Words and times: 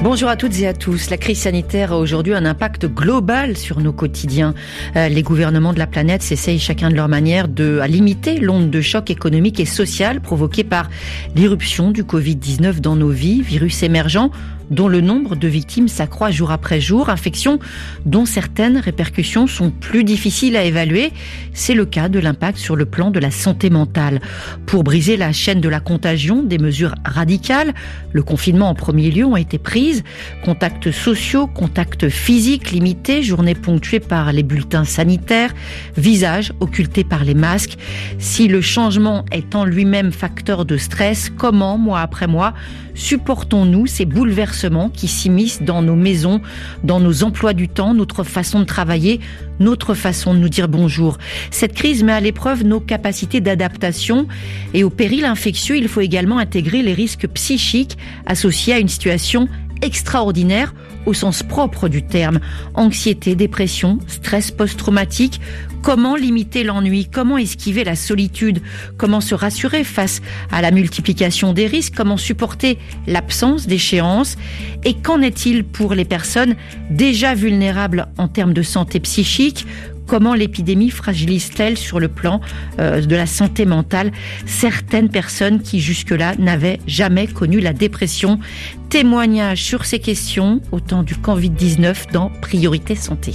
Bonjour 0.00 0.28
à 0.28 0.36
toutes 0.36 0.60
et 0.60 0.68
à 0.68 0.74
tous. 0.74 1.10
La 1.10 1.16
crise 1.16 1.40
sanitaire 1.40 1.92
a 1.92 1.98
aujourd'hui 1.98 2.32
un 2.32 2.44
impact 2.44 2.86
global 2.86 3.56
sur 3.56 3.80
nos 3.80 3.92
quotidiens. 3.92 4.54
Euh, 4.94 5.08
les 5.08 5.22
gouvernements 5.22 5.72
de 5.72 5.80
la 5.80 5.88
planète 5.88 6.22
s'essayent 6.22 6.60
chacun 6.60 6.88
de 6.88 6.94
leur 6.94 7.08
manière 7.08 7.48
de 7.48 7.80
à 7.80 7.88
limiter 7.88 8.38
l'onde 8.38 8.70
de 8.70 8.80
choc 8.80 9.10
économique 9.10 9.58
et 9.58 9.64
social 9.64 10.20
provoquée 10.20 10.62
par 10.62 10.88
l'irruption 11.34 11.90
du 11.90 12.04
Covid-19 12.04 12.78
dans 12.78 12.94
nos 12.94 13.10
vies, 13.10 13.42
virus 13.42 13.82
émergent 13.82 14.30
dont 14.70 14.88
le 14.88 15.00
nombre 15.00 15.36
de 15.36 15.48
victimes 15.48 15.88
s'accroît 15.88 16.30
jour 16.30 16.50
après 16.50 16.80
jour, 16.80 17.10
infection 17.10 17.58
dont 18.04 18.26
certaines 18.26 18.78
répercussions 18.78 19.46
sont 19.46 19.70
plus 19.70 20.04
difficiles 20.04 20.56
à 20.56 20.64
évaluer. 20.64 21.12
C'est 21.52 21.74
le 21.74 21.86
cas 21.86 22.08
de 22.08 22.18
l'impact 22.18 22.58
sur 22.58 22.76
le 22.76 22.84
plan 22.84 23.10
de 23.10 23.18
la 23.18 23.30
santé 23.30 23.70
mentale. 23.70 24.20
Pour 24.66 24.84
briser 24.84 25.16
la 25.16 25.32
chaîne 25.32 25.60
de 25.60 25.68
la 25.68 25.80
contagion, 25.80 26.42
des 26.42 26.58
mesures 26.58 26.94
radicales, 27.04 27.74
le 28.12 28.22
confinement 28.22 28.68
en 28.68 28.74
premier 28.74 29.10
lieu, 29.10 29.24
ont 29.24 29.36
été 29.36 29.58
prises. 29.58 30.04
Contacts 30.44 30.90
sociaux, 30.90 31.46
contacts 31.46 32.08
physiques 32.08 32.70
limités, 32.70 33.22
journées 33.22 33.54
ponctuées 33.54 34.00
par 34.00 34.32
les 34.32 34.42
bulletins 34.42 34.84
sanitaires, 34.84 35.54
visages 35.96 36.52
occultés 36.60 37.04
par 37.04 37.24
les 37.24 37.34
masques. 37.34 37.76
Si 38.18 38.48
le 38.48 38.60
changement 38.60 39.24
est 39.32 39.54
en 39.54 39.64
lui-même 39.64 40.12
facteur 40.12 40.64
de 40.64 40.76
stress, 40.76 41.30
comment, 41.36 41.78
mois 41.78 42.00
après 42.00 42.26
mois, 42.26 42.54
supportons-nous 42.98 43.86
ces 43.86 44.04
bouleversements 44.04 44.90
qui 44.90 45.08
s'immiscent 45.08 45.62
dans 45.62 45.80
nos 45.80 45.94
maisons, 45.94 46.42
dans 46.84 47.00
nos 47.00 47.22
emplois 47.22 47.54
du 47.54 47.68
temps, 47.68 47.94
notre 47.94 48.24
façon 48.24 48.60
de 48.60 48.64
travailler, 48.64 49.20
notre 49.60 49.94
façon 49.94 50.34
de 50.34 50.38
nous 50.38 50.48
dire 50.48 50.68
bonjour. 50.68 51.16
Cette 51.50 51.74
crise 51.74 52.02
met 52.02 52.12
à 52.12 52.20
l'épreuve 52.20 52.64
nos 52.64 52.80
capacités 52.80 53.40
d'adaptation 53.40 54.26
et 54.74 54.84
au 54.84 54.90
péril 54.90 55.24
infectieux, 55.24 55.76
il 55.76 55.88
faut 55.88 56.00
également 56.00 56.38
intégrer 56.38 56.82
les 56.82 56.92
risques 56.92 57.28
psychiques 57.28 57.96
associés 58.26 58.74
à 58.74 58.78
une 58.78 58.88
situation 58.88 59.48
extraordinaire 59.82 60.74
au 61.06 61.14
sens 61.14 61.42
propre 61.42 61.88
du 61.88 62.02
terme. 62.02 62.40
Anxiété, 62.74 63.34
dépression, 63.34 63.98
stress 64.06 64.50
post-traumatique. 64.50 65.40
Comment 65.82 66.16
limiter 66.16 66.64
l'ennui? 66.64 67.06
Comment 67.06 67.38
esquiver 67.38 67.84
la 67.84 67.96
solitude? 67.96 68.60
Comment 68.96 69.20
se 69.20 69.34
rassurer 69.34 69.84
face 69.84 70.20
à 70.50 70.60
la 70.60 70.70
multiplication 70.70 71.52
des 71.52 71.66
risques? 71.66 71.94
Comment 71.96 72.16
supporter 72.16 72.78
l'absence 73.06 73.66
d'échéance? 73.66 74.36
Et 74.84 74.94
qu'en 74.94 75.22
est-il 75.22 75.64
pour 75.64 75.94
les 75.94 76.04
personnes 76.04 76.56
déjà 76.90 77.34
vulnérables 77.34 78.08
en 78.18 78.28
termes 78.28 78.52
de 78.52 78.62
santé 78.62 79.00
psychique? 79.00 79.66
Comment 80.08 80.32
l'épidémie 80.32 80.88
fragilise-t-elle 80.88 81.76
sur 81.76 82.00
le 82.00 82.08
plan 82.08 82.40
euh, 82.78 83.02
de 83.02 83.14
la 83.14 83.26
santé 83.26 83.66
mentale 83.66 84.10
certaines 84.46 85.10
personnes 85.10 85.60
qui 85.60 85.80
jusque-là 85.80 86.34
n'avaient 86.38 86.80
jamais 86.86 87.26
connu 87.26 87.60
la 87.60 87.74
dépression? 87.74 88.40
Témoignage 88.88 89.62
sur 89.62 89.84
ces 89.84 89.98
questions 89.98 90.62
au 90.72 90.80
temps 90.80 91.02
du 91.02 91.14
Covid-19 91.14 92.10
dans 92.10 92.30
Priorité 92.40 92.94
Santé. 92.94 93.34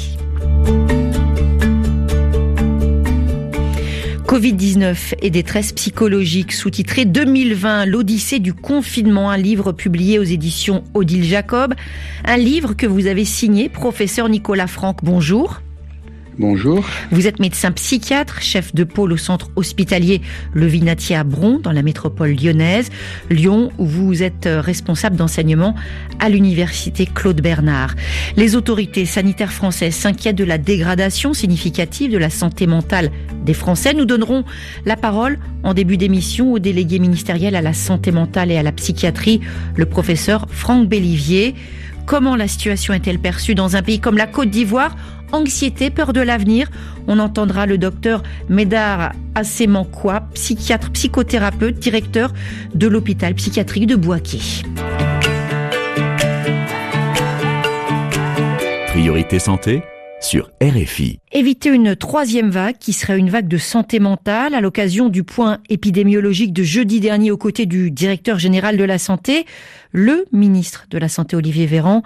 Covid-19 4.25 5.13
et 5.21 5.29
détresse 5.29 5.73
psychologique, 5.73 6.53
sous-titré 6.53 7.05
2020, 7.05 7.85
l'Odyssée 7.85 8.39
du 8.39 8.55
confinement, 8.55 9.29
un 9.29 9.37
livre 9.37 9.73
publié 9.73 10.17
aux 10.17 10.23
éditions 10.23 10.83
Odile 10.95 11.23
Jacob, 11.23 11.75
un 12.25 12.37
livre 12.37 12.73
que 12.73 12.87
vous 12.87 13.05
avez 13.05 13.25
signé, 13.25 13.69
professeur 13.69 14.27
Nicolas 14.27 14.65
Franck. 14.65 15.03
Bonjour. 15.03 15.61
Bonjour. 16.39 16.83
Vous 17.11 17.27
êtes 17.27 17.39
médecin 17.39 17.71
psychiatre, 17.71 18.41
chef 18.41 18.73
de 18.73 18.83
pôle 18.83 19.13
au 19.13 19.17
centre 19.17 19.51
hospitalier 19.55 20.21
Le 20.53 20.65
Vinatier 20.65 21.15
à 21.15 21.23
Bron, 21.23 21.59
dans 21.59 21.71
la 21.71 21.83
métropole 21.83 22.31
lyonnaise. 22.31 22.89
Lyon, 23.29 23.71
où 23.77 23.85
vous 23.85 24.23
êtes 24.23 24.47
euh, 24.47 24.59
responsable 24.59 25.15
d'enseignement 25.15 25.75
à 26.19 26.29
l'université 26.29 27.05
Claude 27.05 27.39
Bernard. 27.39 27.93
Les 28.35 28.55
autorités 28.55 29.05
sanitaires 29.05 29.53
françaises 29.53 29.93
s'inquiètent 29.93 30.35
de 30.35 30.43
la 30.43 30.57
dégradation 30.57 31.35
significative 31.35 32.11
de 32.11 32.17
la 32.17 32.31
santé 32.31 32.65
mentale 32.65 33.11
des 33.45 33.53
Français. 33.53 33.93
Nous 33.93 34.05
donnerons 34.05 34.43
la 34.85 34.95
parole 34.95 35.37
en 35.61 35.75
début 35.75 35.97
d'émission 35.97 36.51
au 36.51 36.57
délégué 36.57 36.97
ministériel 36.97 37.55
à 37.55 37.61
la 37.61 37.73
santé 37.73 38.11
mentale 38.11 38.51
et 38.51 38.57
à 38.57 38.63
la 38.63 38.71
psychiatrie, 38.71 39.41
le 39.75 39.85
professeur 39.85 40.47
Franck 40.49 40.89
Bellivier. 40.89 41.53
Comment 42.05 42.35
la 42.35 42.47
situation 42.47 42.93
est-elle 42.93 43.19
perçue 43.19 43.55
dans 43.55 43.75
un 43.75 43.81
pays 43.81 43.99
comme 43.99 44.17
la 44.17 44.27
Côte 44.27 44.49
d'Ivoire 44.49 44.95
anxiété, 45.33 45.89
peur 45.89 46.13
de 46.13 46.21
l'avenir. 46.21 46.69
On 47.07 47.19
entendra 47.19 47.65
le 47.65 47.77
docteur 47.77 48.23
Médard 48.47 49.11
Assemankoua, 49.35 50.21
psychiatre, 50.33 50.91
psychothérapeute, 50.91 51.79
directeur 51.79 52.31
de 52.73 52.87
l'hôpital 52.87 53.33
psychiatrique 53.33 53.87
de 53.87 53.95
Boaké. 53.95 54.39
Priorité 58.87 59.39
santé 59.39 59.83
sur 60.21 60.49
RFI. 60.61 61.19
Éviter 61.33 61.69
une 61.69 61.95
troisième 61.95 62.49
vague 62.49 62.77
qui 62.79 62.93
serait 62.93 63.19
une 63.19 63.29
vague 63.29 63.47
de 63.47 63.57
santé 63.57 63.99
mentale 63.99 64.55
à 64.55 64.61
l'occasion 64.61 65.09
du 65.09 65.23
point 65.23 65.57
épidémiologique 65.69 66.53
de 66.53 66.63
jeudi 66.63 67.01
dernier 67.01 67.29
aux 67.29 67.37
côtés 67.37 67.65
du 67.65 67.91
directeur 67.91 68.39
général 68.39 68.77
de 68.77 68.83
la 68.85 68.97
santé, 68.97 69.45
le 69.91 70.25
ministre 70.31 70.85
de 70.89 70.97
la 70.97 71.09
Santé 71.09 71.35
Olivier 71.35 71.65
Véran 71.65 72.03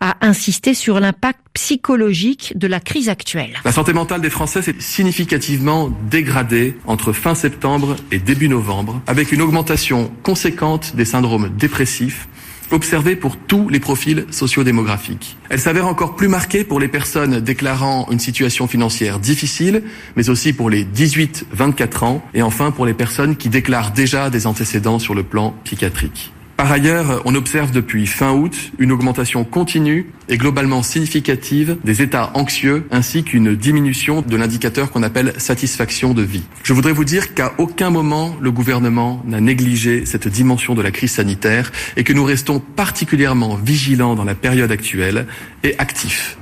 a 0.00 0.16
insisté 0.20 0.74
sur 0.74 1.00
l'impact 1.00 1.40
psychologique 1.54 2.52
de 2.56 2.66
la 2.66 2.80
crise 2.80 3.08
actuelle. 3.08 3.58
La 3.64 3.72
santé 3.72 3.92
mentale 3.92 4.20
des 4.20 4.30
Français 4.30 4.62
s'est 4.62 4.74
significativement 4.80 5.90
dégradée 6.10 6.76
entre 6.86 7.12
fin 7.12 7.34
septembre 7.34 7.96
et 8.10 8.18
début 8.18 8.48
novembre, 8.48 9.00
avec 9.06 9.32
une 9.32 9.42
augmentation 9.42 10.10
conséquente 10.22 10.96
des 10.96 11.04
syndromes 11.04 11.50
dépressifs 11.56 12.28
observée 12.72 13.16
pour 13.16 13.36
tous 13.36 13.68
les 13.68 13.80
profils 13.80 14.26
sociodémographiques. 14.30 15.36
Elle 15.50 15.60
s'avère 15.60 15.86
encore 15.86 16.16
plus 16.16 16.28
marquée 16.28 16.64
pour 16.64 16.80
les 16.80 16.88
personnes 16.88 17.40
déclarant 17.40 18.08
une 18.10 18.18
situation 18.18 18.66
financière 18.66 19.18
difficile, 19.18 19.82
mais 20.16 20.30
aussi 20.30 20.52
pour 20.52 20.70
les 20.70 20.84
18-24 20.84 22.04
ans, 22.04 22.22
et 22.34 22.42
enfin 22.42 22.70
pour 22.70 22.86
les 22.86 22.94
personnes 22.94 23.36
qui 23.36 23.48
déclarent 23.48 23.92
déjà 23.92 24.30
des 24.30 24.46
antécédents 24.46 24.98
sur 24.98 25.14
le 25.14 25.22
plan 25.22 25.54
psychiatrique. 25.64 26.32
Par 26.62 26.70
ailleurs, 26.70 27.22
on 27.24 27.34
observe 27.34 27.72
depuis 27.72 28.06
fin 28.06 28.34
août 28.34 28.70
une 28.78 28.92
augmentation 28.92 29.42
continue 29.42 30.06
et 30.28 30.36
globalement 30.36 30.84
significative 30.84 31.76
des 31.82 32.02
états 32.02 32.30
anxieux 32.34 32.86
ainsi 32.92 33.24
qu'une 33.24 33.56
diminution 33.56 34.22
de 34.22 34.36
l'indicateur 34.36 34.92
qu'on 34.92 35.02
appelle 35.02 35.32
satisfaction 35.38 36.14
de 36.14 36.22
vie. 36.22 36.44
Je 36.62 36.72
voudrais 36.72 36.92
vous 36.92 37.02
dire 37.02 37.34
qu'à 37.34 37.52
aucun 37.58 37.90
moment 37.90 38.36
le 38.40 38.52
gouvernement 38.52 39.24
n'a 39.26 39.40
négligé 39.40 40.06
cette 40.06 40.28
dimension 40.28 40.76
de 40.76 40.82
la 40.82 40.92
crise 40.92 41.10
sanitaire 41.10 41.72
et 41.96 42.04
que 42.04 42.12
nous 42.12 42.24
restons 42.24 42.60
particulièrement 42.60 43.56
vigilants 43.56 44.14
dans 44.14 44.22
la 44.22 44.36
période 44.36 44.70
actuelle 44.70 45.26
et 45.64 45.76
actifs. 45.80 46.38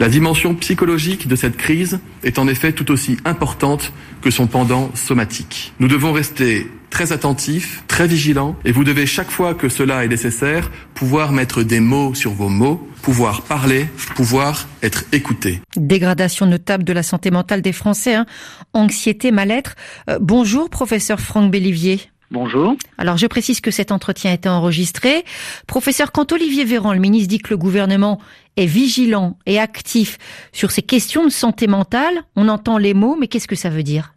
La 0.00 0.08
dimension 0.08 0.54
psychologique 0.54 1.28
de 1.28 1.36
cette 1.36 1.56
crise 1.56 2.00
est 2.22 2.38
en 2.38 2.48
effet 2.48 2.72
tout 2.72 2.90
aussi 2.90 3.16
importante 3.24 3.92
que 4.20 4.30
son 4.30 4.46
pendant 4.46 4.90
somatique. 4.94 5.72
Nous 5.80 5.88
devons 5.88 6.12
rester 6.12 6.66
très 6.90 7.12
attentif, 7.12 7.84
très 7.88 8.06
vigilant, 8.06 8.56
et 8.64 8.72
vous 8.72 8.84
devez 8.84 9.06
chaque 9.06 9.30
fois 9.30 9.54
que 9.54 9.68
cela 9.68 10.04
est 10.04 10.08
nécessaire 10.08 10.70
pouvoir 10.94 11.32
mettre 11.32 11.62
des 11.62 11.80
mots 11.80 12.14
sur 12.14 12.32
vos 12.32 12.48
mots, 12.48 12.88
pouvoir 13.02 13.42
parler, 13.42 13.86
pouvoir 14.14 14.66
être 14.82 15.04
écouté. 15.12 15.60
Dégradation 15.76 16.46
notable 16.46 16.84
de 16.84 16.92
la 16.92 17.02
santé 17.02 17.30
mentale 17.30 17.60
des 17.60 17.72
Français, 17.72 18.14
hein. 18.14 18.26
anxiété, 18.72 19.30
mal-être. 19.30 19.74
Euh, 20.08 20.18
bonjour, 20.20 20.70
professeur 20.70 21.20
Franck 21.20 21.50
Bellivier. 21.50 22.00
Bonjour. 22.30 22.74
Alors 22.98 23.16
je 23.16 23.26
précise 23.26 23.60
que 23.60 23.70
cet 23.70 23.92
entretien 23.92 24.32
a 24.32 24.34
été 24.34 24.48
enregistré. 24.48 25.24
Professeur, 25.66 26.10
quand 26.10 26.32
Olivier 26.32 26.64
Véran, 26.64 26.92
le 26.92 26.98
ministre, 26.98 27.28
dit 27.28 27.38
que 27.38 27.50
le 27.50 27.56
gouvernement 27.56 28.20
est 28.56 28.66
vigilant 28.66 29.38
et 29.46 29.60
actif 29.60 30.18
sur 30.52 30.70
ces 30.72 30.82
questions 30.82 31.24
de 31.24 31.30
santé 31.30 31.68
mentale, 31.68 32.24
on 32.34 32.48
entend 32.48 32.78
les 32.78 32.94
mots, 32.94 33.16
mais 33.18 33.28
qu'est-ce 33.28 33.48
que 33.48 33.54
ça 33.54 33.70
veut 33.70 33.84
dire? 33.84 34.15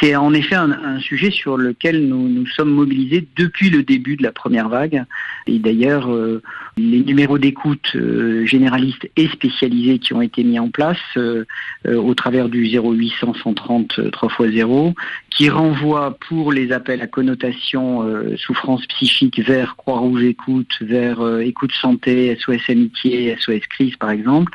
C'est 0.00 0.14
en 0.16 0.34
effet 0.34 0.54
un, 0.54 0.98
sujet 1.00 1.30
sur 1.30 1.56
lequel 1.56 2.06
nous 2.06 2.28
nous 2.28 2.46
sommes 2.46 2.70
mobilisés 2.70 3.26
depuis 3.36 3.70
le 3.70 3.82
début 3.82 4.16
de 4.16 4.22
la 4.22 4.32
première 4.32 4.68
vague. 4.68 5.04
Et 5.46 5.58
d'ailleurs, 5.58 6.12
euh, 6.12 6.42
les 6.76 7.02
numéros 7.02 7.38
d'écoute 7.38 7.92
euh, 7.94 8.44
généralistes 8.44 9.08
et 9.16 9.28
spécialisés 9.28 9.98
qui 9.98 10.12
ont 10.12 10.20
été 10.20 10.44
mis 10.44 10.58
en 10.58 10.68
place 10.68 10.98
euh, 11.16 11.44
au 11.86 12.14
travers 12.14 12.48
du 12.48 12.64
0800 12.66 13.34
130 13.42 14.10
3 14.10 14.46
x 14.46 14.54
0, 14.54 14.94
qui 15.30 15.48
renvoie 15.48 16.18
pour 16.28 16.52
les 16.52 16.72
appels 16.72 17.00
à 17.00 17.06
connotation 17.06 18.04
souffrance 18.36 18.86
psychique 18.86 19.40
vers 19.40 19.76
Croix-Rouge 19.76 20.24
Écoute, 20.24 20.76
vers 20.80 21.38
Écoute 21.40 21.72
Santé, 21.80 22.36
SOS 22.38 22.68
Amitié, 22.68 23.36
SOS 23.38 23.66
Crise 23.68 23.96
par 23.96 24.10
exemple. 24.10 24.52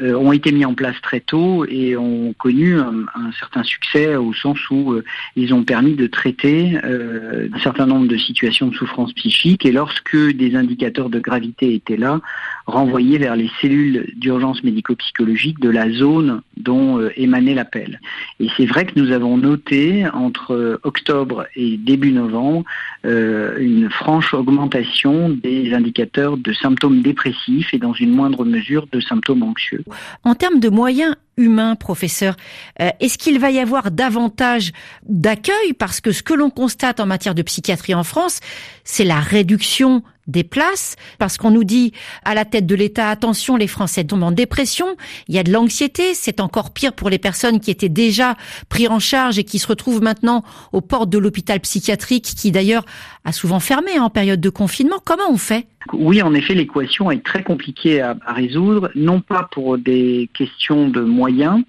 Euh, 0.00 0.14
ont 0.14 0.32
été 0.32 0.50
mis 0.50 0.64
en 0.64 0.74
place 0.74 1.00
très 1.02 1.20
tôt 1.20 1.64
et 1.66 1.96
ont 1.96 2.32
connu 2.32 2.78
un, 2.80 3.04
certain 3.38 3.62
succès 3.62 4.16
au 4.16 4.32
sens 4.32 4.58
où 4.68 4.92
euh, 4.92 5.04
ils 5.36 5.54
ont 5.54 5.62
permis 5.62 5.94
de 5.94 6.08
traiter 6.08 6.76
euh, 6.82 7.48
un 7.52 7.58
certain 7.60 7.86
nombre 7.86 8.08
de 8.08 8.16
situations 8.16 8.66
de 8.66 8.74
souffrance 8.74 9.12
psychique 9.12 9.64
et 9.64 9.70
lorsque 9.70 10.16
des 10.16 10.56
indicateurs 10.56 11.10
de 11.10 11.20
gravité 11.20 11.74
étaient 11.74 11.96
là, 11.96 12.20
renvoyés 12.66 13.18
vers 13.18 13.36
les 13.36 13.48
cellules 13.60 14.12
d'urgence 14.16 14.64
médico-psychologique 14.64 15.60
de 15.60 15.70
la 15.70 15.88
zone 15.90 16.42
dont 16.56 16.98
émanait 17.16 17.54
l'appel. 17.54 18.00
Et 18.40 18.48
c'est 18.56 18.66
vrai 18.66 18.86
que 18.86 18.98
nous 18.98 19.12
avons 19.12 19.36
noté 19.36 20.06
entre 20.12 20.80
octobre 20.82 21.46
et 21.54 21.76
début 21.76 22.12
novembre 22.12 22.64
une 23.04 23.90
franche 23.90 24.32
augmentation 24.32 25.28
des 25.28 25.74
indicateurs 25.74 26.38
de 26.38 26.52
symptômes 26.54 27.02
dépressifs 27.02 27.74
et 27.74 27.78
dans 27.78 27.92
une 27.92 28.10
moindre 28.10 28.46
mesure 28.46 28.86
de 28.90 29.00
symptômes 29.00 29.42
anxieux. 29.42 29.83
En 30.24 30.34
termes 30.34 30.60
de 30.60 30.68
moyens 30.68 31.14
humains, 31.36 31.74
professeur, 31.76 32.36
euh, 32.80 32.90
est-ce 33.00 33.18
qu'il 33.18 33.38
va 33.38 33.50
y 33.50 33.58
avoir 33.58 33.90
davantage 33.90 34.72
d'accueil? 35.08 35.72
Parce 35.78 36.00
que 36.00 36.12
ce 36.12 36.22
que 36.22 36.34
l'on 36.34 36.50
constate 36.50 37.00
en 37.00 37.06
matière 37.06 37.34
de 37.34 37.42
psychiatrie 37.42 37.94
en 37.94 38.04
France, 38.04 38.40
c'est 38.84 39.04
la 39.04 39.20
réduction 39.20 40.02
des 40.26 40.44
places, 40.44 40.96
parce 41.18 41.36
qu'on 41.36 41.50
nous 41.50 41.64
dit 41.64 41.92
à 42.24 42.34
la 42.34 42.44
tête 42.44 42.66
de 42.66 42.74
l'État, 42.74 43.10
attention, 43.10 43.56
les 43.56 43.66
Français 43.66 44.04
tombent 44.04 44.22
en 44.22 44.32
dépression, 44.32 44.96
il 45.28 45.34
y 45.34 45.38
a 45.38 45.42
de 45.42 45.52
l'anxiété, 45.52 46.14
c'est 46.14 46.40
encore 46.40 46.72
pire 46.72 46.92
pour 46.92 47.10
les 47.10 47.18
personnes 47.18 47.60
qui 47.60 47.70
étaient 47.70 47.88
déjà 47.88 48.36
prises 48.68 48.88
en 48.88 48.98
charge 48.98 49.38
et 49.38 49.44
qui 49.44 49.58
se 49.58 49.66
retrouvent 49.66 50.02
maintenant 50.02 50.42
aux 50.72 50.80
portes 50.80 51.10
de 51.10 51.18
l'hôpital 51.18 51.60
psychiatrique, 51.60 52.24
qui 52.36 52.50
d'ailleurs 52.50 52.84
a 53.24 53.32
souvent 53.32 53.60
fermé 53.60 53.98
en 53.98 54.10
période 54.10 54.40
de 54.40 54.50
confinement. 54.50 54.96
Comment 55.04 55.30
on 55.30 55.36
fait? 55.36 55.66
Oui, 55.92 56.22
en 56.22 56.34
effet, 56.34 56.54
l'équation 56.54 57.10
est 57.10 57.24
très 57.24 57.42
compliquée 57.42 58.00
à, 58.00 58.16
résoudre, 58.26 58.90
non 58.94 59.20
pas 59.20 59.48
pour 59.52 59.78
des 59.78 60.30
questions 60.34 60.88
de 60.88 61.00
moyens, 61.00 61.62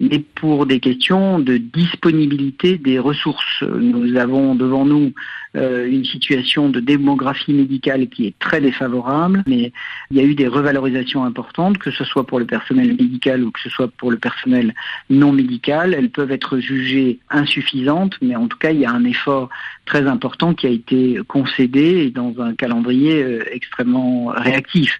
mais 0.00 0.20
pour 0.20 0.66
des 0.66 0.80
questions 0.80 1.38
de 1.38 1.56
disponibilité 1.56 2.78
des 2.78 2.98
ressources. 2.98 3.62
Nous 3.62 4.16
avons 4.16 4.54
devant 4.54 4.84
nous 4.84 5.12
euh, 5.56 5.88
une 5.88 6.04
situation 6.04 6.68
de 6.68 6.78
démographie 6.78 7.52
médicale 7.52 8.08
qui 8.08 8.26
est 8.26 8.38
très 8.38 8.60
défavorable, 8.60 9.42
mais 9.46 9.72
il 10.10 10.16
y 10.16 10.20
a 10.20 10.22
eu 10.22 10.34
des 10.34 10.46
revalorisations 10.46 11.24
importantes, 11.24 11.78
que 11.78 11.90
ce 11.90 12.04
soit 12.04 12.26
pour 12.26 12.38
le 12.38 12.44
personnel 12.44 12.88
médical 12.88 13.42
ou 13.42 13.50
que 13.50 13.60
ce 13.60 13.70
soit 13.70 13.88
pour 13.88 14.10
le 14.10 14.18
personnel 14.18 14.74
non 15.10 15.32
médical. 15.32 15.94
Elles 15.94 16.10
peuvent 16.10 16.30
être 16.30 16.58
jugées 16.58 17.18
insuffisantes, 17.30 18.14
mais 18.20 18.36
en 18.36 18.46
tout 18.46 18.58
cas, 18.58 18.70
il 18.70 18.80
y 18.80 18.86
a 18.86 18.92
un 18.92 19.04
effort 19.04 19.48
très 19.84 20.06
important 20.06 20.54
qui 20.54 20.66
a 20.66 20.70
été 20.70 21.18
concédé 21.26 22.10
dans 22.10 22.34
un 22.40 22.54
calendrier 22.54 23.22
euh, 23.22 23.42
extrêmement 23.50 24.26
réactif. 24.26 24.98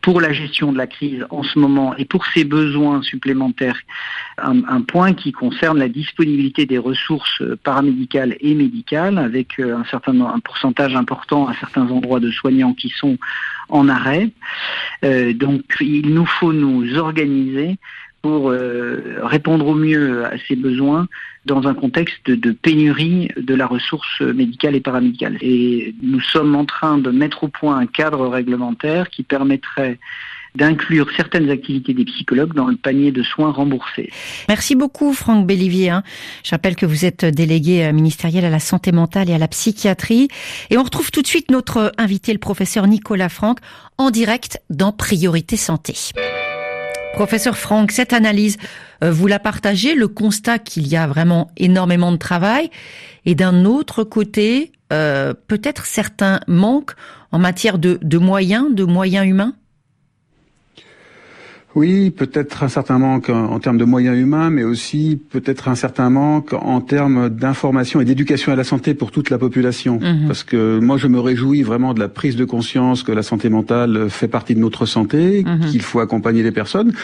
Pour 0.00 0.20
la 0.20 0.32
gestion 0.32 0.72
de 0.72 0.78
la 0.78 0.86
crise 0.86 1.26
en 1.30 1.42
ce 1.42 1.58
moment 1.58 1.96
et 1.96 2.04
pour 2.04 2.24
ces 2.26 2.44
besoins 2.44 3.02
supplémentaires, 3.02 3.80
un, 4.42 4.80
point 4.82 5.12
qui 5.12 5.32
concerne 5.32 5.78
la 5.78 5.88
disponibilité 5.88 6.66
des 6.66 6.78
ressources 6.78 7.42
paramédicales 7.62 8.36
et 8.40 8.54
médicales 8.54 9.18
avec 9.18 9.58
euh, 9.58 9.76
un 9.76 9.84
certain 9.84 10.20
un 10.20 10.40
pourcentage 10.40 10.94
important 10.96 11.48
à 11.48 11.54
certains 11.54 11.88
endroits 11.88 12.20
de 12.20 12.30
soignants 12.30 12.74
qui 12.74 12.88
sont 12.88 13.18
en 13.68 13.88
arrêt. 13.88 14.30
Euh, 15.04 15.32
donc 15.32 15.62
il 15.80 16.14
nous 16.14 16.26
faut 16.26 16.52
nous 16.52 16.96
organiser 16.96 17.76
pour 18.22 18.50
euh, 18.50 19.20
répondre 19.22 19.66
au 19.66 19.74
mieux 19.74 20.24
à 20.24 20.32
ces 20.48 20.56
besoins 20.56 21.06
dans 21.46 21.68
un 21.68 21.74
contexte 21.74 22.30
de 22.30 22.50
pénurie 22.50 23.30
de 23.36 23.54
la 23.54 23.66
ressource 23.66 24.20
médicale 24.20 24.74
et 24.74 24.80
paramédicale. 24.80 25.38
Et 25.40 25.94
nous 26.02 26.20
sommes 26.20 26.54
en 26.56 26.64
train 26.64 26.98
de 26.98 27.10
mettre 27.10 27.44
au 27.44 27.48
point 27.48 27.78
un 27.78 27.86
cadre 27.86 28.26
réglementaire 28.26 29.08
qui 29.08 29.22
permettrait 29.22 29.98
d'inclure 30.54 31.08
certaines 31.16 31.50
activités 31.50 31.94
des 31.94 32.04
psychologues 32.04 32.54
dans 32.54 32.66
le 32.66 32.76
panier 32.76 33.12
de 33.12 33.22
soins 33.22 33.52
remboursés. 33.52 34.10
Merci 34.48 34.74
beaucoup 34.74 35.12
Franck 35.12 35.46
Bellivier. 35.46 35.90
Hein. 35.90 36.02
Je 36.44 36.50
rappelle 36.50 36.76
que 36.76 36.86
vous 36.86 37.04
êtes 37.04 37.24
délégué 37.24 37.84
euh, 37.84 37.92
ministériel 37.92 38.44
à 38.44 38.50
la 38.50 38.60
santé 38.60 38.92
mentale 38.92 39.30
et 39.30 39.34
à 39.34 39.38
la 39.38 39.48
psychiatrie. 39.48 40.28
Et 40.70 40.78
on 40.78 40.82
retrouve 40.82 41.10
tout 41.10 41.22
de 41.22 41.26
suite 41.26 41.50
notre 41.50 41.92
invité, 41.98 42.32
le 42.32 42.38
professeur 42.38 42.86
Nicolas 42.86 43.28
Franck, 43.28 43.58
en 43.98 44.10
direct 44.10 44.60
dans 44.70 44.92
Priorité 44.92 45.56
Santé. 45.56 45.94
Professeur 47.14 47.58
Franck, 47.58 47.90
cette 47.90 48.12
analyse, 48.12 48.58
euh, 49.02 49.10
vous 49.10 49.26
la 49.26 49.38
partagez, 49.38 49.94
le 49.94 50.08
constat 50.08 50.58
qu'il 50.58 50.86
y 50.86 50.96
a 50.96 51.06
vraiment 51.06 51.50
énormément 51.56 52.12
de 52.12 52.16
travail, 52.16 52.70
et 53.24 53.34
d'un 53.34 53.64
autre 53.64 54.04
côté, 54.04 54.72
euh, 54.92 55.34
peut-être 55.48 55.84
certains 55.86 56.40
manques 56.46 56.92
en 57.32 57.38
matière 57.38 57.78
de 57.78 58.18
moyens, 58.18 58.72
de 58.72 58.84
moyens 58.84 59.26
humains? 59.26 59.54
Oui, 61.74 62.10
peut-être 62.10 62.62
un 62.62 62.68
certain 62.68 62.98
manque 62.98 63.28
en, 63.28 63.58
termes 63.60 63.76
de 63.76 63.84
moyens 63.84 64.18
humains, 64.18 64.48
mais 64.50 64.64
aussi 64.64 65.20
peut-être 65.30 65.68
un 65.68 65.74
certain 65.74 66.08
manque 66.08 66.54
en 66.54 66.80
termes 66.80 67.28
d'information 67.28 68.00
et 68.00 68.04
d'éducation 68.04 68.52
à 68.52 68.56
la 68.56 68.64
santé 68.64 68.94
pour 68.94 69.10
toute 69.10 69.28
la 69.28 69.38
population. 69.38 70.00
Mhm. 70.00 70.26
Parce 70.26 70.44
que 70.44 70.78
moi, 70.80 70.96
je 70.96 71.08
me 71.08 71.20
réjouis 71.20 71.62
vraiment 71.62 71.92
de 71.92 72.00
la 72.00 72.08
prise 72.08 72.36
de 72.36 72.44
conscience 72.46 73.02
que 73.02 73.12
la 73.12 73.22
santé 73.22 73.50
mentale 73.50 74.08
fait 74.08 74.28
partie 74.28 74.54
de 74.54 74.60
notre 74.60 74.86
santé, 74.86 75.44
mhm. 75.44 75.70
qu'il 75.70 75.82
faut 75.82 76.00
accompagner 76.00 76.42
les 76.42 76.52
personnes. 76.52 76.94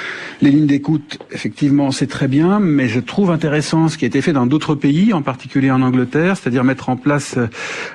Les 0.40 0.50
lignes 0.50 0.66
d'écoute, 0.66 1.18
effectivement, 1.30 1.90
c'est 1.90 2.06
très 2.06 2.26
bien, 2.26 2.58
mais 2.58 2.88
je 2.88 3.00
trouve 3.00 3.30
intéressant 3.30 3.88
ce 3.88 3.98
qui 3.98 4.06
a 4.06 4.08
été 4.08 4.22
fait 4.22 4.32
dans 4.32 4.46
d'autres 4.46 4.74
pays, 4.74 5.12
en 5.12 5.22
particulier 5.22 5.70
en 5.70 5.82
Angleterre, 5.82 6.36
c'est-à-dire 6.38 6.64
mettre 6.64 6.88
en 6.88 6.96
place 6.96 7.36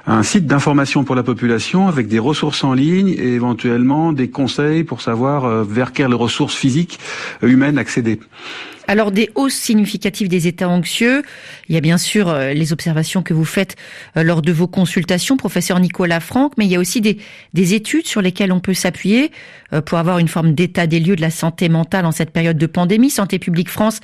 un 0.05 0.21
site 0.21 0.45
d'information 0.45 1.03
pour 1.03 1.15
la 1.15 1.23
population 1.23 1.87
avec 1.87 2.07
des 2.07 2.19
ressources 2.19 2.63
en 2.63 2.73
ligne 2.73 3.09
et 3.09 3.33
éventuellement 3.33 4.13
des 4.13 4.29
conseils 4.29 4.83
pour 4.83 5.01
savoir 5.01 5.45
euh, 5.45 5.63
vers 5.67 5.93
quelles 5.93 6.13
ressources 6.13 6.58
physique 6.59 6.99
euh, 7.43 7.47
humaine 7.47 7.77
accéder. 7.77 8.19
Alors 8.87 9.11
des 9.11 9.29
hausses 9.35 9.53
significatives 9.53 10.27
des 10.27 10.47
états 10.47 10.67
anxieux, 10.67 11.21
il 11.67 11.75
y 11.75 11.77
a 11.77 11.81
bien 11.81 11.97
sûr 11.97 12.27
euh, 12.27 12.53
les 12.53 12.73
observations 12.73 13.21
que 13.21 13.33
vous 13.33 13.45
faites 13.45 13.75
euh, 14.17 14.23
lors 14.23 14.41
de 14.41 14.51
vos 14.51 14.67
consultations, 14.67 15.37
professeur 15.37 15.79
Nicolas 15.79 16.19
Franck, 16.19 16.53
mais 16.57 16.65
il 16.65 16.71
y 16.71 16.75
a 16.75 16.79
aussi 16.79 16.99
des, 16.99 17.17
des 17.53 17.73
études 17.73 18.07
sur 18.07 18.21
lesquelles 18.21 18.51
on 18.51 18.59
peut 18.59 18.73
s'appuyer 18.73 19.31
pour 19.85 19.99
avoir 19.99 20.17
une 20.17 20.27
forme 20.27 20.53
d'état 20.53 20.87
des 20.87 20.99
lieux 20.99 21.15
de 21.15 21.21
la 21.21 21.29
santé 21.29 21.69
mentale 21.69 22.05
en 22.05 22.11
cette 22.11 22.31
période 22.31 22.57
de 22.57 22.65
pandémie. 22.65 23.11
Santé 23.11 23.37
publique 23.37 23.69
France 23.69 23.99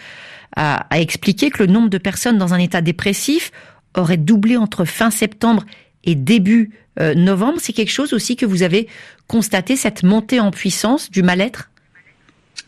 a, 0.56 0.86
a 0.92 1.00
expliqué 1.00 1.50
que 1.50 1.64
le 1.64 1.72
nombre 1.72 1.90
de 1.90 1.98
personnes 1.98 2.38
dans 2.38 2.54
un 2.54 2.60
état 2.60 2.82
dépressif 2.82 3.52
aurait 3.96 4.18
doublé 4.18 4.58
entre 4.58 4.86
fin 4.86 5.10
septembre 5.10 5.66
et 6.04 6.14
début 6.14 6.72
novembre. 7.00 7.58
C'est 7.60 7.74
quelque 7.74 7.92
chose 7.92 8.14
aussi 8.14 8.36
que 8.36 8.46
vous 8.46 8.62
avez 8.62 8.88
constaté, 9.28 9.76
cette 9.76 10.04
montée 10.04 10.40
en 10.40 10.52
puissance 10.52 11.10
du 11.10 11.24
mal-être 11.24 11.70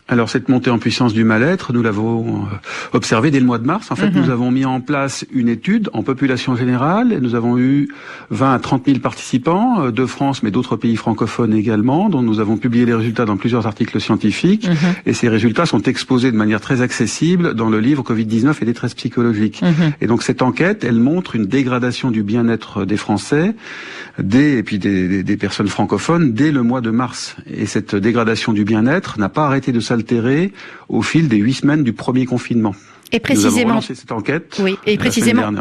alors 0.09 0.29
cette 0.29 0.47
montée 0.47 0.69
en 0.69 0.79
puissance 0.79 1.13
du 1.13 1.25
mal-être, 1.25 1.73
nous 1.73 1.83
l'avons 1.83 2.43
euh, 2.43 2.55
observé 2.93 3.29
dès 3.29 3.41
le 3.41 3.45
mois 3.45 3.57
de 3.57 3.65
mars. 3.65 3.91
En 3.91 3.95
fait, 3.95 4.09
mhm. 4.09 4.21
nous 4.21 4.29
avons 4.29 4.51
mis 4.51 4.63
en 4.63 4.79
place 4.79 5.25
une 5.33 5.49
étude 5.49 5.89
en 5.91 6.01
population 6.01 6.55
générale. 6.55 7.11
Et 7.11 7.19
nous 7.19 7.35
avons 7.35 7.57
eu 7.57 7.89
20 8.29 8.53
à 8.53 8.59
30 8.59 8.85
000 8.85 8.99
participants 8.99 9.81
euh, 9.81 9.91
de 9.91 10.05
France, 10.05 10.43
mais 10.43 10.51
d'autres 10.51 10.77
pays 10.77 10.95
francophones 10.95 11.53
également, 11.53 12.07
dont 12.09 12.21
nous 12.21 12.39
avons 12.39 12.55
publié 12.55 12.85
les 12.85 12.93
résultats 12.93 13.25
dans 13.25 13.35
plusieurs 13.35 13.67
articles 13.67 13.99
scientifiques. 13.99 14.69
Mhm. 14.69 14.75
Et 15.05 15.13
ces 15.13 15.27
résultats 15.27 15.65
sont 15.65 15.81
exposés 15.81 16.31
de 16.31 16.37
manière 16.37 16.61
très 16.61 16.81
accessible 16.81 17.53
dans 17.53 17.69
le 17.69 17.81
livre 17.81 18.03
Covid-19 18.03 18.55
et 18.61 18.65
détresse 18.65 18.93
psychologique. 18.93 19.61
Mhm. 19.61 19.93
Et 19.99 20.07
donc 20.07 20.23
cette 20.23 20.41
enquête, 20.41 20.85
elle 20.85 20.99
montre 20.99 21.35
une 21.35 21.47
dégradation 21.47 22.11
du 22.11 22.23
bien-être 22.23 22.85
des 22.85 22.97
Français, 22.97 23.55
des, 24.19 24.57
et 24.57 24.63
puis 24.63 24.79
des, 24.79 25.21
des 25.23 25.37
personnes 25.37 25.67
francophones, 25.67 26.31
dès 26.31 26.51
le 26.51 26.63
mois 26.63 26.79
de 26.79 26.91
mars. 26.91 27.35
Et 27.45 27.65
cette 27.65 27.93
dégradation 27.93 28.53
du 28.53 28.63
bien-être 28.63 29.19
n'a 29.19 29.29
pas 29.29 29.45
arrêté 29.45 29.73
de 29.73 29.81
s'altérer 29.97 30.53
au 30.89 31.01
fil 31.01 31.27
des 31.27 31.37
huit 31.37 31.53
semaines 31.53 31.83
du 31.83 31.93
premier 31.93 32.25
confinement. 32.25 32.75
Et 33.11 33.19
précisément. 33.19 33.75
Nous 33.75 33.77
avons 33.77 33.81
cette 33.81 34.11
enquête. 34.11 34.59
Oui, 34.61 34.77
et 34.85 34.97
précisément. 34.97 35.51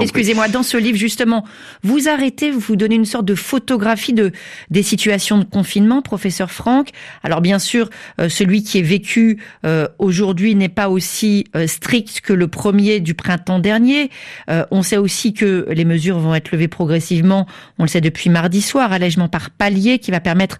Excusez-moi, 0.00 0.48
dans 0.48 0.62
ce 0.62 0.76
livre 0.76 0.98
justement, 0.98 1.44
vous 1.82 2.08
arrêtez, 2.08 2.50
vous 2.50 2.76
donnez 2.76 2.94
une 2.94 3.04
sorte 3.04 3.24
de 3.24 3.34
photographie 3.34 4.12
de 4.12 4.32
des 4.70 4.82
situations 4.82 5.38
de 5.38 5.44
confinement, 5.44 6.02
professeur 6.02 6.50
Franck. 6.50 6.90
Alors 7.22 7.40
bien 7.40 7.58
sûr, 7.58 7.90
euh, 8.20 8.28
celui 8.28 8.62
qui 8.62 8.78
est 8.78 8.82
vécu 8.82 9.42
euh, 9.64 9.88
aujourd'hui 9.98 10.54
n'est 10.54 10.68
pas 10.68 10.88
aussi 10.88 11.46
euh, 11.56 11.66
strict 11.66 12.20
que 12.20 12.32
le 12.32 12.48
premier 12.48 13.00
du 13.00 13.14
printemps 13.14 13.58
dernier. 13.58 14.10
on 14.70 14.82
sait 14.82 14.96
aussi 14.96 15.32
que 15.32 15.66
les 15.70 15.84
mesures 15.84 16.18
vont 16.18 16.34
être 16.34 16.50
levées 16.52 16.68
progressivement. 16.68 17.46
On 17.78 17.84
le 17.84 17.88
sait 17.88 18.00
depuis 18.00 18.30
mardi 18.30 18.62
soir, 18.62 18.92
allègement 18.92 19.28
par 19.28 19.50
palier 19.50 19.98
qui 19.98 20.10
va 20.10 20.20
permettre 20.20 20.58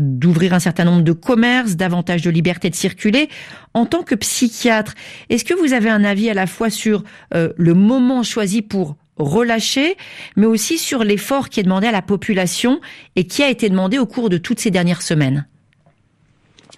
d'ouvrir 0.00 0.54
un 0.54 0.58
certain 0.58 0.84
nombre 0.84 1.02
de 1.02 1.12
commerces, 1.12 1.76
davantage 1.76 2.22
de 2.22 2.30
liberté 2.30 2.70
de 2.70 2.74
circuler. 2.74 3.28
En 3.74 3.86
tant 3.86 4.02
que 4.02 4.14
psychiatre, 4.14 4.94
est-ce 5.30 5.44
que 5.44 5.54
vous 5.54 5.72
avez 5.72 5.90
un 5.90 6.04
avis 6.04 6.30
à 6.30 6.34
la 6.34 6.46
fois 6.46 6.70
sur 6.70 7.04
le 7.32 7.74
moment 7.74 8.22
choisi 8.22 8.62
pour 8.62 8.96
relâcher, 9.18 9.96
mais 10.36 10.46
aussi 10.46 10.78
sur 10.78 11.04
l'effort 11.04 11.48
qui 11.48 11.60
est 11.60 11.64
demandé 11.64 11.86
à 11.86 11.92
la 11.92 12.02
population 12.02 12.80
et 13.16 13.24
qui 13.24 13.42
a 13.42 13.50
été 13.50 13.68
demandé 13.68 13.98
au 13.98 14.06
cours 14.06 14.30
de 14.30 14.38
toutes 14.38 14.60
ces 14.60 14.70
dernières 14.70 15.02
semaines? 15.02 15.46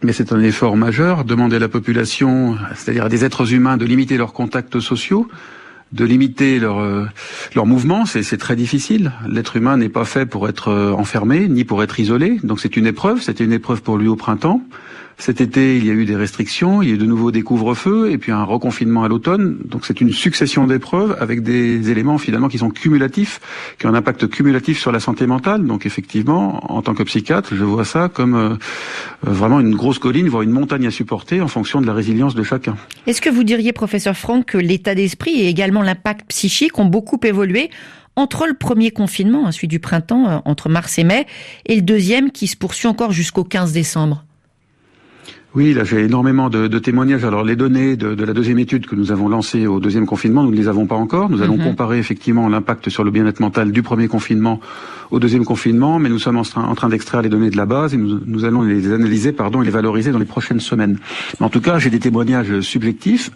Mais 0.02 0.12
c'est 0.14 0.32
un 0.32 0.42
effort 0.42 0.76
majeur, 0.76 1.24
demander 1.24 1.56
à 1.56 1.58
la 1.58 1.68
population, 1.68 2.56
c'est-à-dire 2.74 3.04
à 3.04 3.08
des 3.10 3.24
êtres 3.24 3.52
humains, 3.52 3.76
de 3.76 3.84
limiter 3.84 4.16
leurs 4.16 4.32
contacts 4.32 4.80
sociaux, 4.80 5.28
de 5.92 6.04
limiter 6.04 6.58
leurs 6.58 6.78
euh, 6.78 7.04
leur 7.54 7.66
mouvements, 7.66 8.06
c'est 8.06 8.36
très 8.38 8.56
difficile. 8.56 9.12
L'être 9.28 9.56
humain 9.56 9.76
n'est 9.76 9.88
pas 9.90 10.04
fait 10.04 10.24
pour 10.24 10.48
être 10.48 10.68
euh, 10.68 10.92
enfermé, 10.92 11.48
ni 11.48 11.64
pour 11.64 11.82
être 11.82 12.00
isolé. 12.00 12.38
Donc 12.44 12.60
c'est 12.60 12.76
une 12.76 12.86
épreuve, 12.86 13.20
c'était 13.20 13.44
une 13.44 13.52
épreuve 13.52 13.82
pour 13.82 13.98
lui 13.98 14.08
au 14.08 14.16
printemps. 14.16 14.62
Cet 15.20 15.42
été, 15.42 15.76
il 15.76 15.84
y 15.84 15.90
a 15.90 15.92
eu 15.92 16.06
des 16.06 16.16
restrictions, 16.16 16.80
il 16.80 16.88
y 16.88 16.92
a 16.92 16.94
eu 16.94 16.98
de 16.98 17.04
nouveau 17.04 17.30
des 17.30 17.42
couvre-feux 17.42 18.10
et 18.10 18.16
puis 18.16 18.32
un 18.32 18.42
reconfinement 18.42 19.04
à 19.04 19.08
l'automne. 19.08 19.58
Donc 19.66 19.84
c'est 19.84 20.00
une 20.00 20.12
succession 20.12 20.66
d'épreuves 20.66 21.14
avec 21.20 21.42
des 21.42 21.90
éléments 21.90 22.16
finalement 22.16 22.48
qui 22.48 22.56
sont 22.56 22.70
cumulatifs, 22.70 23.38
qui 23.78 23.84
ont 23.84 23.90
un 23.90 23.94
impact 23.94 24.30
cumulatif 24.30 24.80
sur 24.80 24.92
la 24.92 24.98
santé 24.98 25.26
mentale. 25.26 25.66
Donc 25.66 25.84
effectivement, 25.84 26.72
en 26.72 26.80
tant 26.80 26.94
que 26.94 27.02
psychiatre, 27.02 27.54
je 27.54 27.62
vois 27.62 27.84
ça 27.84 28.08
comme 28.08 28.34
euh, 28.34 28.56
vraiment 29.22 29.60
une 29.60 29.74
grosse 29.74 29.98
colline, 29.98 30.26
voire 30.26 30.42
une 30.42 30.52
montagne 30.52 30.86
à 30.86 30.90
supporter 30.90 31.42
en 31.42 31.48
fonction 31.48 31.82
de 31.82 31.86
la 31.86 31.92
résilience 31.92 32.34
de 32.34 32.42
chacun. 32.42 32.76
Est-ce 33.06 33.20
que 33.20 33.28
vous 33.28 33.44
diriez, 33.44 33.74
professeur 33.74 34.16
Franck, 34.16 34.46
que 34.46 34.58
l'état 34.58 34.94
d'esprit 34.94 35.32
et 35.32 35.48
également 35.48 35.82
l'impact 35.82 36.30
psychique 36.30 36.78
ont 36.78 36.86
beaucoup 36.86 37.20
évolué 37.24 37.68
entre 38.16 38.46
le 38.46 38.54
premier 38.54 38.90
confinement, 38.90 39.52
celui 39.52 39.68
du 39.68 39.80
printemps, 39.80 40.30
euh, 40.30 40.38
entre 40.46 40.70
mars 40.70 40.98
et 40.98 41.04
mai, 41.04 41.26
et 41.66 41.76
le 41.76 41.82
deuxième 41.82 42.30
qui 42.30 42.46
se 42.46 42.56
poursuit 42.56 42.88
encore 42.88 43.12
jusqu'au 43.12 43.44
15 43.44 43.74
décembre? 43.74 44.24
Oui, 45.54 45.74
là 45.74 45.82
j'ai 45.82 46.04
énormément 46.04 46.48
de, 46.48 46.68
de, 46.68 46.78
témoignages. 46.78 47.24
Alors 47.24 47.42
les 47.42 47.56
données 47.56 47.96
de, 47.96 48.14
de, 48.14 48.24
la 48.24 48.32
deuxième 48.32 48.60
étude 48.60 48.86
que 48.86 48.94
nous 48.94 49.10
avons 49.10 49.28
lancée 49.28 49.66
au 49.66 49.80
deuxième 49.80 50.06
confinement, 50.06 50.44
nous 50.44 50.52
ne 50.52 50.56
les 50.56 50.68
avons 50.68 50.86
pas 50.86 50.94
encore. 50.94 51.28
Nous 51.28 51.42
allons 51.42 51.56
mhm. 51.56 51.64
comparer 51.64 51.98
effectivement 51.98 52.48
l'impact 52.48 52.88
sur 52.88 53.02
le 53.02 53.10
bien-être 53.10 53.40
mental 53.40 53.72
du 53.72 53.82
premier 53.82 54.06
confinement 54.06 54.60
au 55.10 55.18
deuxième 55.18 55.44
confinement, 55.44 55.98
mais 55.98 56.08
nous 56.08 56.18
sommes 56.18 56.36
en 56.36 56.74
train, 56.74 56.88
d'extraire 56.88 57.22
les 57.22 57.28
données 57.28 57.50
de 57.50 57.56
la 57.56 57.66
base 57.66 57.94
et 57.94 57.96
nous, 57.96 58.20
nous, 58.24 58.44
allons 58.44 58.62
les 58.62 58.92
analyser 58.92 59.32
pardon, 59.32 59.62
et 59.62 59.64
les 59.64 59.70
valoriser 59.70 60.12
dans 60.12 60.18
les 60.18 60.24
prochaines 60.24 60.60
semaines. 60.60 60.98
Mais 61.38 61.46
en 61.46 61.50
tout 61.50 61.60
cas, 61.60 61.78
j'ai 61.78 61.90
des 61.90 61.98
témoignages 61.98 62.60
subjectifs 62.60 63.30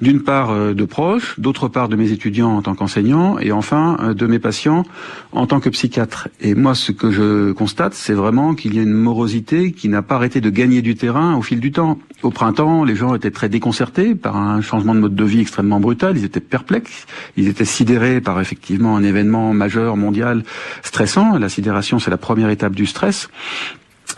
d'une 0.00 0.22
part 0.22 0.50
euh, 0.50 0.74
de 0.74 0.84
proches, 0.84 1.38
d'autre 1.40 1.66
part 1.66 1.88
de 1.88 1.96
mes 1.96 2.12
étudiants 2.12 2.56
en 2.56 2.62
tant 2.62 2.76
qu'enseignants, 2.76 3.38
et 3.40 3.50
enfin 3.50 3.96
euh, 4.00 4.14
de 4.14 4.26
mes 4.26 4.38
patients 4.38 4.84
en 5.32 5.46
tant 5.46 5.58
que 5.58 5.68
psychiatre. 5.68 6.28
Et 6.40 6.54
moi, 6.54 6.76
ce 6.76 6.92
que 6.92 7.10
je 7.10 7.50
constate, 7.50 7.94
c'est 7.94 8.14
vraiment 8.14 8.54
qu'il 8.54 8.74
y 8.74 8.78
a 8.78 8.82
une 8.82 8.92
morosité 8.92 9.72
qui 9.72 9.88
n'a 9.88 10.02
pas 10.02 10.14
arrêté 10.14 10.40
de 10.40 10.50
gagner 10.50 10.82
du 10.82 10.94
terrain 10.94 11.34
au 11.34 11.42
fil 11.48 11.60
du 11.60 11.72
temps. 11.72 11.98
Au 12.22 12.30
printemps, 12.30 12.84
les 12.84 12.94
gens 12.94 13.14
étaient 13.14 13.30
très 13.30 13.48
déconcertés 13.48 14.14
par 14.14 14.36
un 14.36 14.60
changement 14.60 14.94
de 14.94 15.00
mode 15.00 15.14
de 15.14 15.24
vie 15.24 15.40
extrêmement 15.40 15.80
brutal, 15.80 16.16
ils 16.18 16.24
étaient 16.24 16.40
perplexes, 16.40 17.06
ils 17.38 17.48
étaient 17.48 17.64
sidérés 17.64 18.20
par 18.20 18.38
effectivement 18.38 18.96
un 18.96 19.02
événement 19.02 19.54
majeur 19.54 19.96
mondial 19.96 20.42
stressant. 20.82 21.38
La 21.38 21.48
sidération, 21.48 21.98
c'est 21.98 22.10
la 22.10 22.18
première 22.18 22.50
étape 22.50 22.74
du 22.74 22.84
stress. 22.84 23.30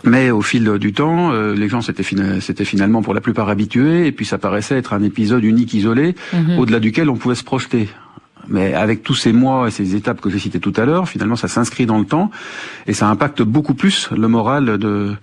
Mais 0.03 0.29
au 0.31 0.41
fil 0.41 0.65
du 0.77 0.91
temps, 0.93 1.31
euh, 1.31 1.53
les 1.53 1.69
gens 1.69 1.81
s'étaient 1.81 2.65
finalement 2.65 3.01
pour 3.01 3.13
la 3.13 3.21
plupart 3.21 3.49
habitués, 3.49 4.07
et 4.07 4.11
puis 4.11 4.25
ça 4.25 4.37
paraissait 4.37 4.77
être 4.77 4.93
un 4.93 5.03
épisode 5.03 5.43
unique, 5.43 5.73
isolé, 5.73 6.15
mhm. 6.33 6.59
au-delà 6.59 6.79
duquel 6.79 7.09
on 7.09 7.15
pouvait 7.15 7.35
se 7.35 7.43
projeter. 7.43 7.87
Mais 8.47 8.73
avec 8.73 9.03
tous 9.03 9.15
ces 9.15 9.33
mois 9.33 9.67
et 9.67 9.71
ces 9.71 9.95
étapes 9.95 10.21
que 10.21 10.29
j'ai 10.29 10.39
citées 10.39 10.59
tout 10.59 10.73
à 10.75 10.85
l'heure, 10.85 11.07
finalement, 11.07 11.35
ça 11.35 11.47
s'inscrit 11.47 11.85
dans 11.85 11.99
le 11.99 12.05
temps 12.05 12.31
et 12.87 12.93
ça 12.93 13.09
impacte 13.09 13.41
beaucoup 13.41 13.73
plus 13.73 14.09
le 14.11 14.27
moral 14.27 14.77
de, 14.77 15.15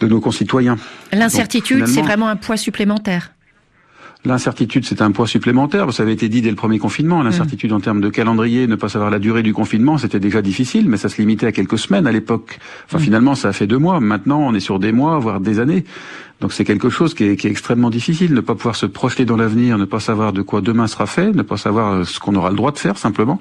de 0.00 0.06
nos 0.06 0.20
concitoyens. 0.20 0.76
L'incertitude, 1.12 1.86
c'est 1.86 2.02
vraiment 2.02 2.28
un 2.28 2.36
poids 2.36 2.56
supplémentaire. 2.56 3.30
L'incertitude, 4.26 4.86
c'est 4.86 5.02
un 5.02 5.10
poids 5.10 5.26
supplémentaire. 5.26 5.92
Ça 5.92 6.02
avait 6.02 6.14
été 6.14 6.30
dit 6.30 6.40
dès 6.40 6.48
le 6.48 6.56
premier 6.56 6.78
confinement. 6.78 7.22
L'incertitude 7.22 7.74
en 7.74 7.80
termes 7.80 8.00
de 8.00 8.08
calendrier, 8.08 8.66
ne 8.66 8.74
pas 8.74 8.88
savoir 8.88 9.10
la 9.10 9.18
durée 9.18 9.42
du 9.42 9.52
confinement, 9.52 9.98
c'était 9.98 10.20
déjà 10.20 10.40
difficile, 10.40 10.88
mais 10.88 10.96
ça 10.96 11.10
se 11.10 11.18
limitait 11.18 11.46
à 11.46 11.52
quelques 11.52 11.78
semaines 11.78 12.06
à 12.06 12.12
l'époque. 12.12 12.58
Enfin, 12.86 12.96
mm. 12.98 13.02
finalement, 13.02 13.34
ça 13.34 13.48
a 13.48 13.52
fait 13.52 13.66
deux 13.66 13.76
mois. 13.76 14.00
Maintenant, 14.00 14.40
on 14.40 14.54
est 14.54 14.60
sur 14.60 14.78
des 14.78 14.92
mois, 14.92 15.18
voire 15.18 15.40
des 15.40 15.60
années. 15.60 15.84
Donc 16.44 16.52
c'est 16.52 16.66
quelque 16.66 16.90
chose 16.90 17.14
qui 17.14 17.24
est, 17.24 17.36
qui 17.36 17.46
est, 17.46 17.50
extrêmement 17.50 17.88
difficile, 17.88 18.34
ne 18.34 18.42
pas 18.42 18.54
pouvoir 18.54 18.76
se 18.76 18.84
projeter 18.84 19.24
dans 19.24 19.38
l'avenir, 19.38 19.78
ne 19.78 19.86
pas 19.86 19.98
savoir 19.98 20.34
de 20.34 20.42
quoi 20.42 20.60
demain 20.60 20.86
sera 20.88 21.06
fait, 21.06 21.32
ne 21.32 21.40
pas 21.40 21.56
savoir 21.56 21.92
euh, 21.94 22.04
ce 22.04 22.20
qu'on 22.20 22.34
aura 22.34 22.50
le 22.50 22.56
droit 22.56 22.70
de 22.70 22.78
faire 22.78 22.98
simplement. 22.98 23.40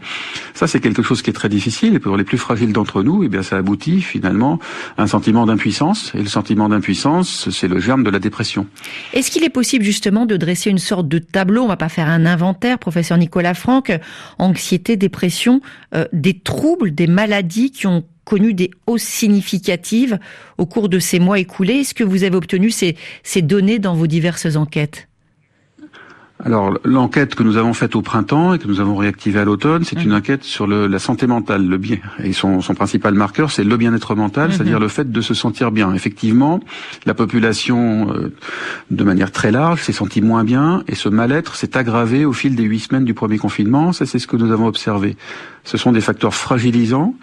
Ça 0.54 0.68
c'est 0.68 0.80
quelque 0.80 1.04
chose 1.04 1.22
qui 1.22 1.30
est 1.30 1.34
très 1.34 1.50
difficile 1.50 1.96
et 1.96 2.00
pour 2.00 2.16
les 2.16 2.24
plus 2.24 2.38
fragiles 2.38 2.72
d'entre 2.72 3.04
nous, 3.04 3.26
eh 3.26 3.28
bien 3.28 3.44
ça 3.44 3.58
aboutit 3.58 4.00
finalement 4.00 4.58
à 4.98 5.04
un 5.04 5.08
sentiment 5.08 5.46
d'impuissance 5.46 6.14
et 6.16 6.20
le 6.20 6.30
sentiment 6.30 6.70
d'impuissance, 6.70 7.50
c'est 7.50 7.68
le 7.68 7.82
germe 7.82 8.06
de 8.06 8.10
la 8.10 8.20
dépression. 8.20 8.68
Est-ce 9.12 9.32
qu'il 9.32 9.44
est 9.44 9.50
possible 9.50 9.84
justement 9.84 10.26
de 10.26 10.38
dresser 10.38 10.70
une 10.70 10.78
sorte 10.78 11.10
de 11.10 11.18
tableau, 11.18 11.64
on 11.64 11.68
va 11.68 11.76
pas 11.76 11.90
faire 11.90 12.08
un 12.08 12.26
inventaire, 12.26 12.80
professeur 12.80 13.18
Nicolas 13.18 13.54
Franck, 13.54 13.92
anxiété, 14.40 14.96
dépression, 14.96 15.60
euh, 15.94 16.06
des 16.14 16.40
troubles, 16.40 16.96
des 16.96 17.08
maladies 17.08 17.72
qui 17.72 17.86
ont 17.86 18.06
connu 18.26 18.54
des 18.54 18.72
hausses 18.88 19.04
significatives 19.04 20.20
au 20.58 20.66
cours 20.66 20.90
de 20.90 21.00
ces 21.00 21.20
mois 21.20 21.40
écoulés. 21.40 21.82
Est-ce 21.82 21.94
que 21.94 22.04
vous 22.04 22.24
avez 22.24 22.36
obtenu 22.36 22.72
ces, 22.72 22.96
ces 23.24 23.42
données 23.42 23.80
dans 23.80 23.96
vos 23.96 24.08
diverses 24.08 24.56
enquêtes? 24.56 25.08
Alors 26.46 26.78
l'enquête 26.84 27.36
que 27.36 27.44
nous 27.44 27.56
avons 27.56 27.74
faite 27.74 27.96
au 27.96 28.02
printemps 28.02 28.54
et 28.54 28.60
que 28.60 28.68
nous 28.68 28.82
avons 28.82 28.96
réactivée 28.96 29.40
à 29.40 29.46
l'automne, 29.46 29.86
c'est 29.86 29.98
mmh. 29.98 30.04
une 30.04 30.14
enquête 30.14 30.44
sur 30.44 30.68
le, 30.68 30.88
la 30.88 31.00
santé 31.00 31.26
mentale, 31.26 31.66
le 31.66 31.78
bien. 31.78 32.00
Et 32.22 32.34
son, 32.34 32.60
son 32.60 32.76
principal 32.76 33.14
marqueur, 33.14 33.50
c'est 33.50 33.64
le 33.64 33.78
bien-être 33.78 34.14
mental, 34.14 34.50
mmh. 34.50 34.52
c'est-à-dire 34.52 34.80
le 34.80 34.90
fait 34.90 35.10
de 35.10 35.22
se 35.22 35.34
sentir 35.34 35.72
bien. 35.72 35.94
Effectivement, 35.94 36.60
la 37.06 37.14
population, 37.14 38.12
euh, 38.14 38.34
de 38.92 39.04
manière 39.06 39.32
très 39.32 39.52
large, 39.52 39.82
s'est 39.84 39.94
sentie 39.94 40.22
moins 40.22 40.44
bien 40.44 40.84
et 40.88 40.96
ce 40.96 41.08
mal-être 41.08 41.56
s'est 41.56 41.78
aggravé 41.78 42.26
au 42.26 42.34
fil 42.34 42.56
des 42.56 42.64
huit 42.64 42.80
semaines 42.80 43.06
du 43.06 43.14
premier 43.14 43.38
confinement. 43.38 43.94
Ça, 43.94 44.06
c'est 44.06 44.20
ce 44.20 44.28
que 44.28 44.36
nous 44.36 44.52
avons 44.52 44.68
observé. 44.68 45.16
Ce 45.64 45.78
sont 45.78 45.94
des 45.94 46.02
facteurs 46.02 46.34
fragilisants 46.34 47.16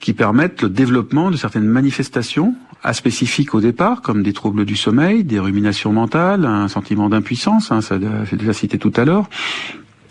qui 0.00 0.12
permettent 0.12 0.60
le 0.60 0.68
développement 0.68 1.30
de 1.30 1.36
certaines 1.36 1.66
manifestations 1.66 2.54
aspécifiques 2.82 3.54
au 3.54 3.60
départ, 3.60 4.02
comme 4.02 4.22
des 4.22 4.32
troubles 4.32 4.64
du 4.64 4.76
sommeil, 4.76 5.24
des 5.24 5.40
ruminations 5.40 5.92
mentales, 5.92 6.44
un 6.44 6.68
sentiment 6.68 7.08
d'impuissance, 7.08 7.72
hein, 7.72 7.80
ça 7.80 7.98
j'ai 8.24 8.36
déjà 8.36 8.52
cité 8.52 8.78
tout 8.78 8.92
à 8.96 9.04
l'heure, 9.04 9.28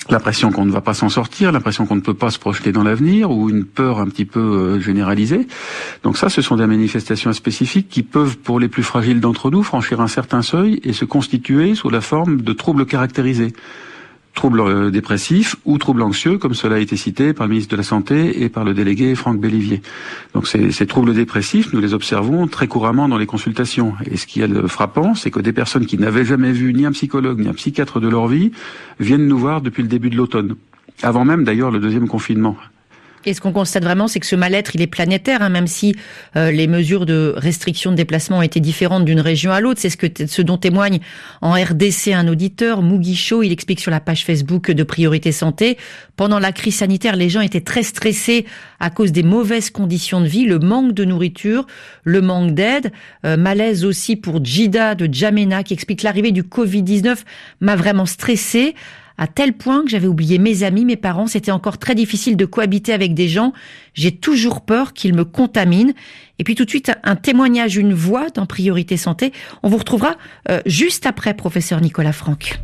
l'impression 0.10 0.52
qu'on 0.52 0.66
ne 0.66 0.72
va 0.72 0.82
pas 0.82 0.94
s'en 0.94 1.10
sortir, 1.10 1.52
l'impression 1.52 1.86
qu'on 1.86 1.96
ne 1.96 2.02
peut 2.02 2.14
pas 2.14 2.30
se 2.30 2.40
projeter 2.40 2.72
dans 2.72 2.84
l'avenir, 2.84 3.32
ou 3.32 3.50
une 3.50 3.66
peur 3.66 4.00
un 4.00 4.08
petit 4.08 4.26
peu 4.26 4.40
euh, 4.40 4.80
généralisée. 4.80 5.48
Donc 6.04 6.18
ça, 6.18 6.30
ce 6.30 6.42
sont 6.42 6.56
des 6.56 6.68
manifestations 6.68 7.34
spécifiques 7.34 7.90
qui 7.90 8.04
peuvent, 8.04 8.38
pour 8.38 8.60
les 8.60 8.68
plus 8.68 8.84
fragiles 8.84 9.20
d'entre 9.20 9.52
nous, 9.52 9.64
franchir 9.64 10.02
un 10.02 10.08
certain 10.08 10.42
seuil 10.42 10.80
et 10.84 10.94
se 10.94 11.06
constituer 11.06 11.76
sous 11.76 11.90
la 11.90 12.02
forme 12.02 12.42
de 12.42 12.54
troubles 12.54 12.86
caractérisés 12.86 13.54
troubles 14.38 14.62
euh, 14.62 14.92
dépressifs 14.92 15.58
ou 15.66 15.78
troubles 15.78 16.04
anxieux, 16.04 16.38
comme 16.38 16.54
cela 16.54 16.76
a 16.78 16.80
été 16.80 16.96
cité 16.96 17.34
par 17.34 17.48
le 17.48 17.52
ministre 17.52 17.72
de 17.72 17.78
la 17.78 17.84
Santé 17.84 18.44
et 18.44 18.50
par 18.50 18.64
le 18.64 18.74
délégué 18.74 19.16
Franck 19.16 19.42
Bellivier. 19.42 19.82
Donc 20.34 20.48
ces, 20.48 20.72
ces 20.72 20.86
troubles 20.86 21.14
dépressifs, 21.14 21.74
nous 21.74 21.82
les 21.82 21.94
observons 21.94 22.48
très 22.48 22.68
couramment 22.68 23.10
dans 23.10 23.18
les 23.18 23.26
consultations. 23.26 23.96
Et 24.10 24.16
ce 24.16 24.28
qui 24.28 24.42
est 24.42 24.68
frappant, 24.68 25.16
c'est 25.16 25.32
que 25.32 25.42
des 25.42 25.54
personnes 25.54 25.86
qui 25.86 25.98
n'avaient 25.98 26.24
jamais 26.24 26.54
vu 26.54 26.74
ni 26.74 26.86
un 26.86 26.94
psychologue 26.94 27.40
ni 27.40 27.50
un 27.50 27.54
psychiatre 27.54 28.00
de 28.00 28.08
leur 28.08 28.28
vie 28.28 28.52
viennent 29.00 29.28
nous 29.28 29.40
voir 29.40 29.62
depuis 29.62 29.82
le 29.82 29.90
début 29.90 30.12
de 30.12 30.16
l'automne, 30.16 30.56
avant 31.02 31.26
même 31.26 31.44
d'ailleurs 31.44 31.72
le 31.72 31.80
deuxième 31.80 32.08
confinement. 32.08 32.56
Et 33.28 33.34
ce 33.34 33.42
qu'on 33.42 33.52
constate 33.52 33.84
vraiment, 33.84 34.08
c'est 34.08 34.22
que 34.22 34.26
ce 34.26 34.38
mal-être, 34.38 34.74
il 34.74 34.82
est 34.82 34.88
planétaire, 34.88 35.42
hein, 35.42 35.50
même 35.50 35.68
si 35.68 35.94
euh, 36.38 36.50
les 36.50 36.66
mesures 36.66 37.06
de 37.06 37.34
restriction 37.36 37.92
de 37.92 37.98
déplacement 37.98 38.38
ont 38.38 38.42
été 38.42 38.62
différentes 38.62 39.04
d'une 39.04 39.20
région 39.20 39.52
à 39.52 39.60
l'autre. 39.60 39.82
C'est 39.82 39.90
ce, 39.90 39.98
que, 39.98 40.08
ce 40.26 40.42
dont 40.42 40.58
témoigne 40.58 41.00
en 41.42 41.52
RDC 41.52 42.14
un 42.14 42.30
auditeur, 42.30 42.82
Mugicho. 42.82 43.44
Il 43.44 43.52
explique 43.52 43.82
sur 43.82 43.92
la 43.92 44.00
page 44.00 44.24
Facebook 44.24 44.72
de 44.72 44.82
Priorité 44.84 45.34
Santé. 45.34 45.78
Pendant 46.16 46.40
la 46.40 46.54
crise 46.54 46.78
sanitaire, 46.78 47.18
les 47.18 47.28
gens 47.28 47.42
étaient 47.42 47.60
très 47.60 47.84
stressés 47.84 48.46
à 48.80 48.90
cause 48.90 49.12
des 49.12 49.24
mauvaises 49.24 49.72
conditions 49.72 50.22
de 50.22 50.28
vie, 50.28 50.46
le 50.46 50.60
manque 50.60 50.94
de 50.94 51.04
nourriture, 51.04 51.68
le 52.06 52.22
manque 52.22 52.54
d'aide. 52.54 52.94
Euh, 53.26 53.36
malaise 53.36 53.84
aussi 53.84 54.16
pour 54.16 54.44
Jida 54.44 54.96
de 54.96 55.14
Jamena 55.14 55.64
qui 55.64 55.74
explique 55.74 56.02
l'arrivée 56.02 56.32
du 56.32 56.44
Covid-19 56.44 57.18
m'a 57.60 57.76
vraiment 57.76 58.06
stressé 58.06 58.74
à 59.18 59.28
tel 59.28 59.54
point 59.54 59.84
que 59.84 59.90
j'avais 59.90 60.08
oublié 60.08 60.38
mes 60.38 60.64
amis, 60.64 60.86
mes 60.86 60.96
parents. 60.96 61.28
C'était 61.28 61.52
encore 61.52 61.78
très 61.78 61.96
difficile 61.96 62.38
de 62.38 62.46
cohabiter 62.46 62.94
avec 62.94 63.14
des 63.14 63.28
gens. 63.28 63.54
J'ai 63.94 64.12
toujours 64.12 64.62
peur 64.62 64.94
qu'ils 64.94 65.14
me 65.14 65.26
contaminent. 65.26 65.94
Et 66.40 66.44
puis 66.44 66.56
tout 66.56 66.66
de 66.66 66.70
suite, 66.70 66.92
un 67.04 67.16
témoignage, 67.16 67.78
une 67.78 67.94
voix 67.94 68.30
dans 68.30 68.46
Priorité 68.46 68.98
Santé. 68.98 69.34
On 69.64 69.70
vous 69.70 69.78
retrouvera 69.78 70.16
euh, 70.50 70.62
juste 70.66 71.06
après, 71.06 71.34
professeur 71.34 71.82
Nicolas 71.82 72.14
Franck. 72.14 72.60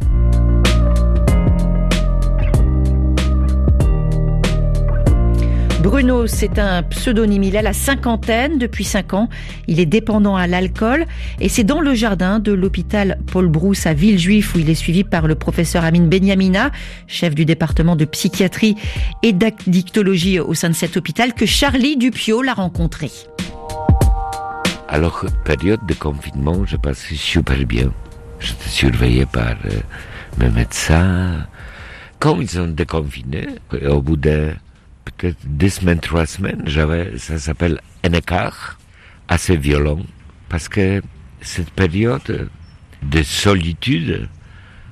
Bruno, 5.83 6.27
c'est 6.27 6.59
un 6.59 6.81
pseudonyme. 6.81 7.43
Il 7.43 7.57
a 7.57 7.61
la 7.61 7.73
cinquantaine 7.73 8.57
depuis 8.57 8.85
cinq 8.85 9.13
ans. 9.13 9.27
Il 9.67 9.81
est 9.81 9.85
dépendant 9.85 10.37
à 10.37 10.47
l'alcool 10.47 11.05
et 11.41 11.49
c'est 11.49 11.65
dans 11.65 11.81
le 11.81 11.93
jardin 11.93 12.39
de 12.39 12.53
l'hôpital 12.53 13.19
Paul 13.29 13.49
Brousse 13.49 13.85
à 13.85 13.93
Villejuif 13.93 14.55
où 14.55 14.59
il 14.59 14.69
est 14.69 14.75
suivi 14.75 15.03
par 15.03 15.27
le 15.27 15.35
professeur 15.35 15.83
Amine 15.83 16.07
Benyamina, 16.07 16.71
chef 17.07 17.35
du 17.35 17.43
département 17.43 17.97
de 17.97 18.05
psychiatrie 18.05 18.77
et 19.23 19.33
d'addictologie 19.33 20.39
au 20.39 20.53
sein 20.53 20.69
de 20.69 20.73
cet 20.73 20.95
hôpital, 20.95 21.33
que 21.33 21.45
Charlie 21.45 21.97
Dupio 21.97 22.41
l'a 22.41 22.53
rencontré. 22.53 23.11
Alors, 24.87 25.25
période 25.43 25.85
de 25.85 25.93
confinement, 25.95 26.63
je 26.65 26.77
passais 26.77 27.15
super 27.15 27.57
bien. 27.65 27.91
J'étais 28.39 28.69
surveillé 28.69 29.25
par 29.25 29.55
euh, 29.65 29.81
mes 30.37 30.49
médecins. 30.49 31.45
Quand 32.19 32.39
ils 32.39 32.57
ont 32.57 32.67
déconfiné, 32.67 33.47
au 33.85 34.01
bout 34.01 34.15
de 34.15 34.53
deux 35.45 35.69
semaines, 35.69 35.99
trois 35.99 36.25
semaines, 36.25 36.63
j'avais, 36.65 37.17
ça 37.17 37.37
s'appelle 37.37 37.79
un 38.03 38.11
écart 38.13 38.77
assez 39.27 39.55
violent, 39.55 39.99
parce 40.49 40.67
que 40.69 41.01
cette 41.41 41.71
période 41.71 42.49
de 43.01 43.23
solitude, 43.23 44.29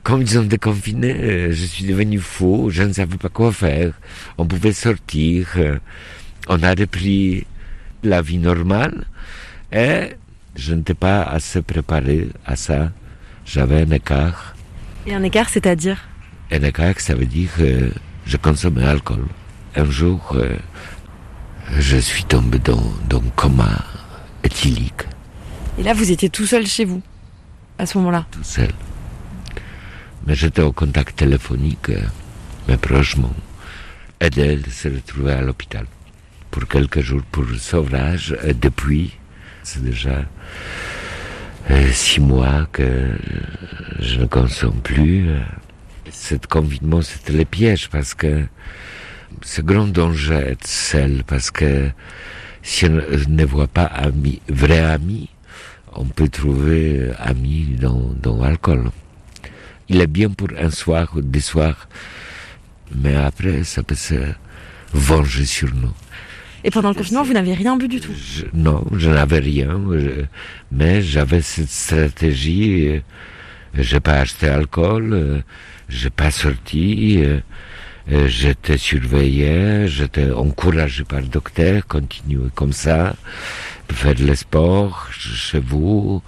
quand 0.04 0.20
ils 0.20 0.40
ont 0.40 0.44
déconfiné, 0.44 1.52
je 1.52 1.66
suis 1.66 1.86
devenu 1.86 2.20
fou, 2.20 2.70
je 2.70 2.84
ne 2.84 2.94
savais 2.94 3.18
pas 3.18 3.30
quoi 3.30 3.52
faire. 3.52 3.94
On 4.38 4.46
pouvait 4.46 4.74
sortir, 4.74 5.48
on 6.48 6.64
a 6.64 6.74
repris 6.74 7.46
la 8.04 8.22
vie 8.22 8.40
normale, 8.40 9.06
et 9.72 10.14
je 10.56 10.74
n'étais 10.74 10.94
pas 10.94 11.24
assez 11.24 11.62
préparé 11.62 12.30
à 12.46 12.56
ça. 12.56 12.92
J'avais 13.46 13.82
un 13.82 13.92
écart. 13.92 14.56
Et 15.06 15.14
un 15.14 15.24
écart, 15.24 15.50
c'est-à-dire? 15.50 15.98
Un 16.52 16.64
écart, 16.64 17.00
ça 17.00 17.16
veut 17.16 17.26
dire 17.26 17.50
que 17.58 17.92
je 18.26 18.38
consommais 18.38 18.82
l'alcool 18.82 19.26
un 19.76 19.90
jour, 19.90 20.36
euh, 20.36 20.58
je 21.78 21.98
suis 21.98 22.24
tombé 22.26 22.60
dans, 22.60 22.84
dans 23.08 23.20
un 23.20 23.30
coma 23.36 23.86
éthylique. 24.44 25.04
Et 25.78 25.84
là, 25.84 25.94
vous 25.94 26.12
étiez 26.12 26.30
tout 26.30 26.46
seul 26.46 26.66
chez 26.68 26.86
vous, 26.86 27.02
à 27.78 27.86
ce 27.86 27.98
moment-là? 27.98 28.26
Tout 28.32 28.44
seul. 28.44 28.72
Mais 30.28 30.36
j'étais 30.36 30.62
au 30.62 30.72
contact 30.72 31.16
téléphonique. 31.18 31.90
Euh, 31.90 32.02
mes 32.68 32.78
proches 32.78 33.18
m'ont 33.18 33.34
aidé 34.20 34.58
de 34.58 34.70
se 34.70 34.88
retrouver 34.88 35.34
à 35.34 35.42
l'hôpital 35.42 35.86
pour 36.52 36.68
quelques 36.68 37.02
jours 37.02 37.24
pour 37.32 37.44
le 37.44 37.58
sauvage. 37.58 38.38
Et 38.44 38.54
depuis, 38.54 39.18
c'est 39.64 39.84
déjà 39.84 40.26
euh, 41.72 41.92
six 41.92 42.20
mois 42.20 42.68
que 42.72 43.10
je 44.00 44.20
ne 44.20 44.26
consomme 44.26 44.82
plus. 44.82 45.30
Cet 46.12 46.48
confinement, 46.48 47.02
c'était 47.02 47.34
le 47.34 47.46
piège 47.46 47.90
parce 47.90 48.14
que 48.14 48.46
c'est 49.42 49.66
grand 49.66 49.88
danger 49.88 50.36
être 50.36 50.68
seul 50.68 51.24
parce 51.26 51.52
que 51.52 51.90
si 52.64 52.86
on 52.86 53.02
ne 53.28 53.46
voit 53.46 53.68
pas 53.68 53.86
ami, 53.86 54.42
vrai 54.48 54.80
ami, 54.80 55.30
on 55.94 56.06
peut 56.06 56.30
trouver 56.30 57.10
ami 57.20 57.76
dans, 57.80 58.14
dans 58.22 58.38
l'alcool. 58.42 58.92
Il 59.90 60.00
est 60.00 60.08
bien 60.08 60.30
pour 60.30 60.48
un 60.58 60.70
soir 60.70 61.12
ou 61.16 61.22
des 61.22 61.42
soirs, 61.42 61.90
mais 62.96 63.16
après, 63.16 63.64
ça 63.64 63.84
peut 63.84 63.96
se 63.96 64.16
venger 64.94 65.46
sur 65.46 65.74
nous. 65.74 65.94
Et 66.64 66.70
pendant 66.70 66.90
le 66.90 66.96
confinement, 66.96 67.24
vous 67.24 67.34
n'avez 67.34 67.54
rien 67.54 67.76
bu 67.76 67.88
du 67.88 68.00
tout? 68.00 68.14
Non, 68.54 68.86
je 68.96 69.10
n'avais 69.10 69.40
rien, 69.40 69.82
mais 70.72 71.02
j'avais 71.02 71.42
cette 71.42 71.70
stratégie. 71.70 73.02
J'ai 73.74 74.00
pas 74.00 74.20
acheté 74.20 74.48
alcool, 74.48 75.44
j'ai 75.88 76.10
pas 76.10 76.30
sorti, 76.30 77.20
euh, 77.20 77.40
j'étais 78.08 78.78
surveillé, 78.78 79.88
j'étais 79.88 80.32
encouragé 80.32 81.04
par 81.04 81.22
le 81.22 81.28
docteur, 81.28 81.86
continuez 81.88 82.50
comme 82.56 82.74
ça, 82.74 83.16
faites 83.92 84.20
le 84.20 84.36
sport 84.36 85.10
chez 85.12 85.60
vous, 85.60 86.22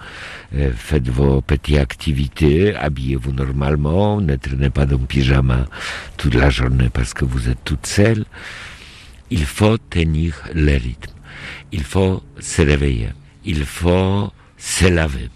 euh, 0.55 0.71
faites 0.75 1.09
vos 1.09 1.41
petites 1.41 1.77
activités, 1.77 2.75
habillez-vous 2.75 3.31
normalement, 3.31 4.21
ne 4.21 4.35
traînez 4.35 4.69
pas 4.69 4.85
dans 4.85 4.99
pyjama 4.99 5.65
toute 6.17 6.35
la 6.35 6.49
journée 6.49 6.89
parce 6.93 7.13
que 7.13 7.25
vous 7.25 7.49
êtes 7.49 7.63
toute 7.63 7.87
seule. 7.87 8.25
Il 9.31 9.45
faut 9.45 9.77
tenir 9.77 10.35
le 10.53 10.73
rythme. 10.73 11.11
Il 11.71 11.83
faut 11.83 12.21
se 12.39 12.61
réveiller. 12.61 13.09
Il 13.45 13.65
faut 13.65 14.31
se 14.57 14.85
laver. 14.85 15.29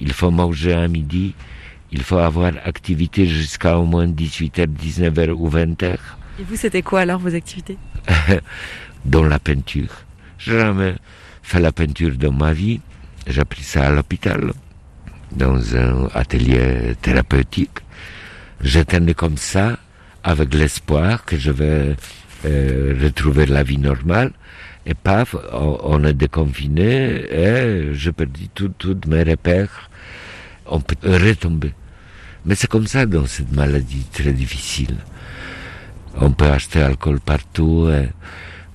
Il 0.00 0.12
faut 0.12 0.30
manger 0.30 0.74
à 0.74 0.86
midi 0.86 1.34
il 1.92 2.02
faut 2.02 2.18
avoir 2.18 2.52
activité 2.64 3.26
jusqu'à 3.26 3.78
au 3.78 3.84
moins 3.84 4.06
18h, 4.06 4.66
19h 4.66 5.30
ou 5.30 5.48
20h. 5.48 5.98
Et 6.40 6.44
vous, 6.44 6.56
c'était 6.56 6.82
quoi 6.82 7.00
alors 7.00 7.20
vos 7.20 7.34
activités? 7.34 7.76
Dans 9.04 9.24
la 9.24 9.38
peinture. 9.38 9.90
J'ai 10.38 10.58
jamais 10.58 10.94
fait 11.42 11.60
la 11.60 11.70
peinture 11.70 12.16
dans 12.16 12.32
ma 12.32 12.52
vie. 12.52 12.80
J'ai 13.26 13.40
appris 13.40 13.62
ça 13.62 13.86
à 13.86 13.90
l'hôpital, 13.90 14.52
dans 15.30 15.76
un 15.76 16.08
atelier 16.14 16.94
thérapeutique. 17.00 17.78
J'étais 18.60 19.14
comme 19.14 19.36
ça, 19.36 19.76
avec 20.24 20.54
l'espoir 20.54 21.24
que 21.24 21.36
je 21.36 21.50
vais 21.50 21.96
euh, 22.44 22.94
retrouver 23.02 23.46
la 23.46 23.62
vie 23.62 23.78
normale. 23.78 24.32
Et 24.86 24.94
paf, 24.94 25.36
on, 25.52 26.02
est 26.04 26.14
déconfiné 26.14 27.32
et 27.32 27.94
je 27.94 28.10
perdu 28.10 28.48
tous 28.48 29.00
mes 29.06 29.22
repères. 29.22 29.90
On 30.66 30.80
peut 30.80 30.96
retomber. 31.04 31.72
Mais 32.44 32.54
c'est 32.54 32.68
comme 32.68 32.86
ça 32.86 33.06
dans 33.06 33.26
cette 33.26 33.52
maladie 33.52 34.04
très 34.12 34.32
difficile. 34.32 34.96
On 36.16 36.32
peut 36.32 36.46
acheter 36.50 36.82
alcool 36.82 37.20
partout. 37.20 37.88
Hein. 37.90 38.06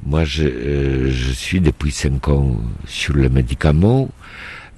Moi, 0.06 0.24
je, 0.24 0.44
euh, 0.44 1.12
je 1.12 1.32
suis 1.32 1.60
depuis 1.60 1.92
cinq 1.92 2.30
ans 2.30 2.62
sur 2.86 3.16
le 3.16 3.30
médicament 3.30 4.10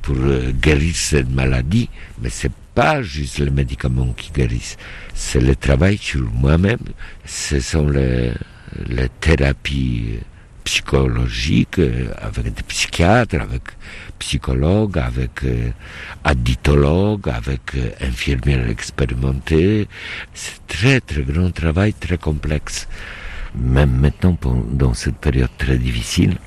pour 0.02 0.15
euh, 0.17 0.52
guérir 0.52 0.95
cette 0.95 1.30
maladie, 1.30 1.89
mais 2.21 2.30
c'est 2.30 2.52
pas 2.73 3.02
juste 3.02 3.39
le 3.39 3.52
médicament 3.52 4.13
qui 4.13 4.32
guérissent, 4.32 4.78
c'est 5.13 5.41
le 5.41 5.56
travail 5.56 5.97
sur 5.97 6.21
moi-même. 6.32 6.80
Ce 7.25 7.60
sont 7.60 7.88
les, 7.89 8.32
les 8.88 9.10
thérapies 9.19 10.19
psychologiques 10.69 11.82
avec 12.21 12.53
des 12.53 12.62
psychiatres, 12.62 13.41
avec 13.41 13.63
psychologue, 14.19 14.99
avec 14.99 15.43
euh, 15.43 15.71
additologue, 16.23 17.27
avec 17.27 17.73
euh, 17.75 17.89
infirmière 18.01 18.69
expérimentée. 18.69 19.88
C'est 20.32 20.62
très 20.67 21.01
très 21.01 21.23
grand 21.23 21.51
travail, 21.51 21.93
très 21.95 22.19
complexe. 22.19 22.88
Même 23.55 23.93
maintenant, 23.97 24.38
dans 24.84 24.93
cette 24.93 25.17
période 25.17 25.49
très 25.58 25.79
difficile, 25.79 26.38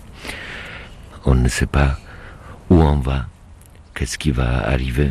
on 1.24 1.34
ne 1.34 1.48
sait 1.48 1.66
pas 1.66 1.98
où 2.70 2.76
on 2.80 3.00
va, 3.00 3.26
qu'est-ce 3.92 4.18
qui 4.18 4.30
va 4.30 4.68
arriver. 4.68 5.10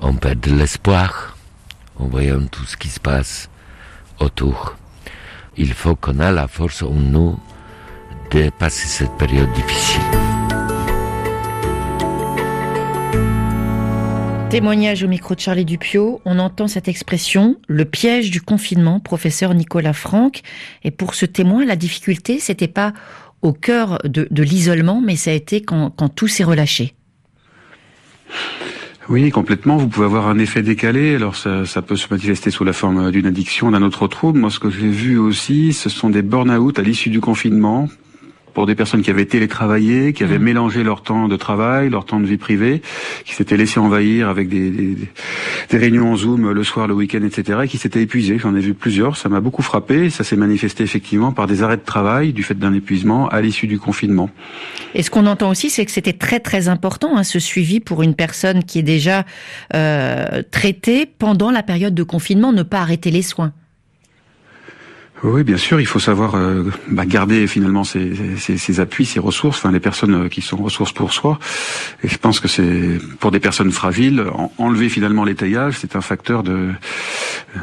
On 0.00 0.14
perd 0.14 0.38
de 0.38 0.52
l'espoir 0.54 1.36
en 1.98 2.06
voyant 2.06 2.46
tout 2.46 2.66
ce 2.66 2.76
qui 2.76 2.88
se 2.88 3.00
passe 3.00 3.50
autour. 4.20 4.76
Il 5.56 5.72
faut 5.74 5.96
qu'on 5.96 6.20
ait 6.20 6.30
la 6.30 6.46
force 6.46 6.84
en 6.84 6.94
nous 7.14 7.36
de 8.34 8.50
passer 8.50 8.86
cette 8.86 9.12
période 9.18 9.52
difficile. 9.52 10.00
Témoignage 14.48 15.02
au 15.02 15.08
micro 15.08 15.34
de 15.34 15.40
Charlie 15.40 15.64
Dupio, 15.64 16.20
on 16.24 16.38
entend 16.38 16.68
cette 16.68 16.88
expression, 16.88 17.56
le 17.68 17.84
piège 17.84 18.30
du 18.30 18.40
confinement, 18.40 19.00
professeur 19.00 19.54
Nicolas 19.54 19.92
Franck. 19.92 20.42
Et 20.84 20.90
pour 20.90 21.14
ce 21.14 21.26
témoin, 21.26 21.64
la 21.64 21.76
difficulté, 21.76 22.38
c'était 22.38 22.68
pas 22.68 22.92
au 23.40 23.52
cœur 23.52 23.98
de, 24.04 24.42
l'isolement, 24.42 25.00
mais 25.00 25.16
ça 25.16 25.30
a 25.30 25.34
été 25.34 25.62
quand, 25.62 25.90
tout 26.14 26.28
s'est 26.28 26.44
relâché. 26.44 26.94
Oui, 29.08 29.30
complètement. 29.30 29.76
Vous 29.76 29.88
pouvez 29.88 30.06
avoir 30.06 30.28
un 30.28 30.38
effet 30.38 30.62
décalé. 30.62 31.14
Alors 31.14 31.36
ça, 31.36 31.66
ça 31.66 31.82
peut 31.82 31.96
se 31.96 32.06
manifester 32.10 32.50
sous 32.50 32.64
la 32.64 32.72
forme 32.72 33.10
d'une 33.10 33.26
addiction, 33.26 33.70
d'un 33.70 33.82
autre 33.82 34.06
trouble. 34.06 34.38
Moi, 34.38 34.50
ce 34.50 34.58
que 34.58 34.70
j'ai 34.70 34.88
vu 34.88 35.18
aussi, 35.18 35.72
ce 35.72 35.88
sont 35.90 36.08
des 36.08 36.22
burn-out 36.22 36.78
à 36.78 36.82
l'issue 36.82 37.10
du 37.10 37.20
confinement, 37.20 37.88
pour 38.54 38.66
des 38.66 38.74
personnes 38.74 39.02
qui 39.02 39.10
avaient 39.10 39.26
télétravaillé, 39.26 40.12
qui 40.12 40.24
avaient 40.24 40.38
mmh. 40.38 40.42
mélangé 40.42 40.82
leur 40.82 41.02
temps 41.02 41.28
de 41.28 41.36
travail, 41.36 41.90
leur 41.90 42.04
temps 42.04 42.20
de 42.20 42.26
vie 42.26 42.36
privée, 42.36 42.82
qui 43.24 43.34
s'étaient 43.34 43.56
laissés 43.56 43.80
envahir 43.80 44.28
avec 44.28 44.48
des, 44.48 44.70
des, 44.70 44.96
des, 45.70 45.78
réunions 45.78 46.12
en 46.12 46.16
Zoom 46.16 46.50
le 46.50 46.64
soir, 46.64 46.86
le 46.86 46.94
week-end, 46.94 47.22
etc., 47.22 47.60
et 47.64 47.68
qui 47.68 47.78
s'étaient 47.78 48.02
épuisés. 48.02 48.38
J'en 48.38 48.54
ai 48.54 48.60
vu 48.60 48.74
plusieurs, 48.74 49.16
ça 49.16 49.28
m'a 49.28 49.40
beaucoup 49.40 49.62
frappé. 49.62 50.10
Ça 50.10 50.24
s'est 50.24 50.36
manifesté 50.36 50.84
effectivement 50.84 51.32
par 51.32 51.46
des 51.46 51.62
arrêts 51.62 51.76
de 51.76 51.82
travail 51.82 52.32
du 52.32 52.42
fait 52.42 52.58
d'un 52.58 52.74
épuisement 52.74 53.28
à 53.28 53.40
l'issue 53.40 53.66
du 53.66 53.78
confinement. 53.78 54.30
Et 54.94 55.02
ce 55.02 55.10
qu'on 55.10 55.26
entend 55.26 55.50
aussi, 55.50 55.70
c'est 55.70 55.84
que 55.84 55.90
c'était 55.90 56.12
très 56.12 56.40
très 56.40 56.68
important 56.68 57.16
hein, 57.16 57.24
ce 57.24 57.38
suivi 57.38 57.80
pour 57.80 58.02
une 58.02 58.14
personne 58.14 58.64
qui 58.64 58.78
est 58.78 58.84
déjà 58.84 59.24
euh, 59.74 60.42
traitée 60.50 61.06
pendant 61.06 61.50
la 61.50 61.62
période 61.62 61.94
de 61.94 62.02
confinement, 62.02 62.52
ne 62.52 62.62
pas 62.62 62.80
arrêter 62.80 63.10
les 63.10 63.22
soins. 63.22 63.52
Oui, 65.24 65.44
bien 65.44 65.56
sûr, 65.56 65.80
il 65.80 65.86
faut 65.86 66.00
savoir 66.00 66.34
euh, 66.34 66.64
bah, 66.88 67.06
garder 67.06 67.46
finalement 67.46 67.84
ses, 67.84 68.12
ses, 68.38 68.58
ses, 68.58 68.80
appuis, 68.80 69.06
ses 69.06 69.20
ressources, 69.20 69.58
enfin 69.58 69.70
les 69.70 69.78
personnes 69.78 70.24
euh, 70.24 70.28
qui 70.28 70.42
sont 70.42 70.56
ressources 70.56 70.92
pour 70.92 71.12
soi. 71.12 71.38
Et 72.02 72.08
je 72.08 72.18
pense 72.18 72.40
que 72.40 72.48
c'est 72.48 72.98
pour 73.20 73.30
des 73.30 73.38
personnes 73.38 73.70
fragiles, 73.70 74.24
enlever 74.58 74.88
finalement 74.88 75.22
l'étayage, 75.22 75.76
c'est 75.78 75.94
un 75.94 76.00
facteur 76.00 76.42
de 76.42 76.70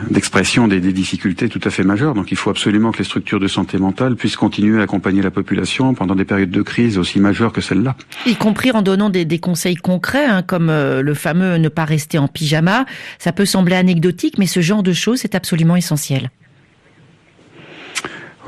d'expression 0.09 0.67
des, 0.67 0.79
des, 0.79 0.93
difficultés 0.93 1.49
tout 1.49 1.59
à 1.63 1.69
fait 1.69 1.83
majeures. 1.83 2.13
Donc 2.13 2.31
il 2.31 2.37
faut 2.37 2.49
absolument 2.49 2.91
que 2.91 2.99
les 2.99 3.03
structures 3.03 3.39
de 3.39 3.47
santé 3.47 3.77
mentale 3.77 4.15
puissent 4.15 4.37
continuer 4.37 4.79
à 4.79 4.83
accompagner 4.83 5.21
la 5.21 5.31
population 5.31 5.93
pendant 5.93 6.15
des 6.15 6.25
périodes 6.25 6.51
de 6.51 6.61
crise 6.61 6.97
aussi 6.97 7.19
majeures 7.19 7.51
que 7.51 7.61
celle-là. 7.61 7.95
Y 8.25 8.35
compris 8.35 8.71
en 8.71 8.81
donnant 8.81 9.09
des, 9.09 9.25
des 9.25 9.39
conseils 9.39 9.75
concrets, 9.75 10.25
hein, 10.25 10.43
comme 10.43 10.69
euh, 10.69 11.01
le 11.01 11.13
fameux 11.13 11.57
ne 11.57 11.69
pas 11.69 11.85
rester 11.85 12.19
en 12.19 12.27
pyjama. 12.27 12.85
Ça 13.17 13.31
peut 13.31 13.45
sembler 13.45 13.75
anecdotique, 13.75 14.37
mais 14.37 14.45
ce 14.45 14.61
genre 14.61 14.83
de 14.83 14.93
choses 14.93 15.25
est 15.25 15.35
absolument 15.35 15.75
essentiel. 15.75 16.29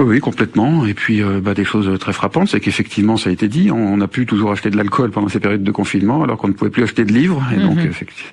Oui, 0.04 0.20
complètement. 0.20 0.86
Et 0.86 0.94
puis, 0.94 1.22
euh, 1.22 1.40
bah, 1.42 1.54
des 1.54 1.64
choses 1.64 1.98
très 2.00 2.14
frappantes, 2.14 2.50
c'est 2.50 2.60
qu'effectivement, 2.60 3.18
ça 3.18 3.30
a 3.30 3.34
été 3.34 3.48
dit, 3.48 3.72
on 3.72 4.02
a 4.02 4.08
pu 4.08 4.26
toujours 4.26 4.52
acheter 4.52 4.70
de 4.70 4.78
l'alcool 4.78 5.12
pendant 5.12 5.30
ces 5.30 5.40
périodes 5.40 5.64
de 5.64 5.72
confinement, 5.72 6.24
alors 6.24 6.38
qu'on 6.38 6.48
ne 6.48 6.54
pouvait 6.54 6.72
plus 6.72 6.84
acheter 6.84 7.06
de 7.06 7.14
livres. 7.14 7.44
Et 7.56 7.60
donc, 7.60 7.76
mhm. 7.76 7.88
effectivement, 7.88 8.32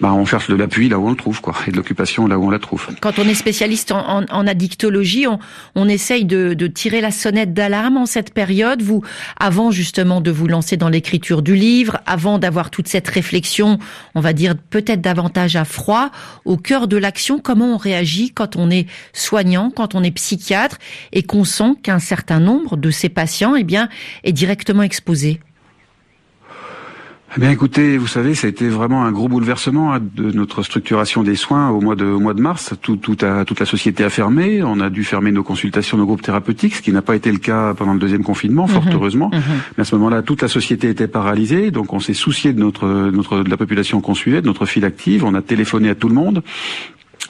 bah, 0.00 0.12
on 0.12 0.24
cherche 0.24 0.48
de 0.48 0.54
l'appui 0.54 0.88
là 0.88 0.98
où 0.98 1.06
on 1.06 1.10
le 1.10 1.16
trouve, 1.16 1.40
quoi, 1.40 1.54
et 1.66 1.70
de 1.70 1.76
l'occupation 1.76 2.26
là 2.26 2.38
où 2.38 2.44
on 2.46 2.50
la 2.50 2.58
trouve. 2.58 2.88
Quand 3.00 3.18
on 3.18 3.24
est 3.24 3.34
spécialiste 3.34 3.92
en, 3.92 4.20
en, 4.20 4.24
en 4.30 4.46
addictologie, 4.46 5.26
on, 5.26 5.38
on 5.74 5.88
essaye 5.88 6.24
de, 6.24 6.54
de, 6.54 6.66
tirer 6.66 7.00
la 7.00 7.10
sonnette 7.10 7.52
d'alarme 7.52 7.96
en 7.96 8.06
cette 8.06 8.32
période. 8.32 8.82
Vous, 8.82 9.02
avant 9.38 9.70
justement 9.70 10.20
de 10.20 10.30
vous 10.30 10.46
lancer 10.46 10.76
dans 10.76 10.88
l'écriture 10.88 11.42
du 11.42 11.54
livre, 11.54 11.98
avant 12.06 12.38
d'avoir 12.38 12.70
toute 12.70 12.88
cette 12.88 13.08
réflexion, 13.08 13.78
on 14.14 14.20
va 14.20 14.32
dire 14.32 14.54
peut-être 14.70 15.00
davantage 15.00 15.56
à 15.56 15.64
froid, 15.64 16.10
au 16.44 16.56
cœur 16.56 16.88
de 16.88 16.96
l'action, 16.96 17.38
comment 17.38 17.74
on 17.74 17.76
réagit 17.76 18.30
quand 18.30 18.56
on 18.56 18.70
est 18.70 18.86
soignant, 19.12 19.70
quand 19.74 19.94
on 19.94 20.02
est 20.02 20.10
psychiatre 20.10 20.78
et 21.12 21.22
qu'on 21.22 21.44
sent 21.44 21.74
qu'un 21.82 21.98
certain 21.98 22.40
nombre 22.40 22.76
de 22.76 22.90
ces 22.90 23.08
patients, 23.08 23.56
eh 23.56 23.64
bien, 23.64 23.88
est 24.24 24.32
directement 24.32 24.82
exposé. 24.82 25.40
Eh 27.36 27.40
bien, 27.40 27.50
écoutez, 27.50 27.98
vous 27.98 28.06
savez, 28.06 28.34
ça 28.34 28.46
a 28.46 28.50
été 28.50 28.68
vraiment 28.68 29.04
un 29.04 29.12
gros 29.12 29.28
bouleversement 29.28 29.92
hein, 29.92 30.00
de 30.00 30.30
notre 30.32 30.62
structuration 30.62 31.22
des 31.22 31.36
soins 31.36 31.68
au 31.68 31.80
mois 31.82 31.94
de, 31.94 32.06
au 32.06 32.20
mois 32.20 32.32
de 32.32 32.40
mars. 32.40 32.72
Tout, 32.80 32.96
tout 32.96 33.18
a, 33.20 33.44
toute 33.44 33.60
la 33.60 33.66
société 33.66 34.02
a 34.02 34.08
fermé. 34.08 34.62
On 34.62 34.80
a 34.80 34.88
dû 34.88 35.04
fermer 35.04 35.30
nos 35.30 35.42
consultations, 35.42 35.98
nos 35.98 36.06
groupes 36.06 36.22
thérapeutiques, 36.22 36.76
ce 36.76 36.82
qui 36.82 36.90
n'a 36.90 37.02
pas 37.02 37.14
été 37.14 37.30
le 37.30 37.38
cas 37.38 37.74
pendant 37.74 37.92
le 37.92 37.98
deuxième 37.98 38.24
confinement, 38.24 38.66
fort 38.66 38.86
mmh, 38.86 38.92
heureusement. 38.94 39.28
Mmh. 39.28 39.40
Mais 39.76 39.82
à 39.82 39.84
ce 39.84 39.94
moment-là, 39.96 40.22
toute 40.22 40.40
la 40.40 40.48
société 40.48 40.88
était 40.88 41.06
paralysée. 41.06 41.70
Donc, 41.70 41.92
on 41.92 42.00
s'est 42.00 42.14
soucié 42.14 42.54
de 42.54 42.60
notre, 42.60 42.88
notre, 42.88 43.42
de 43.42 43.50
la 43.50 43.58
population 43.58 44.00
qu'on 44.00 44.14
suivait, 44.14 44.40
de 44.40 44.46
notre 44.46 44.64
file 44.64 44.86
active. 44.86 45.22
On 45.24 45.34
a 45.34 45.42
téléphoné 45.42 45.90
à 45.90 45.94
tout 45.94 46.08
le 46.08 46.14
monde. 46.14 46.42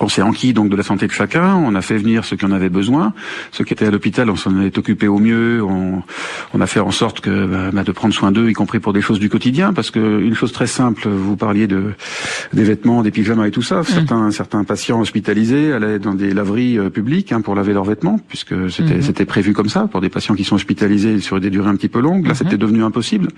On 0.01 0.09
s'est 0.09 0.23
enquis 0.23 0.53
donc 0.53 0.69
de 0.69 0.77
la 0.77 0.83
santé 0.83 1.07
de 1.07 1.13
chacun, 1.13 1.57
on 1.57 1.75
a 1.75 1.83
fait 1.83 1.99
venir 1.99 2.25
ceux 2.25 2.37
qui 2.37 2.45
en 2.45 2.53
avaient 2.53 2.69
besoin, 2.69 3.13
ceux 3.51 3.65
qui 3.65 3.73
étaient 3.73 3.87
à 3.87 3.91
l'hôpital, 3.91 4.31
on 4.31 4.37
s'en 4.37 4.61
est 4.61 4.79
occupé 4.79 5.09
au 5.09 5.19
mieux, 5.19 5.63
on, 5.63 6.03
on, 6.55 6.61
a 6.61 6.67
fait 6.67 6.79
en 6.79 6.93
sorte 6.93 7.21
que 7.21 7.47
bah, 7.47 7.71
bah, 7.73 7.83
de 7.83 7.91
prendre 7.93 8.15
soin 8.15 8.31
d'eux, 8.31 8.49
y 8.49 8.53
compris 8.53 8.79
pour 8.79 8.93
des 8.93 9.01
choses 9.01 9.19
du 9.19 9.29
quotidien, 9.29 9.73
parce 9.73 9.91
que 9.91 10.21
une 10.21 10.35
chose 10.35 10.53
très 10.53 10.69
simple, 10.69 11.09
vous 11.09 11.37
parliez 11.37 11.67
de 11.67 11.95
des 12.53 12.63
vêtements, 12.63 13.03
des 13.03 13.11
pyjamas 13.11 13.47
et 13.47 13.51
tout 13.51 13.63
ça. 13.63 13.81
Mmh. 13.81 13.85
Certains 13.85 14.31
certains 14.31 14.65
patients 14.65 15.01
hospitalisés 15.01 15.73
allaient 15.73 15.99
dans 15.99 16.15
des 16.15 16.33
laveries 16.33 16.79
euh, 16.79 16.91
publiques 16.91 17.33
hein, 17.33 17.41
pour 17.41 17.57
laver 17.57 17.73
leurs 17.73 17.85
vêtements, 17.85 18.21
puisque 18.29 18.71
c'était 18.71 18.99
mmh. 18.99 19.03
c'était 19.03 19.25
prévu 19.25 19.53
comme 19.53 19.69
ça 19.69 19.89
pour 19.91 20.01
des 20.01 20.11
patients 20.11 20.37
qui 20.37 20.45
sont 20.45 20.55
hospitalisés 20.55 21.21
sur 21.21 21.41
des 21.41 21.51
durées 21.51 21.71
un 21.71 21.77
petit 21.77 21.89
peu 21.89 22.01
longues. 22.01 22.27
Là, 22.27 22.33
mmh. 22.33 22.37
c'était 22.37 22.57
devenu 22.57 22.85
impossible, 22.85 23.29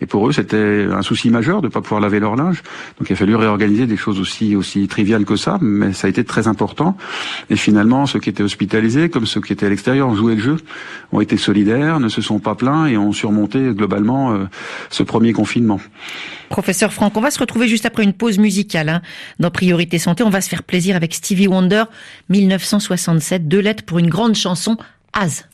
et 0.00 0.06
pour 0.06 0.28
eux, 0.28 0.32
c'était 0.32 0.86
un 0.90 1.02
souci 1.02 1.30
majeur 1.30 1.62
de 1.62 1.68
pas 1.68 1.80
pouvoir 1.80 2.00
laver 2.00 2.18
leur 2.18 2.34
linge. 2.34 2.62
Donc, 2.98 3.08
il 3.08 3.12
a 3.12 3.16
fallu 3.16 3.36
réorganiser 3.36 3.86
des 3.86 3.96
choses 3.96 4.18
aussi 4.18 4.56
aussi 4.56 4.88
triviales 4.88 5.24
que 5.24 5.36
ça, 5.36 5.58
mais 5.60 5.92
ça 5.92 6.07
a 6.08 6.10
été 6.10 6.24
très 6.24 6.48
important. 6.48 6.96
Et 7.50 7.56
finalement, 7.56 8.06
ceux 8.06 8.18
qui 8.18 8.30
étaient 8.30 8.42
hospitalisés, 8.42 9.08
comme 9.08 9.26
ceux 9.26 9.40
qui 9.40 9.52
étaient 9.52 9.66
à 9.66 9.68
l'extérieur, 9.68 10.08
ont 10.08 10.14
joué 10.14 10.34
le 10.34 10.40
jeu, 10.40 10.56
ont 11.12 11.20
été 11.20 11.36
solidaires, 11.36 12.00
ne 12.00 12.08
se 12.08 12.20
sont 12.20 12.38
pas 12.38 12.54
plaints 12.54 12.86
et 12.86 12.96
ont 12.96 13.12
surmonté 13.12 13.60
globalement 13.74 14.32
euh, 14.32 14.44
ce 14.90 15.02
premier 15.02 15.32
confinement. 15.32 15.80
Professeur 16.48 16.92
Franck, 16.92 17.16
on 17.16 17.20
va 17.20 17.30
se 17.30 17.38
retrouver 17.38 17.68
juste 17.68 17.86
après 17.86 18.04
une 18.04 18.14
pause 18.14 18.38
musicale 18.38 18.88
hein, 18.88 19.02
dans 19.38 19.50
Priorité 19.50 19.98
Santé. 19.98 20.22
On 20.22 20.30
va 20.30 20.40
se 20.40 20.48
faire 20.48 20.62
plaisir 20.62 20.96
avec 20.96 21.14
Stevie 21.14 21.46
Wonder, 21.46 21.84
1967, 22.30 23.48
deux 23.48 23.60
lettres 23.60 23.84
pour 23.84 23.98
une 23.98 24.08
grande 24.08 24.34
chanson, 24.34 24.76
Az. 25.12 25.44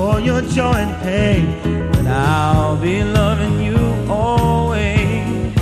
All 0.00 0.20
your 0.20 0.40
joy 0.40 0.74
and 0.74 1.02
pain, 1.02 1.90
but 1.92 2.06
I'll 2.06 2.76
be 2.76 3.02
loving 3.04 3.60
you 3.60 3.78
always. 4.08 5.54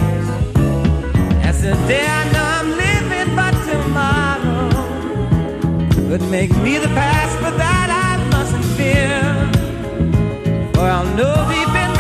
As 1.49 1.63
the 1.63 1.75
day 1.87 2.07
I 2.07 2.23
know 2.33 2.47
I'm 2.59 2.71
living, 2.87 3.37
but 3.37 3.55
tomorrow 3.71 4.71
could 6.09 6.23
make 6.31 6.51
me 6.59 6.79
the 6.79 6.89
past, 6.89 7.41
but 7.41 7.57
that 7.59 7.89
I 8.09 8.11
mustn't 8.31 8.65
fear. 8.77 9.21
For 10.75 10.87
I'll 10.89 11.05
know 11.17 11.35
deep 11.51 11.75
in 11.83 11.92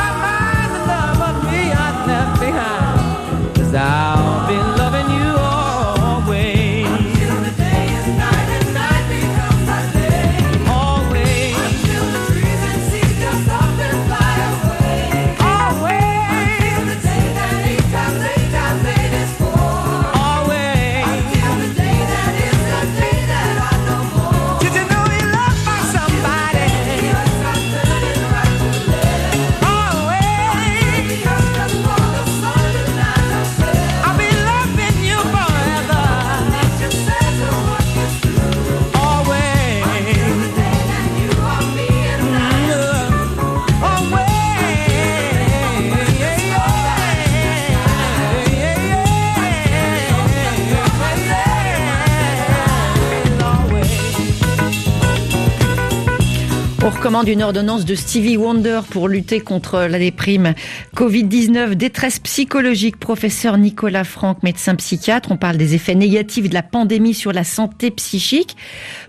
recommande 57.02 57.26
une 57.26 57.42
ordonnance 57.42 57.84
de 57.84 57.96
Stevie 57.96 58.36
Wonder 58.36 58.82
pour 58.88 59.08
lutter 59.08 59.40
contre 59.40 59.88
la 59.90 59.98
déprime. 59.98 60.54
Covid-19, 60.94 61.74
détresse 61.74 62.20
psychologique. 62.20 62.96
Professeur 62.96 63.58
Nicolas 63.58 64.04
Franck, 64.04 64.44
médecin 64.44 64.76
psychiatre. 64.76 65.32
On 65.32 65.36
parle 65.36 65.56
des 65.56 65.74
effets 65.74 65.96
négatifs 65.96 66.48
de 66.48 66.54
la 66.54 66.62
pandémie 66.62 67.12
sur 67.12 67.32
la 67.32 67.42
santé 67.42 67.90
psychique. 67.90 68.56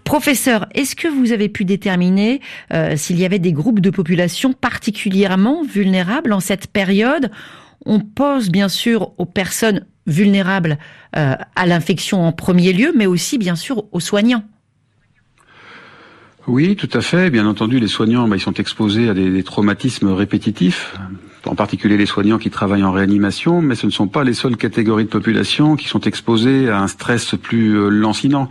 Professeur, 0.05 0.65
est-ce 0.73 0.95
que 0.95 1.07
vous 1.07 1.33
avez 1.33 1.49
pu 1.49 1.65
déterminer 1.65 2.41
euh, 2.73 2.95
s'il 2.95 3.19
y 3.19 3.25
avait 3.25 3.37
des 3.37 3.53
groupes 3.53 3.79
de 3.79 3.91
population 3.91 4.53
particulièrement 4.53 5.61
vulnérables 5.61 6.33
en 6.33 6.39
cette 6.39 6.65
période? 6.65 7.29
On 7.85 7.99
pose 7.99 8.49
bien 8.49 8.69
sûr 8.69 9.11
aux 9.19 9.27
personnes 9.27 9.85
vulnérables 10.07 10.79
euh, 11.15 11.35
à 11.55 11.65
l'infection 11.67 12.25
en 12.25 12.31
premier 12.31 12.73
lieu, 12.73 12.91
mais 12.95 13.05
aussi 13.05 13.37
bien 13.37 13.55
sûr 13.55 13.85
aux 13.91 13.99
soignants. 13.99 14.45
Oui, 16.47 16.75
tout 16.75 16.89
à 16.93 17.01
fait. 17.01 17.29
Bien 17.29 17.47
entendu, 17.47 17.79
les 17.79 17.87
soignants, 17.87 18.27
bah, 18.27 18.35
ils 18.35 18.41
sont 18.41 18.53
exposés 18.53 19.07
à 19.07 19.13
des, 19.13 19.43
traumatismes 19.43 20.09
répétitifs, 20.09 20.93
en 21.45 21.55
particulier 21.55 21.95
les 21.95 22.05
soignants 22.05 22.37
qui 22.37 22.49
travaillent 22.49 22.83
en 22.83 22.91
réanimation, 22.91 23.61
mais 23.61 23.75
ce 23.75 23.85
ne 23.85 23.91
sont 23.91 24.07
pas 24.07 24.25
les 24.25 24.33
seules 24.33 24.57
catégories 24.57 25.05
de 25.05 25.09
population 25.09 25.77
qui 25.77 25.87
sont 25.87 26.01
exposées 26.01 26.69
à 26.69 26.81
un 26.81 26.87
stress 26.87 27.35
plus 27.41 27.77
euh, 27.77 27.87
lancinant. 27.87 28.49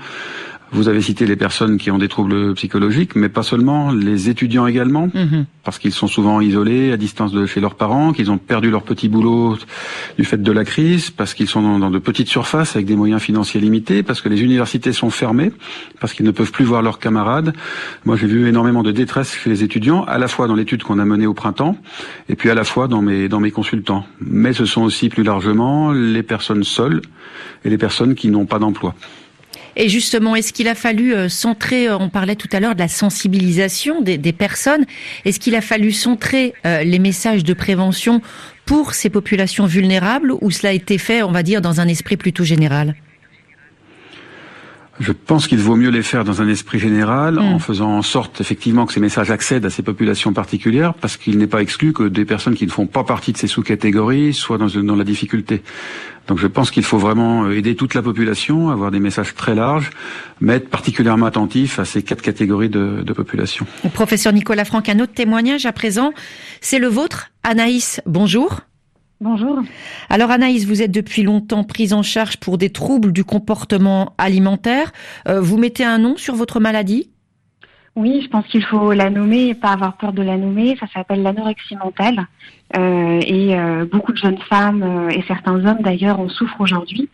Vous 0.73 0.89
avez 0.89 1.03
cité 1.03 1.27
les 1.27 1.37
personnes 1.37 1.77
qui 1.77 1.91
ont 1.91 1.99
des 1.99 2.09
troubles 2.09 2.55
psychologiques, 2.55 3.15
mais 3.15 3.29
pas 3.29 3.43
seulement, 3.43 3.93
les 3.93 4.31
étudiants 4.31 4.67
également, 4.67 5.11
mhm. 5.13 5.45
parce 5.65 5.79
qu'ils 5.79 5.93
sont 5.93 6.07
souvent 6.07 6.41
isolés, 6.41 6.93
à 6.93 6.97
distance 6.97 7.31
de 7.31 7.45
chez 7.45 7.61
leurs 7.61 7.75
parents, 7.75 8.15
qu'ils 8.15 8.31
ont 8.31 8.39
perdu 8.39 8.71
leur 8.71 8.83
petit 8.83 9.11
boulot 9.11 9.59
du 10.17 10.25
fait 10.25 10.43
de 10.43 10.53
la 10.53 10.65
crise, 10.65 11.11
parce 11.11 11.35
qu'ils 11.35 11.49
sont 11.49 11.79
dans, 11.79 11.91
de 11.91 11.99
petites 11.99 12.29
surfaces 12.29 12.75
avec 12.75 12.87
des 12.87 12.97
moyens 12.97 13.21
financiers 13.21 13.61
limités, 13.61 14.03
parce 14.03 14.23
que 14.23 14.31
les 14.31 14.43
universités 14.43 14.95
sont 14.95 15.11
fermées, 15.11 15.53
parce 16.01 16.15
qu'ils 16.15 16.25
ne 16.25 16.31
peuvent 16.31 16.53
plus 16.53 16.65
voir 16.65 16.81
leurs 16.81 16.99
camarades. 16.99 17.53
Moi, 18.07 18.17
j'ai 18.17 18.27
vu 18.27 18.49
énormément 18.49 18.83
de 18.83 18.93
détresse 18.93 19.35
chez 19.35 19.51
les 19.51 19.63
étudiants, 19.63 20.05
à 20.05 20.17
la 20.17 20.27
fois 20.27 20.49
dans 20.49 20.55
l'étude 20.55 20.85
qu'on 20.85 20.99
a 20.99 21.05
menée 21.05 21.27
au 21.27 21.35
printemps, 21.35 21.77
et 22.31 22.35
puis 22.35 22.49
à 22.49 22.55
la 22.55 22.65
fois 22.65 22.89
dans 22.89 23.03
mes, 23.03 23.29
dans 23.29 23.41
mes 23.41 23.51
consultants. 23.51 24.07
Mais 24.23 24.55
ce 24.55 24.65
sont 24.65 24.83
aussi 24.83 25.11
plus 25.11 25.23
largement 25.23 25.93
les 25.93 26.23
personnes 26.23 26.65
seules 26.65 27.03
et 27.67 27.69
les 27.69 27.79
personnes 27.79 28.15
qui 28.15 28.29
n'ont 28.29 28.47
pas 28.47 28.59
d'emploi. 28.59 28.95
Et 29.77 29.89
justement, 29.89 30.37
est-ce 30.37 30.53
qu'il 30.53 30.69
a 30.69 30.75
fallu 30.75 31.15
euh, 31.15 31.29
centrer, 31.29 31.89
euh, 31.89 31.97
on 31.99 32.09
parlait 32.09 32.37
tout 32.37 32.49
à 32.53 32.61
l'heure 32.61 32.75
de 32.75 32.81
la 32.81 32.89
sensibilisation 32.89 34.01
des, 34.01 34.19
personnes, 34.33 34.85
est-ce 35.25 35.41
qu'il 35.41 35.55
a 35.55 35.61
fallu 35.61 35.93
centrer 35.93 36.55
euh, 36.67 36.83
les 36.83 36.99
messages 36.99 37.45
de 37.45 37.55
prévention 37.55 38.21
pour 38.67 38.95
ces 38.95 39.11
populations 39.11 39.67
vulnérables 39.67 40.33
ou 40.41 40.51
cela 40.51 40.71
a 40.71 40.73
été 40.73 40.99
fait, 40.99 41.23
on 41.23 41.33
va 41.33 41.43
dire, 41.43 41.61
dans 41.61 41.81
un 41.81 41.89
esprit 41.89 42.17
plutôt 42.17 42.45
général? 42.45 42.95
Je 45.03 45.13
pense 45.13 45.49
qu'il 45.49 45.59
vaut 45.59 45.77
mieux 45.77 45.91
les 45.91 46.03
faire 46.03 46.25
dans 46.25 46.41
un 46.41 46.49
esprit 46.49 46.79
général, 46.79 47.39
en 47.39 47.57
mm. 47.57 47.61
faisant 47.61 47.91
en 47.91 48.03
sorte 48.03 48.41
effectivement 48.41 48.87
que 48.87 48.93
ces 48.93 49.01
messages 49.01 49.31
accèdent 49.31 49.67
à 49.67 49.71
ces 49.71 49.83
populations 49.83 50.33
particulières, 50.33 50.95
parce 50.95 51.17
qu'il 51.17 51.39
n'est 51.39 51.47
pas 51.47 51.61
exclu 51.61 51.93
que 51.93 52.05
des 52.05 52.25
personnes 52.25 52.55
qui 52.55 52.67
ne 52.67 52.71
font 52.71 52.87
pas 52.87 53.05
partie 53.05 53.33
de 53.33 53.37
ces 53.37 53.49
sous-catégories 53.49 54.33
soient 54.33 54.59
dans, 54.59 54.69
dans 54.69 54.97
la 54.97 55.05
difficulté. 55.05 55.63
Donc 56.29 56.39
je 56.39 56.47
pense 56.47 56.71
qu'il 56.71 56.85
faut 56.85 56.99
vraiment 56.99 57.51
aider 57.51 57.75
toute 57.75 57.95
la 57.95 58.03
population, 58.03 58.71
avoir 58.71 58.93
des 58.93 59.01
messages 59.01 59.35
très 59.35 59.57
larges, 59.57 59.91
mais 60.41 60.55
être 60.55 60.69
particulièrement 60.69 61.27
attentif 61.27 61.79
à 61.81 61.85
ces 61.85 62.03
quatre 62.03 62.23
catégories 62.23 62.69
de, 62.69 63.03
de 63.05 63.13
population. 63.13 63.67
Professeur 63.93 64.33
Nicolas 64.33 64.65
Franck, 64.65 64.89
un 64.89 65.01
autre 65.01 65.15
témoignage 65.15 65.67
à 65.67 65.73
présent, 65.73 66.13
c'est 66.61 66.79
le 66.79 66.87
vôtre. 66.87 67.31
Anaïs, 67.43 68.01
bonjour. 68.07 68.61
Bonjour. 69.23 69.61
Alors 70.11 70.33
Anaïs, 70.33 70.67
vous 70.67 70.83
êtes 70.83 70.91
depuis 70.91 71.23
longtemps 71.23 71.63
prise 71.63 71.93
en 71.93 72.03
charge 72.03 72.39
pour 72.39 72.59
des 72.59 72.71
troubles 72.71 73.13
du 73.13 73.23
comportement 73.23 74.15
alimentaire. 74.19 74.91
Euh, 75.29 75.41
vous 75.41 75.59
mettez 75.59 75.85
un 75.85 75.99
nom 75.99 76.17
sur 76.17 76.35
votre 76.35 76.59
maladie? 76.59 77.09
Oui, 77.95 78.21
je 78.25 78.29
pense 78.29 78.45
qu'il 78.49 78.65
faut 78.65 78.93
la 78.93 79.11
nommer 79.11 79.51
et 79.51 79.55
pas 79.55 79.69
avoir 79.69 79.97
peur 79.97 80.13
de 80.13 80.23
la 80.23 80.37
nommer. 80.37 80.77
Ça 80.81 80.87
s'appelle 80.93 81.23
l'anorexie 81.23 81.77
mentale. 81.77 82.27
Euh, 82.77 83.21
et 83.27 83.55
euh, 83.55 83.85
beaucoup 83.85 84.13
de 84.13 84.17
jeunes 84.17 84.39
femmes 84.49 84.83
euh, 84.83 85.11
et 85.11 85.23
certains 85.29 85.65
hommes 85.67 85.83
d'ailleurs 85.83 86.19
en 86.19 86.29
souffrent 86.29 86.61
aujourd'hui. 86.61 87.09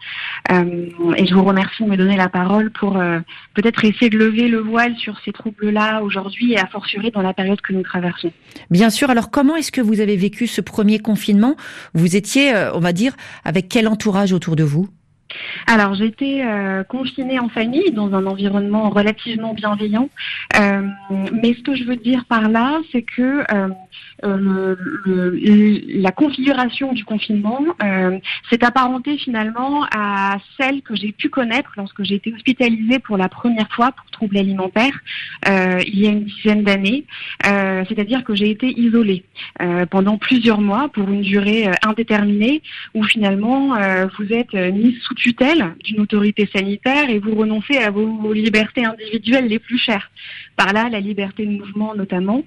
et 0.50 1.26
je 1.26 1.34
vous 1.34 1.44
remercie 1.44 1.82
de 1.82 1.88
me 1.88 1.96
donner 1.96 2.16
la 2.16 2.28
parole 2.28 2.70
pour 2.70 2.98
peut-être 3.54 3.84
essayer 3.84 4.10
de 4.10 4.18
lever 4.18 4.48
le 4.48 4.60
voile 4.60 4.96
sur 4.96 5.18
ces 5.24 5.32
troubles-là 5.32 6.02
aujourd'hui 6.02 6.52
et 6.52 6.58
à 6.58 6.66
fortiori 6.66 7.10
dans 7.10 7.22
la 7.22 7.34
période 7.34 7.60
que 7.60 7.72
nous 7.72 7.82
traversons. 7.82 8.32
Bien 8.70 8.90
sûr. 8.90 9.10
Alors 9.10 9.30
comment 9.30 9.56
est-ce 9.56 9.72
que 9.72 9.80
vous 9.80 10.00
avez 10.00 10.16
vécu 10.16 10.46
ce 10.46 10.60
premier 10.60 10.98
confinement? 10.98 11.56
Vous 11.94 12.16
étiez, 12.16 12.54
on 12.74 12.80
va 12.80 12.92
dire, 12.92 13.14
avec 13.44 13.68
quel 13.68 13.88
entourage 13.88 14.32
autour 14.32 14.56
de 14.56 14.64
vous? 14.64 14.88
Alors 15.66 15.94
j'étais 15.94 16.42
euh, 16.42 16.84
confinée 16.84 17.38
en 17.38 17.48
famille 17.48 17.90
dans 17.92 18.14
un 18.14 18.26
environnement 18.26 18.88
relativement 18.90 19.54
bienveillant, 19.54 20.08
euh, 20.58 20.82
mais 21.10 21.54
ce 21.54 21.62
que 21.62 21.74
je 21.74 21.84
veux 21.84 21.96
dire 21.96 22.24
par 22.26 22.48
là, 22.48 22.78
c'est 22.92 23.02
que 23.02 23.44
euh, 23.52 23.68
euh, 24.24 24.76
la 25.06 26.10
configuration 26.10 26.92
du 26.92 27.04
confinement 27.04 27.64
s'est 28.50 28.64
apparentée 28.64 29.16
finalement 29.16 29.84
à 29.94 30.38
celle 30.58 30.82
que 30.82 30.96
j'ai 30.96 31.12
pu 31.12 31.28
connaître 31.28 31.70
lorsque 31.76 32.02
j'ai 32.02 32.16
été 32.16 32.32
hospitalisée 32.34 32.98
pour 32.98 33.16
la 33.16 33.28
première 33.28 33.70
fois 33.70 33.92
pour 33.92 34.10
troubles 34.10 34.38
alimentaires 34.38 34.98
il 35.46 35.98
y 35.98 36.06
a 36.06 36.10
une 36.10 36.24
dizaine 36.24 36.64
d'années, 36.64 37.04
c'est-à-dire 37.42 38.24
que 38.24 38.34
j'ai 38.34 38.50
été 38.50 38.78
isolée 38.78 39.24
pendant 39.90 40.18
plusieurs 40.18 40.60
mois 40.60 40.88
pour 40.88 41.08
une 41.08 41.22
durée 41.22 41.70
indéterminée 41.84 42.62
où 42.94 43.04
finalement 43.04 43.76
vous 44.18 44.32
êtes 44.32 44.52
mise 44.54 44.98
sous 45.02 45.14
tutelle 45.14 45.74
d'une 45.84 46.00
autorité 46.00 46.48
sanitaire 46.52 47.08
et 47.08 47.18
vous 47.18 47.34
renoncez 47.34 47.78
à 47.78 47.90
vos, 47.90 48.32
libertés 48.32 48.84
individuelles 48.84 49.46
les 49.46 49.58
plus 49.58 49.78
chères. 49.78 50.10
Par 50.58 50.72
là, 50.74 50.88
la 50.90 51.00
liberté 51.00 51.46
de 51.46 51.52
mouvement 51.52 51.94
notamment. 51.94 52.42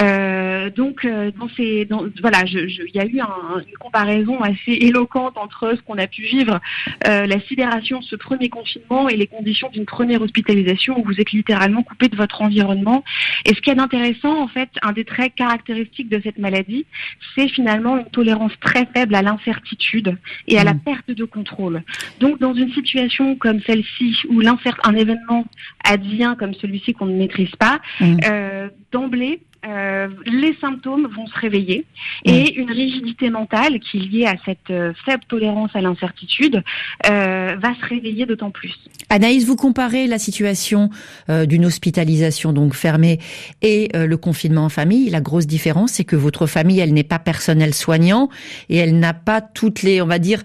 Euh, 0.00 0.70
donc, 0.70 1.04
euh, 1.04 1.30
dans 1.38 1.48
ces, 1.56 1.84
dans, 1.84 2.04
voilà, 2.22 2.44
il 2.46 2.90
y 2.94 2.98
a 3.00 3.04
eu 3.04 3.18
une 3.18 3.78
comparaison 3.78 4.40
assez 4.40 4.72
éloquente 4.72 5.36
entre 5.36 5.74
ce 5.76 5.82
qu'on 5.82 5.98
a 5.98 6.06
pu 6.06 6.22
vivre, 6.22 6.60
euh, 7.06 7.26
la 7.26 7.40
sidération 7.40 7.98
de 7.98 8.04
ce 8.04 8.16
premier 8.16 8.48
confinement 8.48 9.08
et 9.08 9.16
les 9.16 9.26
conditions 9.26 9.68
d'une 9.68 9.84
première 9.84 10.22
hospitalisation 10.22 10.98
où 10.98 11.04
vous 11.04 11.20
êtes 11.20 11.32
littéralement 11.32 11.82
coupé 11.82 12.08
de 12.08 12.16
votre 12.16 12.40
environnement. 12.40 13.04
Et 13.44 13.54
ce 13.54 13.60
qui 13.60 13.70
est 13.70 13.74
d'intéressant, 13.74 14.40
en 14.40 14.48
fait, 14.48 14.70
un 14.82 14.92
des 14.92 15.04
traits 15.04 15.34
caractéristiques 15.34 16.08
de 16.08 16.20
cette 16.22 16.38
maladie, 16.38 16.86
c'est 17.34 17.48
finalement 17.48 17.98
une 17.98 18.06
tolérance 18.06 18.52
très 18.60 18.86
faible 18.94 19.14
à 19.14 19.22
l'incertitude 19.22 20.16
et 20.46 20.58
à 20.58 20.64
la 20.64 20.74
mmh. 20.74 20.80
perte 20.80 21.10
de 21.10 21.24
contrôle. 21.24 21.82
Donc, 22.20 22.38
dans 22.38 22.54
une 22.54 22.70
situation 22.72 23.34
comme 23.36 23.60
celle-ci, 23.60 24.22
où 24.28 24.40
un 24.84 24.94
événement 24.94 25.44
advient 25.84 26.34
comme 26.38 26.54
celui-ci 26.54 26.92
qu'on 26.92 27.06
ne 27.06 27.16
maîtrise 27.16 27.50
pas, 27.56 27.80
mm. 28.00 28.18
euh, 28.24 28.68
d'emblée, 28.92 29.42
euh, 29.66 30.08
les 30.26 30.54
symptômes 30.60 31.08
vont 31.08 31.26
se 31.26 31.38
réveiller 31.38 31.86
et 32.24 32.54
mm. 32.56 32.60
une 32.60 32.70
rigidité 32.70 33.30
mentale 33.30 33.80
qui 33.80 33.98
est 33.98 34.08
liée 34.08 34.26
à 34.26 34.36
cette 34.44 34.70
euh, 34.70 34.92
faible 35.04 35.24
tolérance 35.28 35.70
à 35.74 35.80
l'incertitude 35.80 36.62
va 37.04 37.74
se 37.74 37.86
réveiller 37.88 38.26
d'autant 38.26 38.50
plus. 38.50 38.74
Anaïs, 39.08 39.44
vous 39.44 39.56
comparez 39.56 40.06
la 40.06 40.18
situation 40.18 40.90
d'une 41.28 41.64
hospitalisation 41.64 42.52
donc 42.52 42.74
fermée 42.74 43.18
et 43.62 43.90
le 43.94 44.16
confinement 44.16 44.64
en 44.64 44.68
famille. 44.68 45.10
La 45.10 45.20
grosse 45.20 45.46
différence, 45.46 45.92
c'est 45.92 46.04
que 46.04 46.16
votre 46.16 46.46
famille, 46.46 46.80
elle 46.80 46.92
n'est 46.92 47.04
pas 47.04 47.18
personnel 47.18 47.74
soignant 47.74 48.28
et 48.68 48.76
elle 48.76 48.98
n'a 48.98 49.14
pas 49.14 49.40
toutes 49.40 49.82
les, 49.82 50.02
on 50.02 50.06
va 50.06 50.18
dire, 50.18 50.42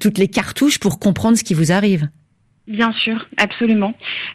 toutes 0.00 0.18
les 0.18 0.28
cartouches 0.28 0.78
pour 0.78 0.98
comprendre 0.98 1.36
ce 1.36 1.44
qui 1.44 1.54
vous 1.54 1.72
arrive. 1.72 2.08
Bien 2.68 2.90
sûr, 2.92 3.28
absolument. 3.36 3.94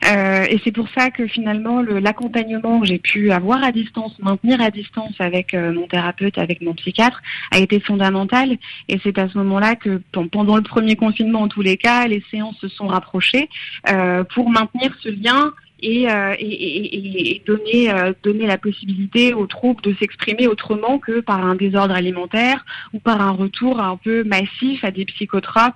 Euh, 0.10 0.46
et 0.50 0.62
c'est 0.64 0.72
pour 0.72 0.88
ça 0.96 1.10
que 1.10 1.28
finalement 1.28 1.82
l'accompagnement 1.82 2.80
que 2.80 2.86
j'ai 2.86 2.98
pu 2.98 3.30
avoir 3.30 3.62
à 3.62 3.74
distance, 3.74 4.18
maintenir 4.20 4.62
à 4.62 4.72
distance 4.72 5.14
avec 5.20 5.54
euh, 5.54 5.74
mon 5.74 5.86
thérapeute, 5.86 6.38
avec 6.38 6.62
mon 6.62 6.74
psychiatre, 6.74 7.22
a 7.52 7.60
été 7.60 7.82
fondamental. 7.82 8.58
Et 8.88 9.00
c'est 9.04 9.18
à 9.18 9.28
ce 9.28 9.38
moment-là 9.38 9.76
que 9.76 10.02
pendant 10.32 10.56
le 10.56 10.62
premier 10.62 10.96
confinement, 10.96 11.42
en 11.42 11.48
tous 11.50 11.62
les 11.62 11.76
cas, 11.76 12.08
les 12.08 12.24
séances 12.32 12.58
se 12.62 12.70
sont 12.70 12.88
rapprochées 12.88 13.50
euh, 13.90 14.24
pour 14.24 14.50
maintenir 14.50 14.96
ce 15.02 15.10
lien 15.10 15.52
euh, 15.84 16.36
et, 16.38 16.46
et, 16.46 17.36
et, 17.36 17.42
donner, 17.46 17.92
euh, 17.92 18.14
donner 18.24 18.46
la 18.46 18.58
possibilité 18.58 19.34
aux 19.34 19.48
troupes 19.48 19.82
de 19.82 19.96
s'exprimer 20.00 20.48
autrement 20.48 21.00
que 21.00 21.22
par 21.22 21.44
un 21.44 21.56
désordre 21.56 21.96
alimentaire 21.96 22.64
ou 22.94 23.00
par 23.00 23.22
un 23.22 23.32
retour 23.32 23.80
un 23.80 23.98
peu 23.98 24.24
massif 24.24 24.84
à 24.84 24.92
des 24.92 25.06
psychotropes. 25.06 25.76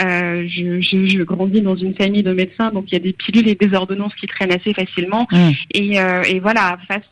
Euh, 0.00 0.46
je, 0.48 0.80
je, 0.80 1.06
je, 1.06 1.22
grandis 1.22 1.62
dans 1.62 1.76
une 1.76 1.94
famille 1.94 2.22
de 2.22 2.32
médecins, 2.32 2.70
donc 2.70 2.84
il 2.88 2.92
y 2.92 2.96
a 2.96 3.00
des 3.00 3.12
pilules 3.12 3.48
et 3.48 3.54
des 3.54 3.74
ordonnances 3.74 4.14
qui 4.14 4.26
traînent 4.26 4.52
assez 4.52 4.74
facilement. 4.74 5.26
Mmh. 5.32 5.50
Et, 5.72 6.00
euh, 6.00 6.22
et, 6.24 6.40
voilà, 6.40 6.78
face. 6.86 7.02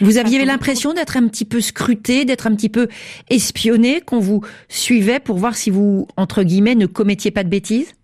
vous 0.00 0.18
aviez 0.18 0.44
l'impression 0.44 0.92
d'être 0.92 1.16
un 1.16 1.28
petit 1.28 1.44
peu 1.44 1.60
scruté, 1.60 2.24
d'être 2.24 2.46
un 2.46 2.54
petit 2.54 2.68
peu 2.68 2.88
espionné, 3.30 4.00
qu'on 4.00 4.20
vous 4.20 4.42
suivait 4.68 5.20
pour 5.20 5.38
voir 5.38 5.54
si 5.54 5.70
vous, 5.70 6.08
entre 6.16 6.42
guillemets, 6.42 6.74
ne 6.74 6.86
commettiez 6.86 7.30
pas 7.30 7.44
de 7.44 7.48
bêtises? 7.48 7.94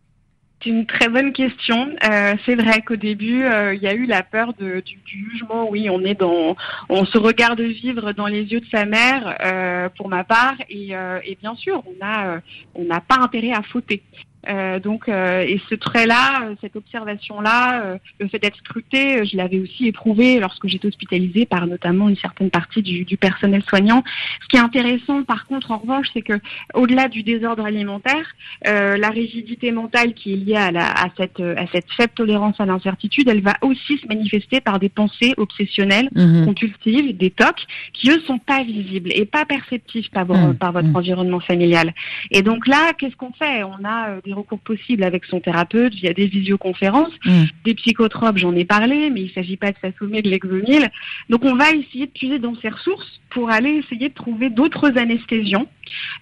C'est 0.62 0.70
une 0.70 0.86
très 0.86 1.08
bonne 1.08 1.32
question. 1.32 1.94
Euh, 2.04 2.34
c'est 2.44 2.54
vrai 2.54 2.82
qu'au 2.82 2.96
début, 2.96 3.44
euh, 3.44 3.74
il 3.74 3.82
y 3.82 3.86
a 3.86 3.94
eu 3.94 4.06
la 4.06 4.22
peur 4.22 4.52
du, 4.52 4.82
jugement. 5.06 5.68
Oui, 5.70 5.88
on 5.90 6.04
est 6.04 6.14
dans, 6.14 6.56
on 6.88 7.04
se 7.04 7.18
regarde 7.18 7.60
vivre 7.60 8.12
dans 8.12 8.26
les 8.26 8.44
yeux 8.44 8.60
de 8.60 8.66
sa 8.70 8.84
mère, 8.84 9.36
euh, 9.44 9.88
pour 9.96 10.08
ma 10.08 10.24
part, 10.24 10.56
et, 10.68 10.92
et 11.24 11.38
bien 11.40 11.54
sûr, 11.56 11.82
on 11.86 12.04
a, 12.04 12.40
on 12.74 12.84
n'a 12.84 13.00
pas 13.00 13.16
intérêt 13.16 13.52
à 13.52 13.62
fauter. 13.62 14.02
Euh, 14.48 14.80
donc, 14.80 15.08
euh, 15.08 15.42
et 15.42 15.60
ce 15.68 15.74
trait-là, 15.74 16.44
euh, 16.44 16.54
cette 16.60 16.76
observation-là, 16.76 17.98
le 18.18 18.28
fait 18.28 18.38
d'être 18.38 18.56
scruté, 18.56 19.24
je 19.24 19.36
l'avais 19.36 19.58
aussi 19.58 19.86
éprouvé 19.86 20.40
lorsque 20.40 20.66
j'étais 20.66 20.88
hospitalisée 20.88 21.46
par 21.46 21.66
notamment 21.66 22.08
une 22.08 22.16
certaine 22.16 22.50
partie 22.50 22.82
du, 22.82 23.04
du, 23.04 23.16
personnel 23.16 23.62
soignant. 23.62 24.02
Ce 24.42 24.48
qui 24.48 24.56
est 24.56 24.60
intéressant, 24.60 25.22
par 25.24 25.46
contre, 25.46 25.70
en 25.70 25.78
revanche, 25.78 26.08
c'est 26.14 26.22
que 26.22 26.40
au-delà 26.74 27.08
du 27.08 27.22
désordre 27.22 27.64
alimentaire, 27.64 28.34
la 28.64 29.08
rigidité 29.10 29.72
mentale 29.72 30.14
qui 30.14 30.32
est 30.32 30.36
liée 30.36 30.56
à, 30.56 30.70
la, 30.70 30.90
à, 30.90 31.08
cette, 31.16 31.40
à 31.40 31.66
cette 31.72 31.90
faible 31.96 32.12
tolérance 32.14 32.60
à 32.60 32.66
l'incertitude, 32.66 33.28
elle 33.28 33.42
va 33.42 33.56
aussi 33.62 33.98
se 33.98 34.06
manifester 34.06 34.60
par 34.60 34.78
des 34.78 34.88
pensées 34.88 35.34
obsessionnelles, 35.36 36.08
mmh. 36.14 36.44
compulsives, 36.46 37.16
des 37.16 37.30
tocs, 37.30 37.66
qui 37.92 38.10
eux 38.10 38.20
sont 38.26 38.38
pas 38.38 38.62
visibles 38.62 39.10
et 39.14 39.26
pas 39.26 39.44
perceptifs 39.44 40.10
par, 40.10 40.26
mmh. 40.26 40.56
par 40.56 40.72
votre 40.72 40.88
mmh. 40.88 40.96
environnement 40.96 41.40
familial. 41.40 41.94
Et 42.30 42.42
donc 42.42 42.66
là, 42.66 42.92
qu'est-ce 42.96 43.16
qu'on 43.16 43.32
fait? 43.32 43.62
On 43.64 43.84
a 43.84 44.20
des 44.24 44.29
recours 44.32 44.60
possibles 44.60 45.02
avec 45.02 45.24
son 45.24 45.40
thérapeute 45.40 45.94
via 45.94 46.12
des 46.12 46.26
visioconférences, 46.26 47.12
mm. 47.24 47.44
des 47.64 47.74
psychotropes, 47.74 48.38
j'en 48.38 48.54
ai 48.54 48.64
parlé, 48.64 49.10
mais 49.10 49.22
il 49.22 49.26
ne 49.28 49.32
s'agit 49.32 49.56
pas 49.56 49.72
de 49.72 49.76
s'assommer 49.80 50.22
de 50.22 50.30
l'exomile. 50.30 50.90
Donc 51.28 51.44
on 51.44 51.54
va 51.54 51.70
essayer 51.72 52.06
de 52.06 52.12
puiser 52.12 52.38
dans 52.38 52.54
ses 52.56 52.68
ressources 52.68 53.20
pour 53.30 53.50
aller 53.50 53.82
essayer 53.84 54.08
de 54.08 54.14
trouver 54.14 54.50
d'autres 54.50 54.96
anesthésiants 54.96 55.66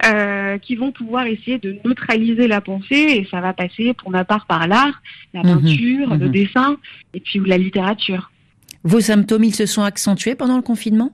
euh, 0.06 0.58
qui 0.58 0.76
vont 0.76 0.92
pouvoir 0.92 1.26
essayer 1.26 1.58
de 1.58 1.76
neutraliser 1.84 2.48
la 2.48 2.60
pensée 2.60 2.94
et 2.94 3.28
ça 3.30 3.40
va 3.40 3.52
passer 3.52 3.94
pour 3.94 4.10
ma 4.10 4.24
part 4.24 4.46
par 4.46 4.66
l'art, 4.66 5.02
la 5.34 5.42
mm-hmm. 5.42 5.62
peinture, 5.62 6.14
le 6.14 6.28
mm-hmm. 6.28 6.30
dessin 6.30 6.76
et 7.14 7.20
puis 7.20 7.40
la 7.44 7.58
littérature. 7.58 8.30
Vos 8.84 9.00
symptômes, 9.00 9.44
ils 9.44 9.54
se 9.54 9.66
sont 9.66 9.82
accentués 9.82 10.34
pendant 10.34 10.56
le 10.56 10.62
confinement? 10.62 11.12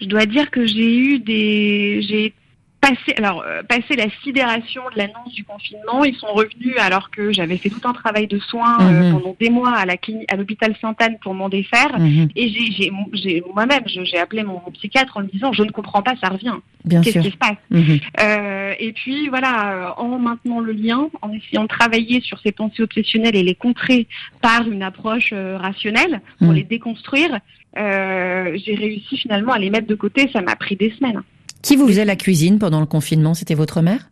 Je 0.00 0.06
dois 0.06 0.26
dire 0.26 0.50
que 0.50 0.66
j'ai 0.66 0.96
eu 0.96 1.18
des, 1.18 2.02
j'ai 2.08 2.34
passé, 2.80 3.14
alors, 3.16 3.44
euh, 3.46 3.62
passé 3.62 3.96
la 3.96 4.06
sidération 4.22 4.82
de 4.92 4.98
l'annonce 4.98 5.32
du 5.34 5.44
confinement, 5.44 6.04
ils 6.04 6.14
sont 6.16 6.32
revenus 6.32 6.74
alors 6.78 7.10
que 7.10 7.32
j'avais 7.32 7.56
fait 7.56 7.68
tout 7.68 7.86
un 7.86 7.92
travail 7.92 8.26
de 8.26 8.38
soins 8.38 8.78
euh, 8.80 8.90
mhm. 8.90 9.12
pendant 9.12 9.36
des 9.38 9.50
mois 9.50 9.76
à 9.76 9.86
la 9.86 9.96
à 10.28 10.36
l'hôpital 10.36 10.74
Sainte-Anne 10.80 11.18
pour 11.22 11.34
m'en 11.34 11.48
défaire. 11.48 11.98
Mhm. 11.98 12.28
Et 12.36 12.48
j'ai, 12.48 12.90
j'ai, 13.12 13.42
moi-même, 13.54 13.82
j'ai 13.86 14.18
appelé 14.18 14.42
mon, 14.42 14.60
psychiatre 14.72 15.16
en 15.16 15.22
me 15.22 15.26
disant, 15.26 15.52
je 15.52 15.62
ne 15.62 15.70
comprends 15.70 16.02
pas, 16.02 16.14
ça 16.22 16.28
revient. 16.28 16.54
Qu'est-ce 16.88 17.18
qui 17.18 17.30
se 17.30 17.36
passe 17.36 17.58
mhm. 17.70 17.98
euh, 18.20 18.74
Et 18.78 18.92
puis 18.92 19.28
voilà, 19.28 19.94
en 19.98 20.18
maintenant 20.18 20.60
le 20.60 20.72
lien, 20.72 21.08
en 21.20 21.32
essayant 21.32 21.64
de 21.64 21.68
travailler 21.68 22.20
sur 22.20 22.38
ces 22.40 22.52
pensées 22.52 22.82
obsessionnelles 22.82 23.36
et 23.36 23.42
les 23.42 23.54
contrer 23.54 24.06
par 24.40 24.66
une 24.68 24.82
approche 24.82 25.32
rationnelle 25.32 26.20
pour 26.38 26.52
les 26.52 26.62
déconstruire, 26.62 27.40
j'ai 27.76 28.74
réussi 28.74 29.18
finalement 29.18 29.52
à 29.52 29.58
les 29.58 29.70
mettre 29.70 29.86
de 29.86 29.94
côté. 29.94 30.30
Ça 30.32 30.40
m'a 30.40 30.56
pris 30.56 30.76
des 30.76 30.90
semaines. 30.92 31.22
Qui 31.62 31.76
vous 31.76 31.86
faisait 31.86 32.04
la 32.04 32.16
cuisine 32.16 32.58
pendant 32.58 32.80
le 32.80 32.86
confinement? 32.86 33.34
C'était 33.34 33.54
votre 33.54 33.82
mère? 33.82 34.10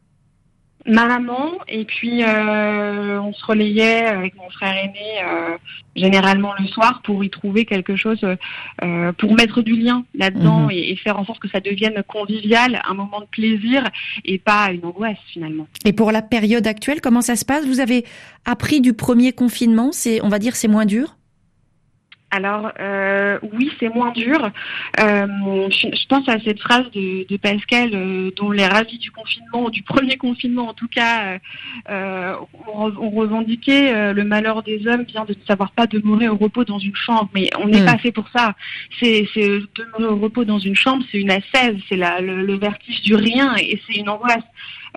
Ma 0.87 1.07
maman, 1.07 1.59
et 1.69 1.85
puis 1.85 2.23
euh, 2.23 3.21
on 3.21 3.35
se 3.35 3.45
relayait 3.45 4.07
avec 4.07 4.35
mon 4.37 4.49
frère 4.49 4.75
aîné 4.75 5.23
euh, 5.23 5.59
généralement 5.95 6.53
le 6.59 6.67
soir 6.69 7.03
pour 7.05 7.23
y 7.23 7.29
trouver 7.29 7.67
quelque 7.67 7.95
chose, 7.95 8.25
euh, 8.25 9.13
pour 9.13 9.35
mettre 9.35 9.61
du 9.61 9.77
lien 9.77 10.05
là-dedans 10.15 10.61
mhm. 10.61 10.71
et, 10.71 10.97
faire 10.97 11.19
en 11.19 11.27
sorte 11.27 11.41
que 11.41 11.49
ça 11.49 11.61
devienne 11.61 12.03
convivial, 12.07 12.81
un 12.89 12.95
moment 12.95 13.21
de 13.21 13.27
plaisir 13.27 13.85
et 14.25 14.39
pas 14.39 14.71
une 14.73 14.85
angoisse 14.87 15.19
finalement. 15.31 15.67
Et 15.85 15.93
pour 15.93 16.11
la 16.11 16.23
période 16.23 16.67
actuelle, 16.67 17.03
comment 17.03 17.23
ça 17.23 17.37
se 17.37 17.45
passe? 17.45 17.67
Vous 17.67 17.81
avez 17.81 18.07
appris 18.47 18.81
du 18.81 18.95
premier 18.95 19.33
confinement, 19.33 19.91
c'est, 19.93 20.23
on 20.23 20.29
va 20.29 20.39
dire, 20.39 20.57
c'est 20.57 20.69
moins 20.69 20.87
dur? 20.87 21.18
Alors 22.31 22.73
euh, 22.79 23.39
oui, 23.55 23.71
c'est 23.81 23.89
moins 23.89 24.13
dur. 24.13 24.51
Euh, 25.01 25.27
je, 25.71 26.07
pense 26.09 26.29
à 26.29 26.39
cette 26.41 26.61
phrase 26.61 26.91
de, 26.91 27.27
de 27.27 27.37
Pascal 27.39 27.91
euh, 27.95 28.31
dont 28.37 28.51
les 28.51 28.67
ravis 28.67 28.99
du 28.99 29.11
confinement, 29.11 29.71
du 29.71 29.83
premier 29.83 30.17
confinement 30.17 30.69
en 30.69 30.75
tout 30.75 30.89
cas, 30.89 31.39
euh, 31.89 32.35
ont, 32.67 33.11
revendiqué 33.11 33.93
le 34.13 34.25
malheur 34.25 34.63
des 34.63 34.87
hommes 34.87 35.05
vient 35.05 35.25
de 35.25 35.33
ne 35.33 35.47
savoir 35.47 35.73
pas 35.73 35.87
demeurer 35.87 36.29
au 36.29 36.37
repos 36.37 36.65
dans 36.65 36.79
une 36.79 36.95
chambre. 36.95 37.31
Mais 37.35 37.49
on 37.59 37.67
n'est 37.67 37.83
hmm. 37.83 37.87
pas 37.87 37.99
fait 37.99 38.13
pour 38.13 38.29
ça. 38.29 38.55
C'est 39.01 39.27
demeurer 39.35 40.13
au 40.13 40.19
repos 40.19 40.45
dans 40.45 40.59
une 40.59 40.77
chambre, 40.77 41.05
c'est 41.11 41.19
une 41.19 41.31
assaise, 41.31 41.77
c'est 41.89 41.97
le, 41.97 42.45
le 42.45 42.59
vertige 42.59 43.01
du 43.03 43.15
rien 43.15 43.57
et 43.57 43.81
c'est 43.87 43.99
une 43.99 44.09
angoisse. 44.09 44.45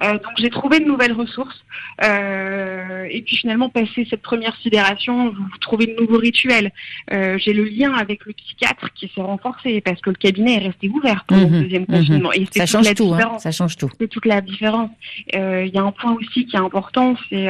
Euh, 0.04 0.14
donc 0.14 0.34
j'ai 0.38 0.50
trouvé 0.50 0.80
de 0.80 0.86
nouvelles 0.86 1.14
ressources. 1.14 1.64
Euh, 2.04 3.06
et 3.10 3.22
puis 3.22 3.38
finalement, 3.38 3.70
passer 3.70 4.08
cette 4.10 4.22
première 4.22 4.56
sidération, 4.58 5.30
vous, 5.30 5.58
trouvez 5.60 5.88
de 5.88 5.96
nouveaux 6.00 6.18
rituels. 6.18 6.72
Euh, 7.12 7.38
j'ai 7.38 7.54
le 7.54 7.64
lien 7.66 7.94
avec 7.94 8.26
le 8.26 8.34
psychiatre 8.34 8.92
qui 8.94 9.12
s'est 9.14 9.22
renforcé 9.22 9.82
parce 9.82 10.02
que 10.02 10.10
le 10.10 10.16
cabinet 10.16 10.56
est 10.56 10.68
resté 10.68 10.90
ouvert 10.90 11.26
pour 11.26 11.38
le 11.38 11.48
mhm. 11.48 11.62
deuxième 11.62 11.86
mhm. 11.88 11.98
confinement. 11.98 12.32
Et 12.34 12.48
ça 12.52 12.66
change 12.66 12.94
tout. 12.96 13.14
Hein, 13.14 13.40
ça 13.40 13.52
change 13.52 13.78
tout. 13.78 13.90
C'est 14.00 14.08
toute 14.08 14.26
la 14.26 14.42
différence. 14.42 14.90
Il 15.34 15.72
y 15.74 15.78
a 15.78 15.84
un 15.84 15.92
point 15.92 16.14
aussi 16.14 16.46
qui 16.46 16.56
est 16.56 16.60
important, 16.60 17.16
c'est 17.30 17.50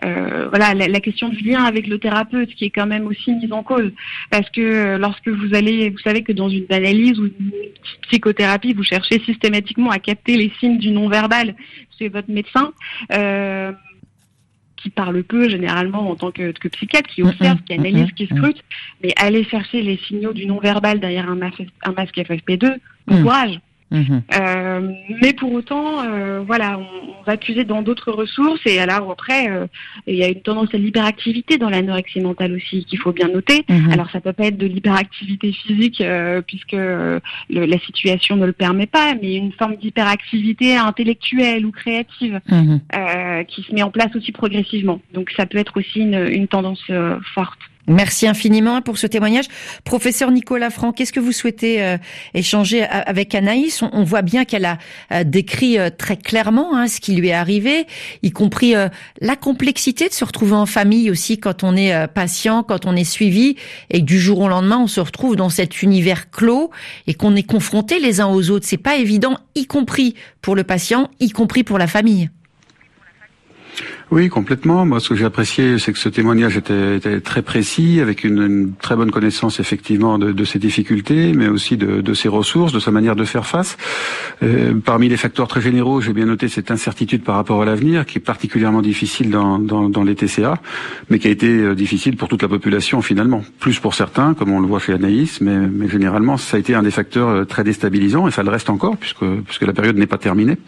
voilà 0.00 0.74
la, 0.74 0.88
la, 0.88 1.00
question 1.00 1.28
du 1.28 1.42
lien 1.42 1.64
avec 1.64 1.86
le 1.86 1.98
thérapeute 1.98 2.54
qui 2.54 2.66
est 2.66 2.70
quand 2.70 2.86
même 2.86 3.06
aussi 3.06 3.32
mise 3.32 3.52
en 3.52 3.62
cause 3.62 3.92
parce 4.30 4.48
que 4.50 4.96
lorsque 4.96 5.28
vous 5.28 5.54
allez, 5.54 5.90
vous 5.90 5.98
savez 5.98 6.22
que 6.22 6.32
dans 6.32 6.48
une 6.48 6.66
analyse 6.70 7.18
ou 7.18 7.26
une 7.26 7.50
psychothérapie, 8.08 8.72
vous 8.72 8.82
cherchez 8.82 9.20
systématiquement 9.20 9.90
à 9.90 9.98
capter 9.98 10.36
les 10.36 10.52
signes 10.60 10.78
du 10.78 10.90
non-verbal 10.90 11.54
c'est 11.98 12.08
votre 12.08 12.30
médecin. 12.30 12.72
Euh, 13.12 13.72
qui 14.76 14.90
parle 14.90 15.22
peu 15.22 15.48
généralement 15.48 16.10
en 16.10 16.14
tant 16.14 16.30
que, 16.30 16.52
psychiatre, 16.68 17.08
qui 17.08 17.22
observe, 17.22 17.58
qui 17.62 17.72
analyse, 17.72 18.12
qui 18.12 18.26
scrute, 18.26 18.62
mais 19.02 19.14
aller 19.16 19.42
chercher 19.44 19.80
les 19.80 19.96
signaux 19.96 20.34
du 20.34 20.44
non-verbal 20.44 21.00
derrière 21.00 21.30
un, 21.30 21.36
masque, 21.36 21.62
un 21.84 21.92
masque 21.92 22.18
FFP2, 22.18 22.76
bon 23.06 23.22
courage. 23.22 23.58
Mhm. 23.94 24.22
Euh, 24.34 24.92
mais 25.22 25.32
pour 25.32 25.52
autant, 25.52 26.02
euh, 26.04 26.42
voilà, 26.44 26.78
on, 26.78 27.14
va 27.24 27.38
puiser 27.38 27.64
dans 27.64 27.80
d'autres 27.80 28.12
ressources 28.12 28.60
et 28.66 28.78
alors 28.80 29.10
après, 29.10 29.50
euh, 29.50 29.66
il 30.06 30.16
y 30.16 30.22
a 30.22 30.28
une 30.28 30.42
tendance 30.42 30.68
à 30.74 30.76
l'hyperactivité 30.76 31.56
dans 31.56 31.70
l'anorexie 31.70 32.20
mentale 32.20 32.52
aussi 32.52 32.84
qu'il 32.84 32.98
faut 32.98 33.12
bien 33.12 33.28
noter. 33.28 33.64
Mhm. 33.66 33.92
Alors 33.92 34.10
ça 34.10 34.20
peut 34.20 34.34
pas 34.34 34.46
être 34.46 34.58
de 34.58 34.66
l'hyperactivité 34.66 35.50
physique 35.52 36.02
puisque 36.46 36.76
la 36.76 37.78
situation 37.78 38.36
ne 38.36 38.44
le 38.44 38.52
permet 38.52 38.86
pas, 38.86 39.14
mais 39.14 39.36
une 39.36 39.52
forme 39.52 39.76
d'hyperactivité 39.76 40.76
intellectuelle 40.76 41.64
ou 41.64 41.70
créative 41.70 42.40
mhm. 42.50 42.80
qui 43.48 43.62
se 43.62 43.74
met 43.74 43.82
en 43.82 43.90
place 43.90 44.14
aussi 44.14 44.32
progressivement. 44.32 45.00
Donc 45.14 45.30
ça 45.34 45.46
peut 45.46 45.58
être 45.58 45.78
aussi 45.78 46.00
une 46.00 46.46
tendance 46.46 46.84
forte. 47.34 47.60
Merci 47.86 48.26
infiniment 48.26 48.80
pour 48.80 48.96
ce 48.96 49.06
témoignage. 49.06 49.44
Professeur 49.84 50.30
Nicolas 50.30 50.70
Franck, 50.70 50.96
qu'est-ce 50.96 51.12
que 51.12 51.20
vous 51.20 51.32
souhaitez 51.32 51.82
euh, 51.82 51.98
échanger 52.32 52.82
avec 52.82 53.34
Anaïs? 53.34 53.82
On, 53.82 54.04
voit 54.04 54.22
bien 54.22 54.46
qu'elle 54.46 54.64
a 54.64 54.78
euh, 55.12 55.22
décrit 55.22 55.78
euh, 55.78 55.90
très 55.90 56.16
clairement 56.16 56.74
hein, 56.74 56.88
ce 56.88 57.00
qui 57.00 57.14
lui 57.14 57.28
est 57.28 57.34
arrivé, 57.34 57.86
y 58.22 58.30
compris 58.30 58.74
la 59.20 59.36
complexité 59.36 60.08
de 60.08 60.14
se 60.14 60.24
retrouver 60.24 60.54
en 60.54 60.66
famille 60.66 61.10
aussi 61.10 61.38
quand 61.38 61.62
on 61.62 61.76
est 61.76 62.06
patient, 62.08 62.62
quand 62.62 62.86
on 62.86 62.96
est 62.96 63.04
suivi, 63.04 63.56
et 63.90 64.00
que 64.00 64.04
du 64.04 64.18
jour 64.18 64.40
au 64.40 64.48
lendemain 64.48 64.78
on 64.78 64.86
se 64.86 65.00
retrouve 65.00 65.36
dans 65.36 65.50
cet 65.50 65.82
univers 65.82 66.30
clos 66.30 66.70
et 67.06 67.14
qu'on 67.14 67.36
est 67.36 67.42
confronté 67.42 67.98
les 67.98 68.20
uns 68.20 68.28
aux 68.28 68.50
autres. 68.50 68.66
C'est 68.66 68.76
pas 68.76 68.96
évident, 68.96 69.36
y 69.54 69.66
compris 69.66 70.14
pour 70.40 70.56
le 70.56 70.64
patient, 70.64 71.10
y 71.20 71.30
compris 71.30 71.64
pour 71.64 71.78
la 71.78 71.86
famille. 71.86 72.30
Oui, 74.10 74.28
complètement. 74.28 74.86
Moi, 74.86 75.00
ce 75.00 75.08
que 75.08 75.14
j'ai 75.14 75.24
apprécié, 75.24 75.78
c'est 75.78 75.92
que 75.92 75.98
ce 75.98 76.08
témoignage 76.08 76.56
était, 76.56 76.96
était 76.96 77.20
très 77.20 77.42
précis, 77.42 78.00
avec 78.00 78.22
une, 78.22 78.42
une, 78.42 78.72
très 78.74 78.96
bonne 78.96 79.10
connaissance 79.10 79.60
effectivement 79.60 80.18
de, 80.18 80.32
de 80.32 80.44
ses 80.44 80.58
difficultés, 80.58 81.32
mais 81.32 81.48
aussi 81.48 81.76
de, 81.76 82.00
de, 82.00 82.14
ses 82.14 82.28
ressources, 82.28 82.72
de 82.72 82.78
sa 82.78 82.90
manière 82.90 83.16
de 83.16 83.24
faire 83.24 83.46
face. 83.46 83.76
Euh, 84.42 84.74
parmi 84.84 85.08
les 85.08 85.16
facteurs 85.16 85.48
très 85.48 85.60
généraux, 85.60 86.00
j'ai 86.00 86.12
bien 86.12 86.26
noté 86.26 86.48
cette 86.48 86.70
incertitude 86.70 87.24
par 87.24 87.34
rapport 87.36 87.62
à 87.62 87.64
l'avenir, 87.64 88.06
qui 88.06 88.18
est 88.18 88.20
particulièrement 88.20 88.82
difficile 88.82 89.30
dans, 89.30 89.58
dans, 89.58 89.88
dans, 89.88 90.04
les 90.04 90.14
TCA, 90.14 90.58
mais 91.10 91.18
qui 91.18 91.28
a 91.28 91.30
été 91.30 91.48
euh, 91.48 91.74
difficile 91.74 92.16
pour 92.16 92.28
toute 92.28 92.42
la 92.42 92.48
population 92.48 93.02
finalement. 93.02 93.42
Plus 93.58 93.80
pour 93.80 93.94
certains, 93.94 94.34
comme 94.34 94.52
on 94.52 94.60
le 94.60 94.66
voit 94.66 94.78
chez 94.78 94.92
Anaïs, 94.92 95.40
mais, 95.40 95.56
mais 95.56 95.88
généralement, 95.88 96.36
ça 96.36 96.56
a 96.56 96.60
été 96.60 96.74
un 96.74 96.82
des 96.82 96.90
facteurs 96.90 97.28
euh, 97.28 97.44
très 97.44 97.64
déstabilisants, 97.64 98.28
et 98.28 98.30
ça 98.30 98.42
le 98.42 98.50
reste 98.50 98.70
encore, 98.70 98.96
puisque, 98.96 99.24
puisque 99.46 99.62
la 99.62 99.72
période 99.72 99.96
n'est 99.96 100.06
pas 100.06 100.18
terminée. 100.18 100.58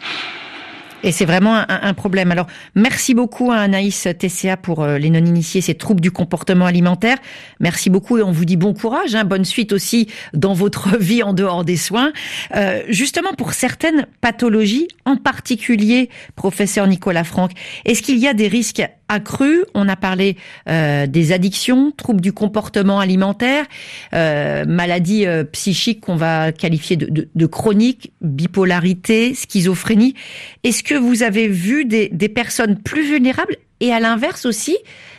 Et 1.03 1.11
c'est 1.11 1.25
vraiment 1.25 1.55
un, 1.55 1.65
un, 1.67 1.93
problème. 1.93 2.31
Alors, 2.31 2.47
merci 2.73 3.13
beaucoup 3.13 3.51
à 3.51 3.57
Anaïs 3.57 4.07
TCA 4.17 4.57
pour 4.57 4.83
euh, 4.83 4.97
les 4.97 5.11
non-initiés, 5.11 5.61
ces 5.61 5.75
troubles 5.75 6.01
du 6.01 6.09
comportement 6.09 6.65
alimentaire. 6.65 7.17
Merci 7.59 7.89
beaucoup 7.89 8.17
et 8.17 8.23
on 8.23 8.31
vous 8.31 8.45
dit 8.45 8.57
bon 8.57 8.73
courage, 8.73 9.13
hein, 9.13 9.23
bonne 9.23 9.45
suite 9.45 9.73
aussi 9.73 10.07
dans 10.33 10.53
votre 10.53 10.97
vie 10.99 11.21
en 11.21 11.33
dehors 11.33 11.63
des 11.63 11.77
soins. 11.77 12.11
Euh, 12.55 12.81
justement, 12.89 13.33
pour 13.33 13.53
certaines 13.53 14.07
pathologies, 14.21 14.87
en 15.05 15.17
particulier, 15.17 16.09
professeur 16.35 16.87
Nicolas 16.87 17.23
Franck, 17.23 17.51
est-ce 17.85 18.01
qu'il 18.01 18.17
y 18.17 18.27
a 18.27 18.33
des 18.33 18.47
risques 18.47 18.81
accrus 19.09 19.65
On 19.73 19.87
a 19.87 19.95
parlé 19.95 20.37
euh, 20.69 21.07
des 21.07 21.31
addictions, 21.31 21.91
troubles 21.91 22.21
du 22.21 22.33
comportement 22.33 22.99
alimentaire, 22.99 23.65
euh, 24.13 24.65
maladies 24.65 25.25
euh, 25.25 25.43
psychiques 25.43 26.01
qu'on 26.01 26.15
va 26.15 26.51
qualifier 26.51 26.97
de, 26.97 27.07
de, 27.07 27.29
de 27.33 27.45
chroniques, 27.45 28.11
bipolarité, 28.21 29.33
schizophrénie. 29.33 30.15
Est-ce 30.63 30.83
que 30.83 30.95
vous 30.95 31.23
avez 31.23 31.47
vu 31.47 31.85
des, 31.85 32.09
personnes 32.29 32.77
plus 32.77 33.03
vulnérables 33.03 33.55
et 33.79 33.93
à 33.93 33.99
l'inverse 33.99 34.45
aussi, 34.45 34.77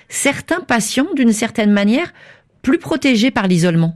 certains 0.08 0.60
patients, 0.60 1.06
d'une 1.14 1.32
certaine 1.32 1.70
manière, 1.70 2.12
plus 2.62 2.78
protégés 2.78 3.30
par 3.30 3.46
l'isolement? 3.46 3.94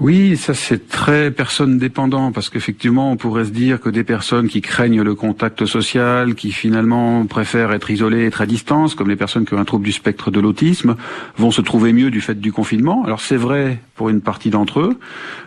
Oui, 0.00 0.38
ça 0.38 0.54
c'est 0.54 0.88
très 0.88 1.30
personne 1.30 1.76
dépendant 1.76 2.32
parce 2.32 2.48
qu'effectivement 2.48 3.12
on 3.12 3.16
pourrait 3.16 3.44
se 3.44 3.50
dire 3.50 3.80
que 3.80 3.90
des 3.90 4.02
personnes 4.02 4.48
qui 4.48 4.62
craignent 4.62 5.02
le 5.02 5.14
contact 5.14 5.66
social, 5.66 6.34
qui 6.34 6.52
finalement 6.52 7.26
préfèrent 7.26 7.72
être 7.72 7.90
isolées, 7.90 8.24
être 8.24 8.40
à 8.40 8.46
distance, 8.46 8.94
comme 8.94 9.10
les 9.10 9.16
personnes 9.16 9.44
qui 9.44 9.52
ont 9.52 9.58
un 9.58 9.66
trouble 9.66 9.84
du 9.84 9.92
spectre 9.92 10.30
de 10.30 10.40
l'autisme, 10.40 10.96
vont 11.36 11.50
se 11.50 11.60
trouver 11.60 11.92
mieux 11.92 12.10
du 12.10 12.22
fait 12.22 12.40
du 12.40 12.50
confinement. 12.50 13.04
Alors 13.04 13.20
c'est 13.20 13.36
vrai 13.36 13.82
pour 13.94 14.08
une 14.08 14.22
partie 14.22 14.48
d'entre 14.48 14.80
eux, 14.80 14.98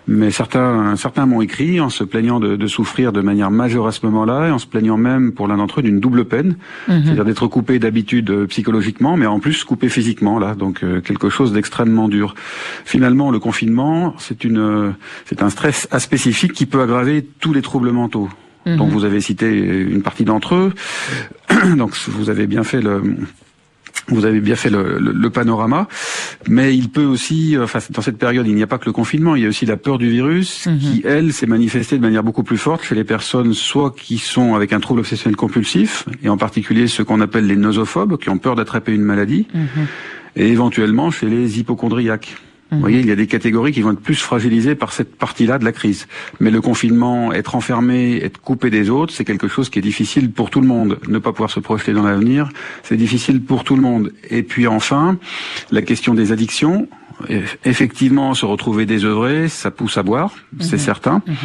mais 0.07 0.29
certains, 0.29 0.95
certains 0.97 1.25
m'ont 1.25 1.41
écrit 1.41 1.81
en 1.81 1.89
se 1.89 2.03
plaignant 2.03 2.39
de, 2.39 2.55
de, 2.55 2.67
souffrir 2.67 3.11
de 3.11 3.21
manière 3.21 3.49
majeure 3.49 3.87
à 3.87 3.91
ce 3.91 4.05
moment-là 4.05 4.49
et 4.49 4.51
en 4.51 4.59
se 4.59 4.67
plaignant 4.67 4.97
même 4.97 5.31
pour 5.31 5.47
l'un 5.47 5.57
d'entre 5.57 5.79
eux 5.79 5.83
d'une 5.83 5.99
double 5.99 6.25
peine, 6.25 6.57
mhm. 6.87 7.03
c'est-à-dire 7.03 7.25
d'être 7.25 7.47
coupé 7.47 7.79
d'habitude 7.79 8.29
euh, 8.29 8.45
psychologiquement, 8.45 9.17
mais 9.17 9.25
en 9.25 9.39
plus 9.39 9.63
coupé 9.63 9.89
physiquement 9.89 10.37
là, 10.37 10.53
donc 10.53 10.83
euh, 10.83 11.01
quelque 11.01 11.29
chose 11.29 11.53
d'extrêmement 11.53 12.07
dur. 12.07 12.35
Finalement, 12.85 13.31
le 13.31 13.39
confinement, 13.39 14.13
c'est 14.19 14.42
une, 14.43 14.93
c'est 15.25 15.41
un 15.41 15.49
stress 15.49 15.87
aspécifique 15.91 16.53
qui 16.53 16.65
peut 16.65 16.81
aggraver 16.81 17.25
tous 17.39 17.53
les 17.53 17.61
troubles 17.61 17.91
mentaux. 17.91 18.29
Donc 18.65 18.91
vous 18.91 19.03
avez 19.03 19.19
cité 19.19 19.49
une 19.51 20.01
partie 20.01 20.23
d'entre 20.23 20.55
eux. 20.55 20.73
Donc 21.77 21.97
vous 22.07 22.29
avez 22.29 22.47
bien 22.47 22.63
fait 22.63 22.79
le, 22.79 23.01
vous 24.07 24.25
avez 24.25 24.39
bien 24.39 24.55
fait 24.55 24.69
le, 24.69 24.99
le, 24.99 25.29
panorama, 25.29 25.87
mais 26.47 26.75
il 26.75 26.89
peut 26.89 27.05
aussi, 27.05 27.55
enfin 27.61 27.79
dans 27.89 28.01
cette 28.01 28.17
période, 28.17 28.45
il 28.47 28.55
n'y 28.55 28.63
a 28.63 28.67
pas 28.67 28.77
que 28.77 28.85
le 28.85 28.91
confinement, 28.91 29.35
il 29.35 29.43
y 29.43 29.45
a 29.45 29.49
aussi 29.49 29.65
la 29.65 29.77
peur 29.77 29.97
du 29.97 30.09
virus 30.09 30.65
mhm. 30.65 30.79
qui, 30.79 31.01
elle, 31.05 31.31
s'est 31.31 31.45
manifestée 31.45 31.97
de 31.97 32.01
manière 32.01 32.23
beaucoup 32.23 32.43
plus 32.43 32.57
forte 32.57 32.83
chez 32.83 32.95
les 32.95 33.03
personnes 33.03 33.53
soit 33.53 33.95
qui 33.95 34.17
sont 34.17 34.55
avec 34.55 34.73
un 34.73 34.79
trouble 34.79 35.01
obsessionnel 35.01 35.35
compulsif, 35.35 36.05
et 36.21 36.29
en 36.29 36.37
particulier 36.37 36.87
ceux 36.87 37.03
qu'on 37.03 37.21
appelle 37.21 37.47
les 37.47 37.55
nosophobes, 37.55 38.17
qui 38.17 38.29
ont 38.29 38.37
peur 38.37 38.55
d'attraper 38.55 38.93
une 38.93 39.03
maladie, 39.03 39.47
mhm. 39.53 39.87
et 40.35 40.49
éventuellement 40.49 41.11
chez 41.11 41.27
les 41.27 41.59
hypochondriaques. 41.59 42.35
Vous 42.71 42.79
voyez, 42.79 42.99
il 42.99 43.07
y 43.07 43.11
a 43.11 43.15
des 43.15 43.27
catégories 43.27 43.71
qui 43.71 43.81
vont 43.81 43.91
être 43.91 43.99
plus 43.99 44.15
fragilisées 44.15 44.75
par 44.75 44.93
cette 44.93 45.15
partie-là 45.15 45.59
de 45.59 45.65
la 45.65 45.71
crise. 45.71 46.07
Mais 46.39 46.49
le 46.49 46.59
confinement, 46.59 47.31
être 47.31 47.55
enfermé, 47.55 48.17
être 48.23 48.39
coupé 48.39 48.69
des 48.69 48.89
autres, 48.89 49.13
c'est 49.13 49.25
quelque 49.25 49.47
chose 49.47 49.69
qui 49.69 49.79
est 49.79 49.83
difficile 49.83 50.31
pour 50.31 50.49
tout 50.49 50.61
le 50.61 50.67
monde. 50.67 50.97
Ne 51.07 51.19
pas 51.19 51.31
pouvoir 51.31 51.51
se 51.51 51.59
projeter 51.59 51.93
dans 51.93 52.03
l'avenir, 52.03 52.49
c'est 52.81 52.97
difficile 52.97 53.41
pour 53.41 53.63
tout 53.63 53.75
le 53.75 53.81
monde. 53.81 54.11
Et 54.29 54.43
puis 54.43 54.65
enfin, 54.65 55.17
la 55.71 55.81
question 55.81 56.13
des 56.13 56.31
addictions. 56.31 56.87
Effectivement, 57.63 58.33
se 58.33 58.45
retrouver 58.45 58.85
désœuvré, 58.85 59.47
ça 59.47 59.69
pousse 59.69 59.97
à 59.97 60.03
boire, 60.03 60.33
c'est 60.59 60.77
mhm. 60.77 60.81
certain. 60.81 61.21
Mhm. 61.27 61.35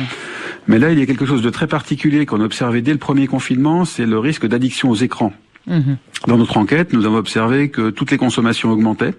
Mais 0.66 0.78
là, 0.78 0.90
il 0.92 0.98
y 0.98 1.02
a 1.02 1.06
quelque 1.06 1.26
chose 1.26 1.42
de 1.42 1.50
très 1.50 1.66
particulier 1.66 2.26
qu'on 2.26 2.40
a 2.40 2.44
observé 2.44 2.80
dès 2.80 2.92
le 2.92 2.98
premier 2.98 3.26
confinement, 3.26 3.84
c'est 3.84 4.06
le 4.06 4.18
risque 4.18 4.46
d'addiction 4.46 4.90
aux 4.90 4.96
écrans. 4.96 5.32
Mhm. 5.66 5.98
Dans 6.26 6.38
notre 6.38 6.56
enquête, 6.56 6.92
nous 6.94 7.04
avons 7.04 7.18
observé 7.18 7.68
que 7.68 7.90
toutes 7.90 8.10
les 8.10 8.18
consommations 8.18 8.70
augmentaient. 8.72 9.14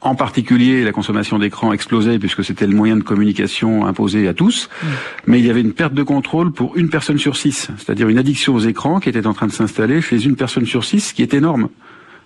En 0.00 0.14
particulier, 0.14 0.84
la 0.84 0.92
consommation 0.92 1.40
d'écran 1.40 1.72
explosait 1.72 2.20
puisque 2.20 2.44
c'était 2.44 2.68
le 2.68 2.74
moyen 2.74 2.96
de 2.96 3.02
communication 3.02 3.84
imposé 3.84 4.28
à 4.28 4.34
tous. 4.34 4.68
Mm. 4.68 4.86
Mais 5.26 5.38
il 5.40 5.46
y 5.46 5.50
avait 5.50 5.60
une 5.60 5.72
perte 5.72 5.94
de 5.94 6.04
contrôle 6.04 6.52
pour 6.52 6.76
une 6.76 6.88
personne 6.88 7.18
sur 7.18 7.36
six, 7.36 7.68
c'est-à-dire 7.78 8.08
une 8.08 8.18
addiction 8.18 8.54
aux 8.54 8.60
écrans 8.60 9.00
qui 9.00 9.08
était 9.08 9.26
en 9.26 9.34
train 9.34 9.48
de 9.48 9.52
s'installer 9.52 10.00
chez 10.00 10.24
une 10.24 10.36
personne 10.36 10.66
sur 10.66 10.84
six, 10.84 11.12
qui 11.12 11.22
est 11.22 11.34
énorme. 11.34 11.68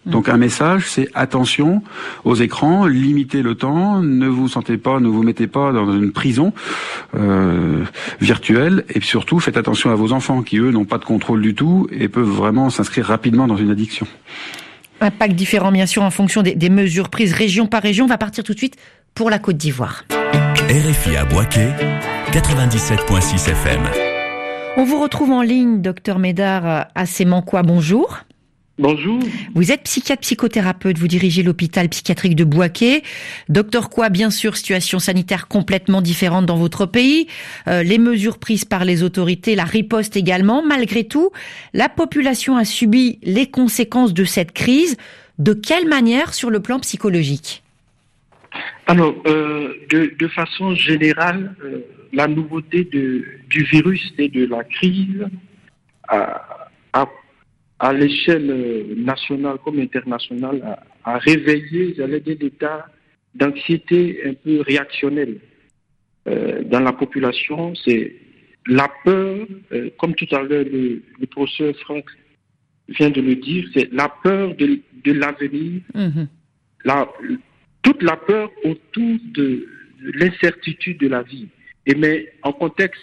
Mm. 0.04 0.10
Donc 0.10 0.28
un 0.28 0.36
message, 0.36 0.84
c'est 0.86 1.08
attention 1.14 1.82
aux 2.24 2.34
écrans, 2.34 2.86
limitez 2.86 3.40
le 3.40 3.54
temps, 3.54 4.02
ne 4.02 4.28
vous 4.28 4.48
sentez 4.48 4.76
pas, 4.76 5.00
ne 5.00 5.08
vous 5.08 5.22
mettez 5.22 5.46
pas 5.46 5.72
dans 5.72 5.90
une 5.90 6.12
prison 6.12 6.52
euh, 7.14 7.84
virtuelle, 8.20 8.84
et 8.90 9.00
surtout 9.00 9.40
faites 9.40 9.56
attention 9.56 9.90
à 9.90 9.94
vos 9.94 10.12
enfants 10.12 10.42
qui 10.42 10.58
eux 10.58 10.72
n'ont 10.72 10.84
pas 10.84 10.98
de 10.98 11.06
contrôle 11.06 11.40
du 11.40 11.54
tout 11.54 11.88
et 11.90 12.08
peuvent 12.08 12.28
vraiment 12.28 12.68
s'inscrire 12.68 13.06
rapidement 13.06 13.46
dans 13.46 13.56
une 13.56 13.70
addiction. 13.70 14.06
Impact 15.02 15.34
différent, 15.34 15.72
bien 15.72 15.86
sûr, 15.86 16.02
en 16.02 16.10
fonction 16.10 16.42
des, 16.42 16.70
mesures 16.70 17.08
prises 17.08 17.32
région 17.32 17.66
par 17.66 17.82
région. 17.82 18.04
On 18.04 18.08
va 18.08 18.18
partir 18.18 18.44
tout 18.44 18.52
de 18.52 18.58
suite 18.58 18.76
pour 19.14 19.30
la 19.30 19.40
Côte 19.40 19.56
d'Ivoire. 19.56 20.04
RFI 20.70 21.16
à 21.16 21.24
Boisquet, 21.24 21.70
97.6 22.30 23.50
FM. 23.50 23.82
On 24.76 24.84
vous 24.84 25.00
retrouve 25.00 25.32
en 25.32 25.42
ligne, 25.42 25.82
docteur 25.82 26.20
Médard, 26.20 26.86
à 26.94 27.06
Sémanquois. 27.06 27.62
Bonjour. 27.62 28.20
Bonjour. 28.78 29.20
Vous 29.54 29.70
êtes 29.70 29.82
psychiatre 29.82 30.22
psychothérapeute, 30.22 30.96
vous 30.96 31.06
dirigez 31.06 31.42
l'hôpital 31.42 31.90
psychiatrique 31.90 32.34
de 32.34 32.44
Boaké. 32.44 33.02
Docteur 33.50 33.90
quoi, 33.90 34.08
bien 34.08 34.30
sûr, 34.30 34.56
situation 34.56 34.98
sanitaire 34.98 35.46
complètement 35.46 36.00
différente 36.00 36.46
dans 36.46 36.56
votre 36.56 36.86
pays, 36.86 37.26
euh, 37.68 37.82
les 37.82 37.98
mesures 37.98 38.38
prises 38.38 38.64
par 38.64 38.86
les 38.86 39.02
autorités, 39.02 39.56
la 39.56 39.64
riposte 39.64 40.16
également. 40.16 40.62
Malgré 40.62 41.04
tout, 41.04 41.30
la 41.74 41.90
population 41.90 42.56
a 42.56 42.64
subi 42.64 43.18
les 43.22 43.46
conséquences 43.46 44.14
de 44.14 44.24
cette 44.24 44.52
crise. 44.52 44.96
De 45.38 45.52
quelle 45.52 45.88
manière 45.88 46.32
sur 46.32 46.50
le 46.50 46.60
plan 46.60 46.80
psychologique 46.80 47.62
Alors, 48.86 49.14
euh, 49.26 49.74
de, 49.90 50.28
façon 50.28 50.74
générale, 50.74 51.54
euh, 51.62 51.80
la 52.12 52.26
nouveauté 52.26 52.84
de, 52.84 53.24
du 53.50 53.64
virus 53.64 54.12
et 54.16 54.28
de 54.28 54.46
la 54.46 54.64
crise 54.64 55.26
a, 56.08 56.70
a 56.92 57.06
à 57.82 57.92
l'échelle 57.92 58.48
euh, 58.48 58.94
nationale 58.96 59.58
comme 59.64 59.80
internationale, 59.80 60.78
a, 61.04 61.18
réveillé, 61.18 61.94
j'allais 61.96 62.20
dire, 62.20 62.36
l'état 62.40 62.86
d'anxiété 63.34 64.20
un 64.24 64.34
peu 64.34 64.60
réactionnelle 64.60 65.38
euh, 66.28 66.62
dans 66.62 66.78
la 66.78 66.92
population. 66.92 67.74
C'est 67.74 68.14
la 68.68 68.88
peur, 69.04 69.46
euh, 69.72 69.90
comme 69.98 70.14
tout 70.14 70.28
à 70.30 70.42
l'heure 70.42 70.64
le, 70.64 71.02
professeur 71.26 71.74
Franck 71.80 72.04
vient 72.88 73.10
de 73.10 73.20
le 73.20 73.34
dire, 73.34 73.68
c'est 73.74 73.92
la 73.92 74.08
peur 74.22 74.54
de, 74.54 75.12
l'avenir, 75.12 75.82
mhm. 75.92 76.28
toute 77.82 78.02
la 78.04 78.16
peur 78.16 78.48
autour 78.62 79.18
de, 79.34 79.66
l'incertitude 80.14 80.98
de 80.98 81.08
la 81.08 81.22
vie. 81.22 81.48
Et 81.86 81.96
mais 81.96 82.32
en 82.42 82.52
contexte 82.52 83.02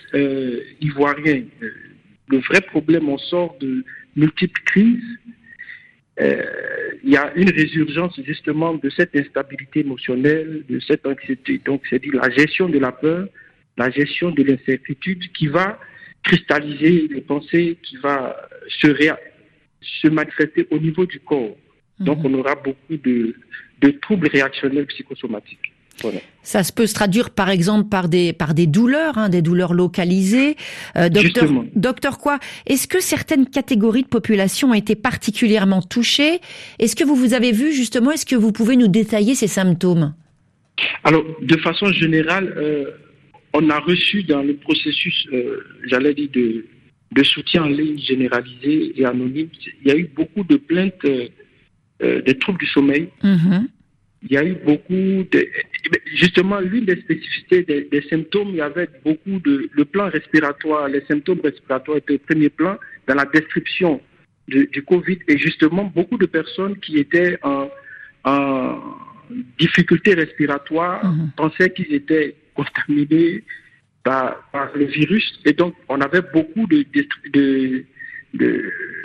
ivoirien, 0.79 1.43
le 2.29 2.37
vrai 2.37 2.61
problème, 2.61 3.09
on 3.09 3.17
sort 3.17 3.57
de 3.59 3.83
multiples 4.15 4.61
crises, 4.65 5.17
euh, 6.21 6.43
il 7.03 7.11
y 7.11 7.17
a 7.17 7.31
une 7.35 7.49
résurgence 7.49 8.19
justement 8.25 8.73
de 8.73 8.89
cette 8.89 9.15
instabilité 9.15 9.81
émotionnelle, 9.81 10.63
de 10.67 10.79
cette 10.81 11.05
anxiété. 11.05 11.61
Donc, 11.63 11.83
c'est 11.89 11.99
dire 11.99 12.15
la 12.15 12.29
gestion 12.29 12.67
de 12.67 12.77
la 12.77 12.91
peur, 12.91 13.27
la 13.77 13.89
gestion 13.89 14.31
de 14.31 14.43
l'incertitude 14.43 15.31
qui 15.31 15.47
va 15.47 15.79
cristalliser 16.23 17.07
les 17.09 17.21
pensées, 17.21 17.77
qui 17.81 17.95
va 17.97 18.35
se, 18.67 18.87
se 19.81 20.07
manifester 20.09 20.67
au 20.71 20.77
niveau 20.77 21.05
du 21.05 21.19
corps. 21.21 21.55
Donc, 21.99 22.19
mhm. 22.19 22.25
on 22.25 22.39
aura 22.39 22.55
beaucoup 22.55 22.97
de, 22.97 23.35
de 23.81 23.89
troubles 23.91 24.27
réactionnels 24.27 24.87
psychosomatiques. 24.87 25.68
Ça 26.43 26.63
se 26.63 26.71
peut 26.73 26.87
se 26.87 26.93
traduire 26.93 27.29
par 27.29 27.49
exemple 27.49 27.89
par 27.89 28.09
des 28.09 28.33
par 28.33 28.53
des 28.53 28.67
douleurs, 28.67 29.17
hein, 29.17 29.29
des 29.29 29.41
douleurs 29.41 29.73
localisées. 29.73 30.55
Euh, 30.95 31.09
docteur, 31.09 31.49
docteur 31.75 32.17
quoi 32.17 32.39
Est-ce 32.65 32.87
que 32.87 32.99
certaines 32.99 33.47
catégories 33.47 34.03
de 34.03 34.07
population 34.07 34.71
ont 34.71 34.73
été 34.73 34.95
particulièrement 34.95 35.81
touchées? 35.81 36.39
Est-ce 36.79 36.95
que 36.95 37.03
vous 37.03 37.15
vous 37.15 37.33
avez 37.33 37.51
vu 37.51 37.73
justement 37.73 38.11
Est-ce 38.11 38.25
que 38.25 38.35
vous 38.35 38.51
pouvez 38.51 38.77
nous 38.77 38.87
détailler 38.87 39.35
ces 39.35 39.47
symptômes? 39.47 40.13
Alors, 41.03 41.23
de 41.41 41.57
façon 41.57 41.91
générale, 41.91 42.53
euh, 42.57 42.85
on 43.53 43.69
a 43.69 43.79
reçu 43.79 44.23
dans 44.23 44.41
le 44.41 44.55
processus, 44.55 45.27
euh, 45.33 45.59
j'allais 45.87 46.13
dire 46.13 46.29
de 46.33 46.65
de 47.11 47.23
soutien 47.23 47.63
en 47.63 47.69
ligne 47.69 47.97
généralisé 47.97 48.93
et 48.95 49.03
anonyme, 49.03 49.49
il 49.81 49.87
y 49.87 49.91
a 49.91 49.97
eu 49.97 50.07
beaucoup 50.15 50.43
de 50.43 50.57
plaintes 50.57 51.03
des 51.99 52.37
troubles 52.37 52.59
du 52.59 52.67
sommeil. 52.67 53.09
Mm-hmm 53.23 53.65
il 54.23 54.33
y 54.33 54.37
a 54.37 54.43
eu 54.43 54.55
beaucoup 54.65 55.25
de... 55.31 55.47
Justement, 56.13 56.59
l'une 56.59 56.85
des 56.85 56.97
spécificités 56.97 57.63
des, 57.63 58.03
symptômes, 58.09 58.49
il 58.49 58.55
y 58.55 58.61
avait 58.61 58.89
beaucoup 59.03 59.39
de... 59.39 59.69
Le 59.71 59.85
plan 59.85 60.09
respiratoire, 60.09 60.89
les 60.89 61.03
symptômes 61.05 61.39
respiratoires 61.41 61.97
étaient 61.97 62.15
au 62.15 62.19
premier 62.19 62.49
plan 62.49 62.77
dans 63.07 63.15
la 63.15 63.25
description 63.25 64.01
du, 64.47 64.83
Covid. 64.83 65.19
Et 65.27 65.37
justement, 65.37 65.85
beaucoup 65.95 66.17
de 66.17 66.25
personnes 66.25 66.77
qui 66.79 66.97
étaient 66.97 67.37
en, 67.43 67.69
en 68.25 68.79
difficulté 69.57 70.15
respiratoire 70.15 71.05
mhm. 71.05 71.31
pensaient 71.37 71.69
qu'ils 71.69 71.93
étaient 71.93 72.35
contaminés 72.55 73.43
par, 74.03 74.71
le 74.75 74.85
virus. 74.85 75.39
Et 75.45 75.53
donc, 75.53 75.75
on 75.87 76.01
avait 76.01 76.23
beaucoup 76.33 76.67
de... 76.67 76.85
de, 77.33 77.85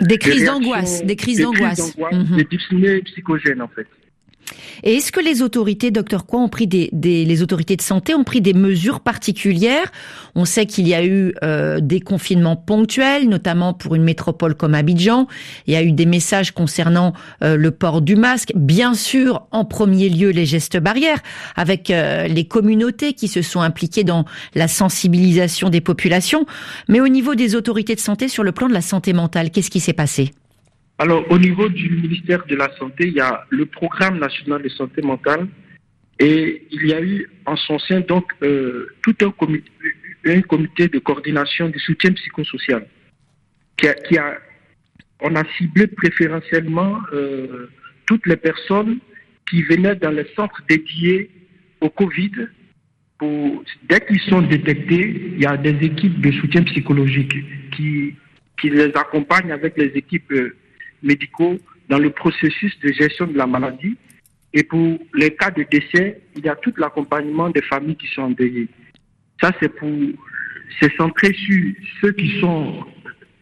des 0.01 0.17
crises 0.17 0.45
d'angoisse, 0.45 1.05
des 1.05 1.15
crises 1.15 1.39
d'angoisse, 1.39 1.95
des 2.37 2.43
dyspnées 2.43 3.01
psychogènes 3.01 3.61
en 3.61 3.67
fait. 3.69 3.87
Et 4.83 4.95
est-ce 4.95 5.11
que 5.11 5.19
les 5.19 5.41
autorités, 5.41 5.91
docteur 5.91 6.25
Quoi, 6.25 6.39
ont 6.39 6.49
pris 6.49 6.67
des, 6.67 6.89
les 6.93 7.41
autorités 7.41 7.75
de 7.75 7.81
santé 7.81 8.13
ont 8.13 8.23
pris 8.23 8.41
des 8.41 8.53
mesures 8.53 8.99
particulières? 8.99 9.91
On 10.35 10.45
sait 10.45 10.65
qu'il 10.65 10.87
y 10.87 10.93
a 10.93 11.03
eu 11.03 11.33
euh, 11.43 11.79
des 11.79 11.99
confinements 11.99 12.55
ponctuels, 12.55 13.27
notamment 13.27 13.73
pour 13.73 13.95
une 13.95 14.03
métropole 14.03 14.55
comme 14.55 14.75
Abidjan. 14.75 15.27
Il 15.67 15.73
y 15.73 15.77
a 15.77 15.83
eu 15.83 15.91
des 15.91 16.05
messages 16.05 16.51
concernant 16.51 17.13
euh, 17.43 17.55
le 17.55 17.71
port 17.71 18.01
du 18.01 18.15
masque. 18.15 18.51
Bien 18.55 18.93
sûr, 18.93 19.47
en 19.51 19.65
premier 19.65 20.09
lieu, 20.09 20.29
les 20.29 20.45
gestes 20.45 20.77
barrières, 20.77 21.21
avec 21.55 21.89
euh, 21.89 22.27
les 22.27 22.45
communautés 22.45 23.13
qui 23.13 23.27
se 23.27 23.41
sont 23.41 23.61
impliquées 23.61 24.03
dans 24.03 24.25
la 24.53 24.67
sensibilisation 24.67 25.69
des 25.69 25.81
populations. 25.81 26.45
Mais 26.87 26.99
au 26.99 27.07
niveau 27.07 27.35
des 27.35 27.55
autorités 27.55 27.95
de 27.95 27.99
santé, 27.99 28.27
sur 28.27 28.43
le 28.43 28.51
plan 28.51 28.67
de 28.67 28.73
la 28.73 28.81
santé 28.81 29.13
mentale, 29.13 29.51
qu'est-ce 29.51 29.69
qui 29.69 29.79
s'est 29.79 29.93
passé? 29.93 30.31
Alors, 30.97 31.29
au 31.29 31.37
niveau 31.37 31.67
du 31.67 31.89
ministère 31.89 32.45
de 32.45 32.55
la 32.55 32.73
Santé, 32.77 33.07
il 33.07 33.15
y 33.15 33.19
a 33.19 33.45
le 33.49 33.65
programme 33.65 34.17
national 34.17 34.61
de 34.61 34.69
santé 34.69 35.01
mentale 35.01 35.47
Et 36.19 36.65
il 36.71 36.87
y 36.87 36.93
a 36.93 37.01
eu 37.01 37.29
en 37.45 37.57
son 37.57 37.77
sein 37.79 37.99
donc 37.99 38.31
euh, 38.41 38.87
tout 39.03 39.15
un 39.21 39.31
comité, 39.31 39.69
un 40.25 40.41
comité 40.41 40.87
de 40.87 40.99
coordination 40.99 41.67
du 41.67 41.79
soutien 41.79 42.13
psychosocial 42.13 42.87
qui 43.77 43.87
a, 43.87 43.93
qui 43.93 44.17
a 44.17 44.37
on 45.21 45.35
a 45.35 45.43
ciblé 45.57 45.87
préférentiellement 45.87 47.01
euh, 47.13 47.69
toutes 48.05 48.25
les 48.25 48.37
personnes 48.37 48.99
qui 49.49 49.63
venaient 49.63 49.95
dans 49.95 50.11
les 50.11 50.27
centres 50.35 50.61
dédiés 50.69 51.29
au 51.81 51.89
Covid. 51.89 52.31
Pour, 53.17 53.63
dès 53.89 54.01
qu'ils 54.01 54.19
sont 54.21 54.41
détectés, 54.41 55.31
il 55.33 55.41
y 55.41 55.45
a 55.45 55.55
des 55.57 55.77
équipes 55.85 56.19
de 56.19 56.31
soutien 56.31 56.63
psychologique 56.63 57.33
qui, 57.75 58.15
qui 58.59 58.69
les 58.69 58.91
accompagnent 58.95 59.51
avec 59.51 59.77
les 59.77 59.87
équipes 59.95 60.31
euh, 60.31 60.55
médicaux 61.03 61.57
dans 61.89 61.99
le 61.99 62.09
processus 62.09 62.77
de 62.79 62.91
gestion 62.91 63.27
de 63.27 63.37
la 63.37 63.45
maladie. 63.47 63.95
Et 64.53 64.63
pour 64.63 64.97
les 65.13 65.35
cas 65.35 65.51
de 65.51 65.63
décès, 65.69 66.21
il 66.35 66.45
y 66.45 66.49
a 66.49 66.55
tout 66.55 66.73
l'accompagnement 66.77 67.49
des 67.49 67.61
familles 67.61 67.97
qui 67.97 68.07
sont 68.07 68.23
endeuillées. 68.23 68.69
Ça, 69.41 69.51
c'est 69.59 69.69
pour, 69.69 69.89
c'est 70.79 70.95
centré 70.95 71.33
sur 71.33 71.73
ceux 72.01 72.11
qui 72.13 72.39
sont 72.39 72.85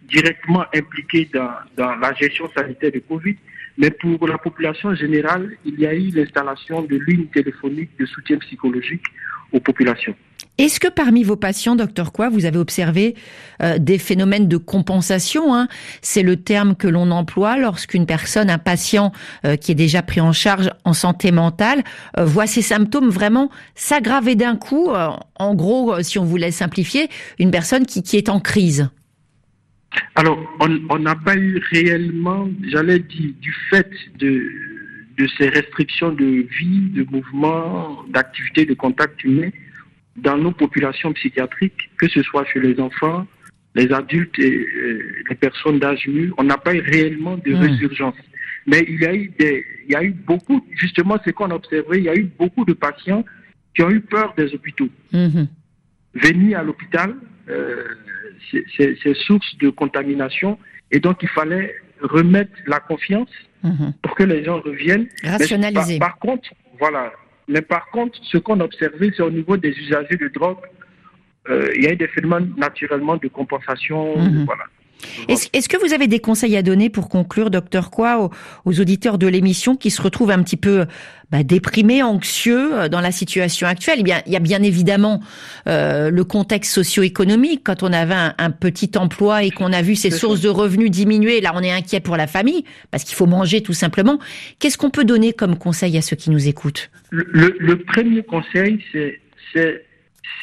directement 0.03 0.65
impliqués 0.73 1.29
dans, 1.33 1.51
dans 1.77 1.95
la 1.95 2.13
gestion 2.13 2.49
sanitaire 2.55 2.91
de 2.91 2.99
Covid. 2.99 3.35
Mais 3.77 3.91
pour 3.91 4.27
la 4.27 4.37
population 4.37 4.93
générale, 4.93 5.55
il 5.65 5.79
y 5.79 5.85
a 5.85 5.93
eu 5.93 6.09
l'installation 6.09 6.83
de 6.83 6.99
lignes 7.07 7.27
téléphoniques 7.27 7.97
de 7.99 8.05
soutien 8.05 8.37
psychologique 8.37 9.03
aux 9.51 9.59
populations. 9.59 10.15
Est-ce 10.59 10.79
que 10.79 10.87
parmi 10.87 11.23
vos 11.23 11.35
patients, 11.35 11.75
docteur 11.75 12.11
Quoi, 12.11 12.29
vous 12.29 12.45
avez 12.45 12.59
observé 12.59 13.15
euh, 13.63 13.79
des 13.79 13.97
phénomènes 13.97 14.47
de 14.47 14.57
compensation 14.57 15.55
hein? 15.55 15.67
C'est 16.03 16.21
le 16.21 16.35
terme 16.35 16.75
que 16.75 16.87
l'on 16.87 17.09
emploie 17.09 17.57
lorsqu'une 17.57 18.05
personne, 18.05 18.51
un 18.51 18.59
patient 18.59 19.11
euh, 19.45 19.55
qui 19.55 19.71
est 19.71 19.75
déjà 19.75 20.03
pris 20.03 20.21
en 20.21 20.31
charge 20.31 20.69
en 20.83 20.93
santé 20.93 21.31
mentale, 21.31 21.83
euh, 22.19 22.25
voit 22.25 22.45
ses 22.45 22.61
symptômes 22.61 23.09
vraiment 23.09 23.49
s'aggraver 23.73 24.35
d'un 24.35 24.55
coup. 24.55 24.89
en 24.89 25.55
gros, 25.55 26.01
si 26.03 26.19
on 26.19 26.25
voulait 26.25 26.51
simplifier, 26.51 27.09
une 27.39 27.49
personne 27.49 27.87
qui, 27.87 28.03
qui 28.03 28.17
est 28.17 28.29
en 28.29 28.39
crise? 28.39 28.89
Alors, 30.15 30.37
on 30.59 30.99
n'a 30.99 31.15
pas 31.15 31.35
eu 31.35 31.61
réellement, 31.71 32.47
j'allais 32.67 32.99
dire, 32.99 33.31
du 33.41 33.53
fait 33.69 33.89
de, 34.19 34.43
de 35.17 35.27
ces 35.37 35.49
restrictions 35.49 36.11
de 36.11 36.47
vie, 36.59 36.89
de 36.93 37.05
mouvement, 37.11 38.03
d'activité, 38.09 38.65
de 38.65 38.73
contact 38.73 39.23
humain, 39.23 39.49
dans 40.15 40.37
nos 40.37 40.51
populations 40.51 41.13
psychiatriques, 41.13 41.89
que 41.97 42.07
ce 42.07 42.21
soit 42.21 42.45
chez 42.45 42.59
les 42.59 42.79
enfants, 42.79 43.25
les 43.75 43.91
adultes 43.91 44.37
et 44.37 44.67
les 45.29 45.35
personnes 45.35 45.79
d'âge 45.79 46.07
mûr, 46.07 46.33
on 46.37 46.43
n'a 46.43 46.57
pas 46.57 46.75
eu 46.75 46.81
réellement 46.81 47.37
de 47.37 47.53
résurgence. 47.53 48.15
Mais 48.67 48.85
il 48.87 49.01
y 49.01 49.05
a 49.05 49.13
eu 49.13 49.31
des, 49.37 49.65
il 49.87 49.93
y 49.93 49.95
a 49.95 50.03
eu 50.03 50.11
beaucoup, 50.11 50.65
justement, 50.75 51.17
ce 51.25 51.31
qu'on 51.31 51.49
a 51.51 51.55
observé, 51.55 51.97
il 51.97 52.03
y 52.03 52.09
a 52.09 52.15
eu 52.15 52.23
beaucoup 52.23 52.65
de 52.65 52.73
patients 52.73 53.25
qui 53.75 53.81
ont 53.81 53.89
eu 53.89 54.01
peur 54.01 54.33
des 54.37 54.53
hôpitaux. 54.53 54.89
Venir 56.13 56.59
à 56.59 56.63
l'hôpital, 56.63 57.15
euh, 57.49 57.83
c'est 58.77 59.15
source 59.15 59.57
de 59.57 59.69
contamination, 59.69 60.59
et 60.91 60.99
donc 60.99 61.23
il 61.23 61.29
fallait 61.29 61.75
remettre 62.01 62.51
la 62.67 62.79
confiance 62.79 63.31
pour 64.01 64.15
que 64.15 64.23
les 64.23 64.43
gens 64.43 64.59
reviennent. 64.61 65.07
Rationaliser. 65.23 65.97
par, 65.97 66.19
contre, 66.19 66.49
voilà, 66.79 67.11
mais 67.47 67.61
par 67.61 67.89
contre, 67.91 68.17
ce 68.23 68.37
qu'on 68.37 68.59
a 68.59 68.63
observé, 68.63 69.11
c'est 69.15 69.23
au 69.23 69.31
niveau 69.31 69.57
des 69.57 69.69
usagers 69.69 70.17
de 70.17 70.27
drogue, 70.29 70.57
euh, 71.49 71.71
il 71.75 71.83
y 71.83 71.87
a 71.87 71.91
eu 71.91 71.95
des 71.95 72.07
phénomènes 72.07 72.53
naturellement 72.57 73.17
de 73.17 73.27
compensation. 73.27 74.13
Voilà. 74.45 74.63
Est-ce 75.27 75.69
que 75.69 75.77
vous 75.77 75.93
avez 75.93 76.07
des 76.07 76.19
conseils 76.19 76.55
à 76.57 76.61
donner 76.61 76.89
pour 76.89 77.09
conclure, 77.09 77.49
docteur 77.49 77.91
Quoi, 77.91 78.29
aux, 78.65 78.79
auditeurs 78.79 79.17
de 79.17 79.27
l'émission 79.27 79.75
qui 79.75 79.91
se 79.91 80.01
retrouvent 80.01 80.31
un 80.31 80.43
petit 80.43 80.57
peu 80.57 80.85
bah, 81.31 81.43
déprimés, 81.43 82.03
anxieux 82.03 82.73
euh, 82.73 82.89
dans 82.89 83.01
la 83.01 83.11
situation 83.11 83.67
actuelle? 83.67 83.97
Eh 83.99 84.03
bien, 84.03 84.21
il 84.25 84.33
y 84.33 84.35
a 84.35 84.39
bien 84.39 84.61
évidemment 84.63 85.21
euh, 85.67 86.09
le 86.09 86.23
contexte 86.23 86.73
socio-économique. 86.73 87.61
Quand 87.63 87.83
on 87.83 87.93
avait 87.93 88.33
un, 88.37 88.51
petit 88.51 88.91
emploi 88.97 89.43
et 89.43 89.51
qu'on 89.51 89.73
a 89.73 89.81
vu 89.81 89.95
ses 89.95 90.11
sources 90.11 90.41
de 90.41 90.49
revenus 90.49 90.91
diminuer, 90.91 91.41
là, 91.41 91.51
on 91.55 91.61
est 91.61 91.71
inquiet 91.71 91.99
pour 91.99 92.17
la 92.17 92.27
famille 92.27 92.63
parce 92.91 93.03
qu'il 93.03 93.15
faut 93.15 93.25
manger 93.25 93.61
tout 93.61 93.73
simplement. 93.73 94.19
Qu'est-ce 94.59 94.77
qu'on 94.77 94.89
peut 94.89 95.05
donner 95.05 95.33
comme 95.33 95.57
conseil 95.57 95.97
à 95.97 96.01
ceux 96.01 96.15
qui 96.15 96.29
nous 96.29 96.47
écoutent? 96.47 96.91
Le, 97.11 97.75
premier 97.75 98.23
conseil, 98.23 98.83
c'est 98.91 99.19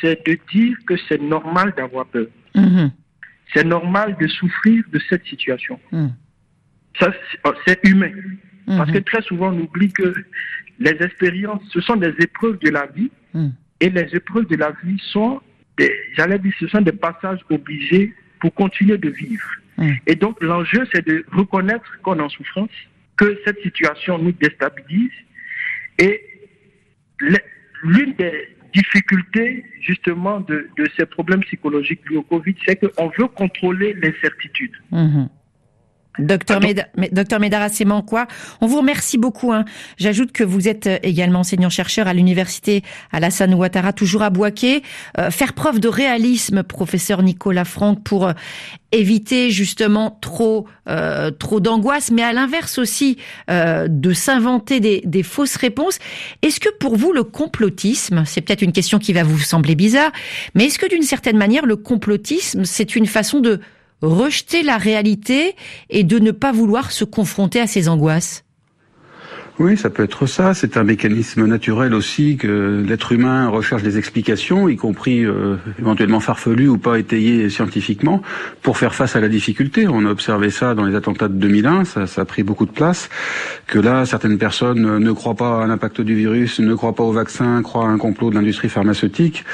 de 0.02 0.38
dire 0.52 0.76
que 0.86 0.94
c'est 1.08 1.20
normal 1.20 1.74
d'avoir 1.76 2.06
peur. 2.06 2.26
Mmh 2.54 2.88
c'est 3.54 3.64
normal 3.64 4.16
de 4.20 4.26
souffrir 4.26 4.84
de 4.92 5.00
cette 5.08 5.24
situation. 5.26 5.78
Hmm. 5.92 6.08
Ça, 6.98 7.12
oh, 7.44 7.52
c'est 7.66 7.80
humain. 7.84 8.12
Hmm. 8.66 8.78
Parce 8.78 8.90
que 8.90 8.98
très 8.98 9.22
souvent, 9.22 9.52
on 9.52 9.60
oublie 9.60 9.92
que 9.92 10.14
les 10.78 10.96
expériences, 11.02 11.62
ce 11.70 11.80
sont 11.80 11.96
des 11.96 12.14
épreuves 12.20 12.58
de 12.58 12.70
la 12.70 12.86
vie. 12.86 13.10
Hmm. 13.34 13.50
Et 13.80 13.90
les 13.90 14.14
épreuves 14.14 14.46
de 14.46 14.56
la 14.56 14.72
vie 14.84 15.00
sont, 15.12 15.40
j'allais 16.16 16.38
dire, 16.38 16.52
ce 16.60 16.68
sont 16.68 16.82
des 16.82 16.92
passages 16.92 17.40
obligés 17.48 18.14
pour 18.40 18.52
continuer 18.54 18.98
de 18.98 19.08
vivre. 19.08 19.50
Et 20.06 20.14
donc, 20.14 20.42
l'enjeu, 20.42 20.86
c'est 20.92 21.06
de 21.06 21.24
reconnaître 21.32 21.98
qu'on 22.02 22.18
est 22.18 22.22
en 22.22 22.28
souffrance, 22.28 22.68
que 23.16 23.38
cette 23.46 23.58
situation 23.62 24.18
nous 24.18 24.32
déstabilise. 24.32 25.10
Et 25.98 26.22
l'une 27.82 28.12
des, 28.18 28.56
difficulté 28.72 29.64
justement 29.80 30.40
de, 30.40 30.68
ces 30.96 31.06
problèmes 31.06 31.40
psychologiques 31.40 32.08
liés 32.08 32.16
au 32.16 32.22
Covid, 32.22 32.54
c'est 32.66 32.76
qu'on 32.76 33.10
veut 33.18 33.28
contrôler 33.28 33.94
l'incertitude. 33.94 34.72
Mhm. 34.90 35.28
Docteur, 36.18 36.60
Médard, 36.60 37.68
quoi 38.06 38.26
on 38.60 38.66
vous 38.66 38.78
remercie 38.78 39.16
beaucoup. 39.16 39.52
Hein. 39.52 39.64
J'ajoute 39.96 40.32
que 40.32 40.42
vous 40.42 40.68
êtes 40.68 40.86
euh, 40.86 40.98
également 41.02 41.40
enseignant-chercheur 41.40 42.08
à 42.08 42.14
l'université 42.14 42.82
Alassane 43.12 43.54
Ouattara, 43.54 43.92
toujours 43.92 44.22
à 44.22 44.30
Boaké. 44.30 44.82
Euh, 45.18 45.30
faire 45.30 45.52
preuve 45.52 45.78
de 45.78 45.88
réalisme, 45.88 46.64
professeur 46.64 47.22
Nicolas 47.22 47.64
Franck, 47.64 48.02
pour 48.02 48.26
euh, 48.26 48.32
éviter 48.92 49.50
justement 49.50 50.18
trop 50.20 50.66
trop 51.38 51.60
d'angoisse, 51.60 52.10
mais 52.10 52.24
à 52.24 52.32
l'inverse 52.32 52.78
aussi 52.78 53.16
de 53.48 54.12
s'inventer 54.12 54.80
des, 54.80 55.00
des, 55.04 55.22
fausses 55.22 55.54
réponses. 55.54 56.00
Est-ce 56.42 56.58
que 56.58 56.68
pour 56.80 56.96
vous 56.96 57.12
le 57.12 57.22
complotisme, 57.22 58.24
c'est 58.26 58.40
peut-être 58.40 58.62
une 58.62 58.72
question 58.72 58.98
qui 58.98 59.12
va 59.12 59.22
vous 59.22 59.38
sembler 59.38 59.76
bizarre, 59.76 60.10
mais 60.56 60.64
est-ce 60.64 60.80
que 60.80 60.88
d'une 60.88 61.04
certaine 61.04 61.36
manière 61.36 61.64
le 61.64 61.76
complotisme 61.76 62.64
c'est 62.64 62.96
une 62.96 63.06
façon 63.06 63.38
de 63.38 63.60
rejeter 64.02 64.62
la 64.62 64.78
réalité 64.78 65.54
et 65.88 66.04
de 66.04 66.18
ne 66.18 66.30
pas 66.30 66.52
vouloir 66.52 66.90
se 66.90 67.04
confronter 67.04 67.60
à 67.60 67.66
ses 67.66 67.88
angoisses 67.88 68.44
oui, 69.60 69.76
ça 69.76 69.90
peut 69.90 70.04
être 70.04 70.24
ça. 70.24 70.54
C'est 70.54 70.78
un 70.78 70.84
mécanisme 70.84 71.44
naturel 71.44 71.92
aussi 71.92 72.38
que 72.38 72.82
l'être 72.88 73.12
humain 73.12 73.48
recherche 73.48 73.82
des 73.82 73.98
explications, 73.98 74.70
y 74.70 74.76
compris 74.76 75.22
euh, 75.22 75.56
éventuellement 75.78 76.20
farfelues 76.20 76.68
ou 76.68 76.78
pas 76.78 76.98
étayées 76.98 77.50
scientifiquement, 77.50 78.22
pour 78.62 78.78
faire 78.78 78.94
face 78.94 79.16
à 79.16 79.20
la 79.20 79.28
difficulté. 79.28 79.86
On 79.86 80.06
a 80.06 80.10
observé 80.10 80.48
ça 80.48 80.74
dans 80.74 80.86
les 80.86 80.94
attentats 80.94 81.28
de 81.28 81.34
2001, 81.34 81.84
ça, 81.84 82.06
ça 82.06 82.22
a 82.22 82.24
pris 82.24 82.42
beaucoup 82.42 82.64
de 82.64 82.70
place. 82.70 83.10
Que 83.66 83.78
là, 83.78 84.06
certaines 84.06 84.38
personnes 84.38 84.98
ne 84.98 85.12
croient 85.12 85.34
pas 85.34 85.62
à 85.62 85.66
l'impact 85.66 86.00
du 86.00 86.14
virus, 86.14 86.58
ne 86.58 86.74
croient 86.74 86.94
pas 86.94 87.04
au 87.04 87.12
vaccin, 87.12 87.60
croient 87.60 87.84
à 87.84 87.88
un 87.88 87.98
complot 87.98 88.30
de 88.30 88.36
l'industrie 88.36 88.70
pharmaceutique. 88.70 89.44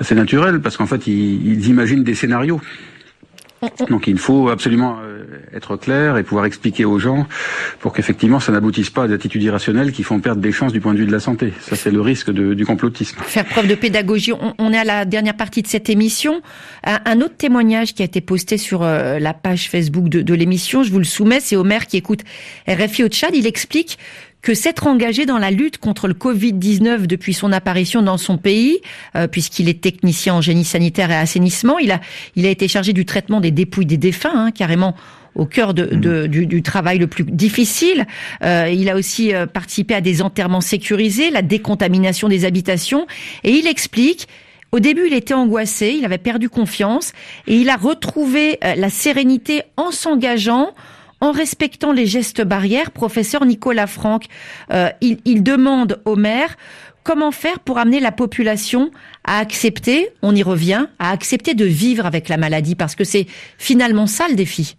C'est 0.00 0.16
naturel 0.16 0.62
parce 0.62 0.76
qu'en 0.76 0.86
fait, 0.86 1.06
ils, 1.06 1.46
ils 1.46 1.68
imaginent 1.68 2.02
des 2.02 2.16
scénarios. 2.16 2.60
Donc 3.88 4.06
il 4.06 4.18
faut 4.18 4.48
absolument 4.48 4.98
euh, 5.02 5.24
être 5.54 5.76
clair 5.76 6.16
et 6.16 6.22
pouvoir 6.22 6.46
expliquer 6.46 6.84
aux 6.84 6.98
gens 6.98 7.26
pour 7.80 7.92
qu'effectivement 7.92 8.40
ça 8.40 8.52
n'aboutisse 8.52 8.90
pas 8.90 9.04
à 9.04 9.08
des 9.08 9.14
attitudes 9.14 9.42
irrationnelles 9.42 9.92
qui 9.92 10.02
font 10.02 10.20
perdre 10.20 10.40
des 10.40 10.52
chances 10.52 10.72
du 10.72 10.80
point 10.80 10.94
de 10.94 10.98
vue 10.98 11.06
de 11.06 11.12
la 11.12 11.20
santé. 11.20 11.52
Ça 11.60 11.76
c'est 11.76 11.90
le 11.90 12.00
risque 12.00 12.30
du 12.30 12.66
complotisme. 12.66 13.18
Faire 13.22 13.44
preuve 13.44 13.66
de 13.66 13.74
pédagogie. 13.74 14.32
On, 14.58 14.72
est 14.72 14.78
à 14.78 14.84
la 14.84 15.04
dernière 15.04 15.36
partie 15.36 15.62
de 15.62 15.66
cette 15.66 15.88
émission. 15.88 16.42
Un, 16.84 17.20
autre 17.20 17.36
témoignage 17.36 17.94
qui 17.94 18.02
a 18.02 18.04
été 18.04 18.20
posté 18.20 18.58
sur 18.58 18.82
euh, 18.82 19.18
la 19.18 19.34
page 19.34 19.68
Facebook 19.68 20.08
de, 20.08 20.22
de 20.22 20.34
l'émission, 20.34 20.82
je 20.82 20.90
vous 20.90 20.98
le 20.98 21.04
soumets, 21.04 21.40
c'est 21.40 21.56
Omer 21.56 21.86
qui 21.86 21.96
écoute 21.96 22.20
RFI 22.68 23.04
au 23.04 23.08
Tchad. 23.08 23.34
Il 23.34 23.46
explique 23.46 23.98
que 24.44 24.52
s'être 24.52 24.86
engagé 24.86 25.24
dans 25.24 25.38
la 25.38 25.50
lutte 25.50 25.78
contre 25.78 26.06
le 26.06 26.12
Covid-19 26.12 27.06
depuis 27.06 27.32
son 27.32 27.50
apparition 27.50 28.02
dans 28.02 28.18
son 28.18 28.36
pays, 28.36 28.78
euh, 29.16 29.26
puisqu'il 29.26 29.70
est 29.70 29.80
technicien 29.80 30.34
en 30.34 30.42
génie 30.42 30.66
sanitaire 30.66 31.10
et 31.10 31.16
assainissement, 31.16 31.78
il 31.78 31.90
a, 31.90 32.00
il 32.36 32.44
a 32.44 32.50
été 32.50 32.68
chargé 32.68 32.92
du 32.92 33.06
traitement 33.06 33.40
des 33.40 33.50
dépouilles 33.50 33.86
des 33.86 33.96
défunts, 33.96 34.34
hein, 34.34 34.50
carrément 34.50 34.94
au 35.34 35.46
cœur 35.46 35.72
de, 35.72 35.86
de, 35.86 36.26
du, 36.26 36.46
du, 36.46 36.62
travail 36.62 36.98
le 36.98 37.06
plus 37.06 37.24
difficile. 37.24 38.06
Euh, 38.44 38.68
il 38.70 38.90
a 38.90 38.96
aussi 38.96 39.34
euh, 39.34 39.46
participé 39.46 39.94
à 39.94 40.02
des 40.02 40.20
enterrements 40.20 40.60
sécurisés, 40.60 41.30
la 41.30 41.42
décontamination 41.42 42.28
des 42.28 42.44
habitations, 42.44 43.06
et 43.44 43.52
il 43.52 43.66
explique 43.66 44.28
au 44.72 44.80
début, 44.80 45.06
il 45.06 45.14
était 45.14 45.34
angoissé, 45.34 45.94
il 45.96 46.04
avait 46.04 46.18
perdu 46.18 46.48
confiance 46.48 47.12
et 47.46 47.54
il 47.54 47.70
a 47.70 47.76
retrouvé 47.76 48.58
euh, 48.64 48.74
la 48.74 48.90
sérénité 48.90 49.62
en 49.76 49.92
s'engageant 49.92 50.74
en 51.24 51.32
respectant 51.32 51.92
les 51.92 52.06
gestes 52.06 52.42
barrières, 52.42 52.90
professeur 52.90 53.46
Nicolas 53.46 53.86
Franck, 53.86 54.26
euh, 54.72 54.88
il, 55.00 55.42
demande 55.42 56.00
au 56.04 56.16
maire 56.16 56.56
comment 57.02 57.30
faire 57.30 57.60
pour 57.60 57.78
amener 57.78 57.98
la 57.98 58.12
population 58.12 58.90
à 59.24 59.38
accepter, 59.38 60.10
on 60.20 60.34
y 60.34 60.42
revient, 60.42 60.86
à 60.98 61.10
accepter 61.10 61.54
de 61.54 61.64
vivre 61.64 62.04
avec 62.04 62.28
la 62.28 62.36
maladie, 62.36 62.74
parce 62.74 62.94
que 62.94 63.04
c'est 63.04 63.26
finalement 63.56 64.06
ça 64.06 64.26
le 64.28 64.34
défi. 64.34 64.76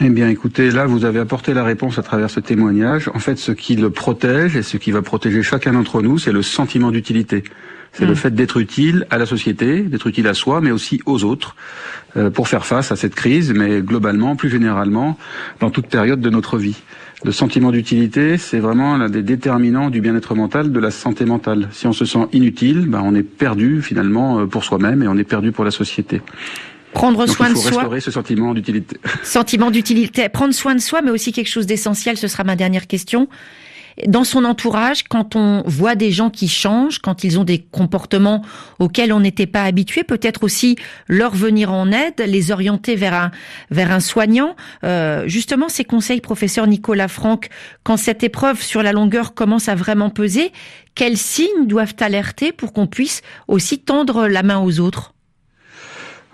eh 0.00 0.08
bien, 0.08 0.28
écoutez, 0.28 0.70
là, 0.70 0.86
vous 0.86 1.04
avez 1.04 1.20
apporté 1.20 1.54
la 1.54 1.62
réponse 1.62 1.98
à 1.98 2.02
travers 2.02 2.30
ce 2.30 2.40
témoignage. 2.40 3.08
En 3.14 3.20
fait, 3.20 3.36
ce 3.36 3.52
qui 3.52 3.76
le 3.76 3.90
protège 3.90 4.56
et 4.56 4.62
ce 4.62 4.76
qui 4.78 4.90
va 4.90 5.02
protéger 5.02 5.42
chacun 5.42 5.74
d'entre 5.74 6.02
nous, 6.02 6.18
c'est 6.18 6.32
le 6.32 6.42
sentiment 6.42 6.90
d'utilité. 6.90 7.44
C'est 7.92 8.06
le 8.06 8.12
Mm. 8.12 8.16
fait 8.16 8.34
d'être 8.34 8.56
utile 8.58 9.06
à 9.10 9.18
la 9.18 9.26
société, 9.26 9.82
d'être 9.82 10.06
utile 10.06 10.26
à 10.26 10.34
soi, 10.34 10.60
mais 10.62 10.70
aussi 10.70 11.00
aux 11.04 11.24
autres, 11.24 11.56
euh, 12.16 12.30
pour 12.30 12.48
faire 12.48 12.64
face 12.64 12.90
à 12.90 12.96
cette 12.96 13.14
crise, 13.14 13.52
mais 13.52 13.82
globalement, 13.82 14.34
plus 14.36 14.48
généralement, 14.50 15.18
dans 15.60 15.70
toute 15.70 15.86
période 15.88 16.20
de 16.20 16.30
notre 16.30 16.56
vie. 16.56 16.76
Le 17.24 17.32
sentiment 17.32 17.70
d'utilité, 17.70 18.38
c'est 18.38 18.58
vraiment 18.58 18.96
l'un 18.96 19.08
des 19.08 19.22
déterminants 19.22 19.90
du 19.90 20.00
bien-être 20.00 20.34
mental, 20.34 20.72
de 20.72 20.80
la 20.80 20.90
santé 20.90 21.24
mentale. 21.24 21.68
Si 21.70 21.86
on 21.86 21.92
se 21.92 22.04
sent 22.04 22.26
inutile, 22.32 22.86
ben, 22.88 23.00
on 23.04 23.14
est 23.14 23.22
perdu 23.22 23.82
finalement 23.82 24.40
euh, 24.40 24.46
pour 24.46 24.64
soi-même 24.64 25.02
et 25.02 25.08
on 25.08 25.16
est 25.18 25.24
perdu 25.24 25.52
pour 25.52 25.64
la 25.64 25.70
société. 25.70 26.22
Prendre 26.94 27.24
Donc, 27.26 27.28
soin 27.36 27.46
il 27.48 27.52
de 27.54 27.54
faut 27.58 27.68
soi. 27.68 27.78
restaurer 27.78 28.00
ce 28.00 28.10
sentiment 28.10 28.52
d'utilité. 28.54 28.96
Sentiment 29.22 29.70
d'utilité, 29.70 30.28
prendre 30.28 30.52
soin 30.52 30.74
de 30.74 30.80
soi, 30.80 31.00
mais 31.02 31.10
aussi 31.10 31.32
quelque 31.32 31.48
chose 31.48 31.66
d'essentiel, 31.66 32.16
ce 32.18 32.26
sera 32.28 32.44
ma 32.44 32.56
dernière 32.56 32.86
question. 32.86 33.28
Dans 34.06 34.24
son 34.24 34.44
entourage, 34.44 35.04
quand 35.04 35.36
on 35.36 35.62
voit 35.66 35.94
des 35.94 36.10
gens 36.10 36.30
qui 36.30 36.48
changent, 36.48 36.98
quand 36.98 37.24
ils 37.24 37.38
ont 37.38 37.44
des 37.44 37.58
comportements 37.58 38.42
auxquels 38.78 39.12
on 39.12 39.20
n'était 39.20 39.46
pas 39.46 39.64
habitué, 39.64 40.04
peut-être 40.04 40.44
aussi 40.44 40.76
leur 41.08 41.34
venir 41.34 41.72
en 41.72 41.92
aide, 41.92 42.22
les 42.26 42.50
orienter 42.50 42.96
vers 42.96 43.14
un 43.14 43.30
vers 43.70 43.92
un 43.92 44.00
soignant. 44.00 44.56
Euh, 44.84 45.26
justement, 45.26 45.68
ces 45.68 45.84
conseils, 45.84 46.20
professeur 46.20 46.66
Nicolas 46.66 47.08
Franck, 47.08 47.48
quand 47.84 47.96
cette 47.96 48.22
épreuve 48.22 48.62
sur 48.62 48.82
la 48.82 48.92
longueur 48.92 49.34
commence 49.34 49.68
à 49.68 49.74
vraiment 49.74 50.10
peser, 50.10 50.52
quels 50.94 51.16
signes 51.16 51.66
doivent 51.66 51.94
alerter 52.00 52.52
pour 52.52 52.72
qu'on 52.72 52.86
puisse 52.86 53.22
aussi 53.48 53.78
tendre 53.78 54.26
la 54.28 54.42
main 54.42 54.58
aux 54.58 54.80
autres? 54.80 55.14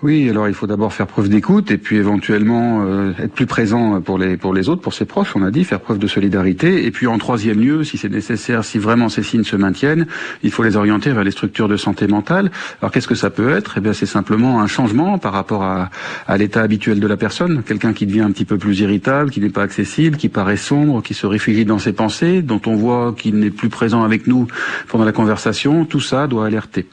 Oui, 0.00 0.30
alors 0.30 0.46
il 0.46 0.54
faut 0.54 0.68
d'abord 0.68 0.92
faire 0.92 1.08
preuve 1.08 1.28
d'écoute 1.28 1.72
et 1.72 1.76
puis 1.76 1.96
éventuellement 1.96 2.84
euh, 2.86 3.12
être 3.18 3.32
plus 3.32 3.46
présent 3.46 4.00
pour 4.00 4.16
les 4.16 4.36
pour 4.36 4.54
les 4.54 4.68
autres, 4.68 4.80
pour 4.80 4.94
ses 4.94 5.06
proches, 5.06 5.34
on 5.34 5.42
a 5.42 5.50
dit, 5.50 5.64
faire 5.64 5.80
preuve 5.80 5.98
de 5.98 6.06
solidarité. 6.06 6.86
Et 6.86 6.92
puis 6.92 7.08
en 7.08 7.18
troisième 7.18 7.58
lieu, 7.58 7.82
si 7.82 7.98
c'est 7.98 8.08
nécessaire, 8.08 8.64
si 8.64 8.78
vraiment 8.78 9.08
ces 9.08 9.24
signes 9.24 9.42
se 9.42 9.56
maintiennent, 9.56 10.06
il 10.44 10.52
faut 10.52 10.62
les 10.62 10.76
orienter 10.76 11.10
vers 11.10 11.24
les 11.24 11.32
structures 11.32 11.66
de 11.66 11.76
santé 11.76 12.06
mentale. 12.06 12.52
Alors 12.80 12.92
qu'est-ce 12.92 13.08
que 13.08 13.16
ça 13.16 13.30
peut 13.30 13.50
être? 13.50 13.74
Eh 13.78 13.80
bien, 13.80 13.92
c'est 13.92 14.06
simplement 14.06 14.60
un 14.60 14.68
changement 14.68 15.18
par 15.18 15.32
rapport 15.32 15.64
à, 15.64 15.90
à 16.28 16.38
l'état 16.38 16.62
habituel 16.62 17.00
de 17.00 17.06
la 17.08 17.16
personne. 17.16 17.64
Quelqu'un 17.64 17.92
qui 17.92 18.06
devient 18.06 18.20
un 18.20 18.30
petit 18.30 18.44
peu 18.44 18.56
plus 18.56 18.78
irritable, 18.78 19.30
qui 19.32 19.40
n'est 19.40 19.50
pas 19.50 19.62
accessible, 19.62 20.16
qui 20.16 20.28
paraît 20.28 20.56
sombre, 20.56 21.02
qui 21.02 21.14
se 21.14 21.26
réfugie 21.26 21.64
dans 21.64 21.80
ses 21.80 21.92
pensées, 21.92 22.40
dont 22.42 22.60
on 22.66 22.76
voit 22.76 23.16
qu'il 23.18 23.40
n'est 23.40 23.50
plus 23.50 23.68
présent 23.68 24.04
avec 24.04 24.28
nous 24.28 24.46
pendant 24.86 25.04
la 25.04 25.12
conversation. 25.12 25.84
Tout 25.84 26.00
ça 26.00 26.28
doit 26.28 26.46
alerter. 26.46 26.86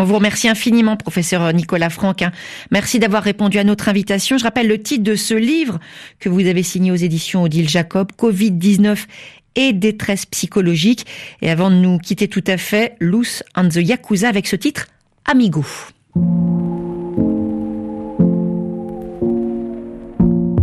On 0.00 0.04
vous 0.04 0.14
remercie 0.14 0.48
infiniment, 0.48 0.96
professeur 0.96 1.52
Nicolas 1.52 1.90
Franck. 1.90 2.22
hein. 2.22 2.30
Merci 2.70 3.00
d'avoir 3.00 3.20
répondu 3.24 3.58
à 3.58 3.64
notre 3.64 3.88
invitation. 3.88 4.38
Je 4.38 4.44
rappelle 4.44 4.68
le 4.68 4.80
titre 4.80 5.02
de 5.02 5.16
ce 5.16 5.34
livre 5.34 5.80
que 6.20 6.28
vous 6.28 6.46
avez 6.46 6.62
signé 6.62 6.92
aux 6.92 6.96
éditions 6.96 7.42
Odile 7.42 7.68
Jacob, 7.68 8.12
Covid-19 8.16 8.96
et 9.56 9.72
détresse 9.72 10.24
psychologique. 10.24 11.04
Et 11.42 11.50
avant 11.50 11.68
de 11.68 11.74
nous 11.74 11.98
quitter 11.98 12.28
tout 12.28 12.44
à 12.46 12.58
fait, 12.58 12.94
Loose 13.00 13.42
and 13.56 13.70
the 13.70 13.78
Yakuza 13.78 14.28
avec 14.28 14.46
ce 14.46 14.54
titre, 14.54 14.86
Amigo. 15.24 15.64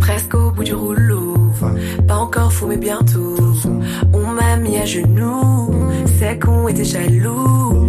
Presque 0.00 0.34
au 0.34 0.50
bout 0.50 0.64
du 0.64 0.72
rouleau, 0.72 1.34
pas 2.08 2.16
encore 2.16 2.54
fou 2.54 2.68
mais 2.68 2.78
bientôt. 2.78 3.36
On 4.14 4.28
m'a 4.28 4.56
mis 4.56 4.78
à 4.78 4.86
genoux, 4.86 5.74
c'est 6.18 6.38
qu'on 6.38 6.68
était 6.68 6.84
jaloux. 6.84 7.86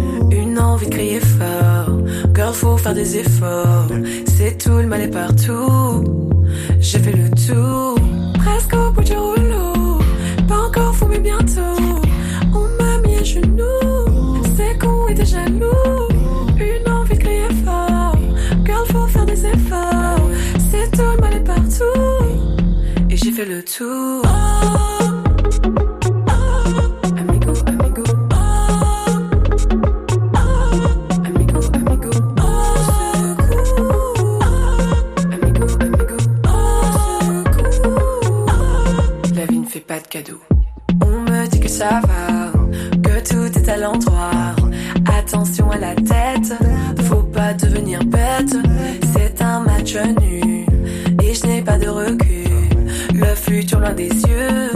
Une 0.58 0.64
envie 0.64 0.86
de 0.86 0.90
crier 0.90 1.20
fort, 1.20 2.00
girl 2.34 2.52
faut 2.52 2.76
faire 2.78 2.94
des 2.94 3.18
efforts. 3.18 3.86
C'est 4.26 4.58
tout, 4.58 4.78
le 4.78 4.86
mal 4.88 5.02
est 5.02 5.08
partout. 5.08 6.02
J'ai 6.80 6.98
fait 6.98 7.12
le 7.12 7.30
tour, 7.30 7.96
presque 8.34 8.74
au 8.74 8.90
bout 8.90 9.04
du 9.04 9.12
rouleau, 9.12 10.00
pas 10.48 10.58
encore 10.66 10.96
fou 10.96 11.06
mais 11.08 11.20
bientôt. 11.20 11.60
On 12.52 12.82
m'a 12.82 12.98
mis 13.06 13.14
à 13.14 13.22
genoux, 13.22 14.42
c'est 14.56 14.76
qu'on 14.78 15.06
était 15.06 15.26
jaloux. 15.26 16.08
Une 16.58 16.90
envie 16.90 17.14
de 17.14 17.20
crier 17.20 17.48
fort, 17.64 18.16
girl 18.64 18.86
faut 18.88 19.06
faire 19.06 19.26
des 19.26 19.46
efforts. 19.46 20.28
C'est 20.72 20.90
tout, 20.90 21.08
le 21.14 21.20
mal 21.20 21.34
est 21.34 21.44
partout. 21.44 21.84
Et 23.08 23.16
j'ai 23.16 23.30
fait 23.30 23.44
le 23.46 23.62
tour. 23.62 24.24
Amigo, 24.24 24.97
que 41.78 43.28
tout 43.28 43.58
est 43.58 43.68
à 43.68 43.76
l'endroit. 43.76 44.56
Attention 45.16 45.70
à 45.70 45.78
la 45.78 45.94
tête, 45.94 46.52
faut 47.04 47.22
pas 47.22 47.54
devenir 47.54 48.04
bête. 48.04 48.56
C'est 49.12 49.40
un 49.40 49.60
match 49.60 49.94
nu 50.20 50.66
et 51.22 51.34
je 51.34 51.46
n'ai 51.46 51.62
pas 51.62 51.78
de 51.78 51.88
recul. 51.88 52.50
Le 53.14 53.34
futur 53.34 53.78
loin 53.80 53.94
des 53.94 54.08
yeux, 54.08 54.70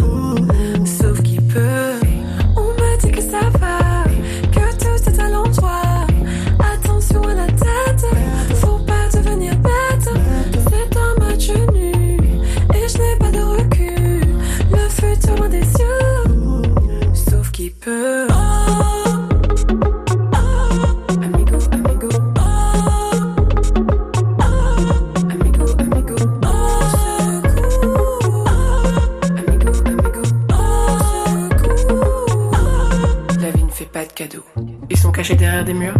Ils 34.90 34.96
sont 34.96 35.10
cachés 35.10 35.34
derrière 35.34 35.64
des 35.64 35.74
murs. 35.74 35.96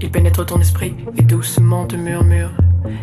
Ils 0.00 0.10
pénètrent 0.10 0.46
ton 0.46 0.60
esprit 0.60 0.94
et 1.16 1.22
doucement 1.22 1.86
te 1.86 1.96
murmurent. 1.96 2.54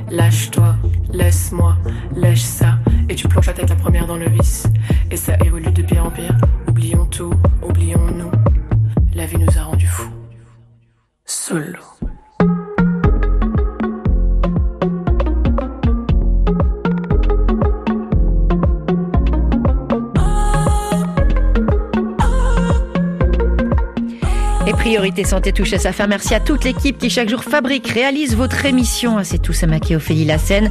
Lâche-toi, 0.10 0.76
laisse-moi, 1.12 1.78
lâche 2.16 2.42
ça. 2.42 2.80
Et 3.10 3.16
tu 3.16 3.28
plonges 3.28 3.48
la 3.48 3.54
tête 3.54 3.70
la 3.70 3.76
première 3.76 4.08
dans 4.08 4.18
le 4.18 4.30
vice. 4.30 4.66
Et 5.12 5.18
ça 5.18 5.36
évolue 5.46 5.72
de 5.72 5.82
pire 5.82 6.06
en 6.06 6.12
pire. 6.12 6.38
Oublions 6.68 7.06
tout, 7.06 7.34
oublions-nous. 7.62 8.32
La 9.14 9.26
vie 9.26 9.38
nous 9.38 9.58
a 9.58 9.64
rendus 9.64 9.88
fous. 9.88 10.12
Solo. 11.26 11.89
Priorité 24.90 25.24
Santé 25.24 25.52
touche 25.52 25.74
à 25.74 25.78
sa 25.78 25.92
fin. 25.92 26.08
Merci 26.08 26.34
à 26.34 26.40
toute 26.40 26.64
l'équipe 26.64 26.98
qui 26.98 27.12
chaque 27.12 27.30
jour 27.30 27.44
fabrique, 27.44 27.88
réalise 27.90 28.36
votre 28.36 28.66
émission. 28.66 29.20
Ah, 29.20 29.24
C'est 29.24 29.38
tout 29.38 29.54
Samaki 29.54 29.96
Ophélie 29.96 30.26
Lassen. 30.26 30.68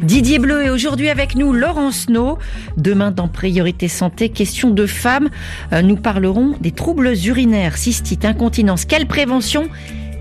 Didier 0.00 0.38
Bleu 0.38 0.64
est 0.64 0.70
aujourd'hui 0.70 1.10
avec 1.10 1.34
nous, 1.34 1.52
Laurence 1.52 2.08
No. 2.08 2.38
Demain 2.78 3.10
dans 3.10 3.28
Priorité 3.28 3.86
Santé, 3.86 4.30
question 4.30 4.70
de 4.70 4.86
femmes. 4.86 5.28
Euh, 5.74 5.82
Nous 5.82 5.96
parlerons 5.96 6.54
des 6.62 6.70
troubles 6.70 7.12
urinaires, 7.26 7.76
cystite, 7.76 8.24
incontinence. 8.24 8.86
Quelle 8.86 9.06
prévention 9.06 9.68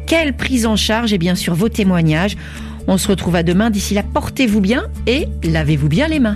Quelle 0.08 0.36
prise 0.36 0.66
en 0.66 0.76
charge 0.76 1.14
Et 1.14 1.18
bien 1.18 1.36
sûr 1.36 1.56
vos 1.56 1.70
témoignages. 1.70 2.36
On 2.86 2.98
se 2.98 3.08
retrouve 3.08 3.38
à 3.38 3.44
demain. 3.44 3.70
D'ici 3.70 3.94
là, 3.94 4.04
portez-vous 4.04 4.60
bien 4.60 4.88
et 5.06 5.30
lavez-vous 5.46 5.88
bien 5.88 6.10
les 6.10 6.20
mains. 6.20 6.36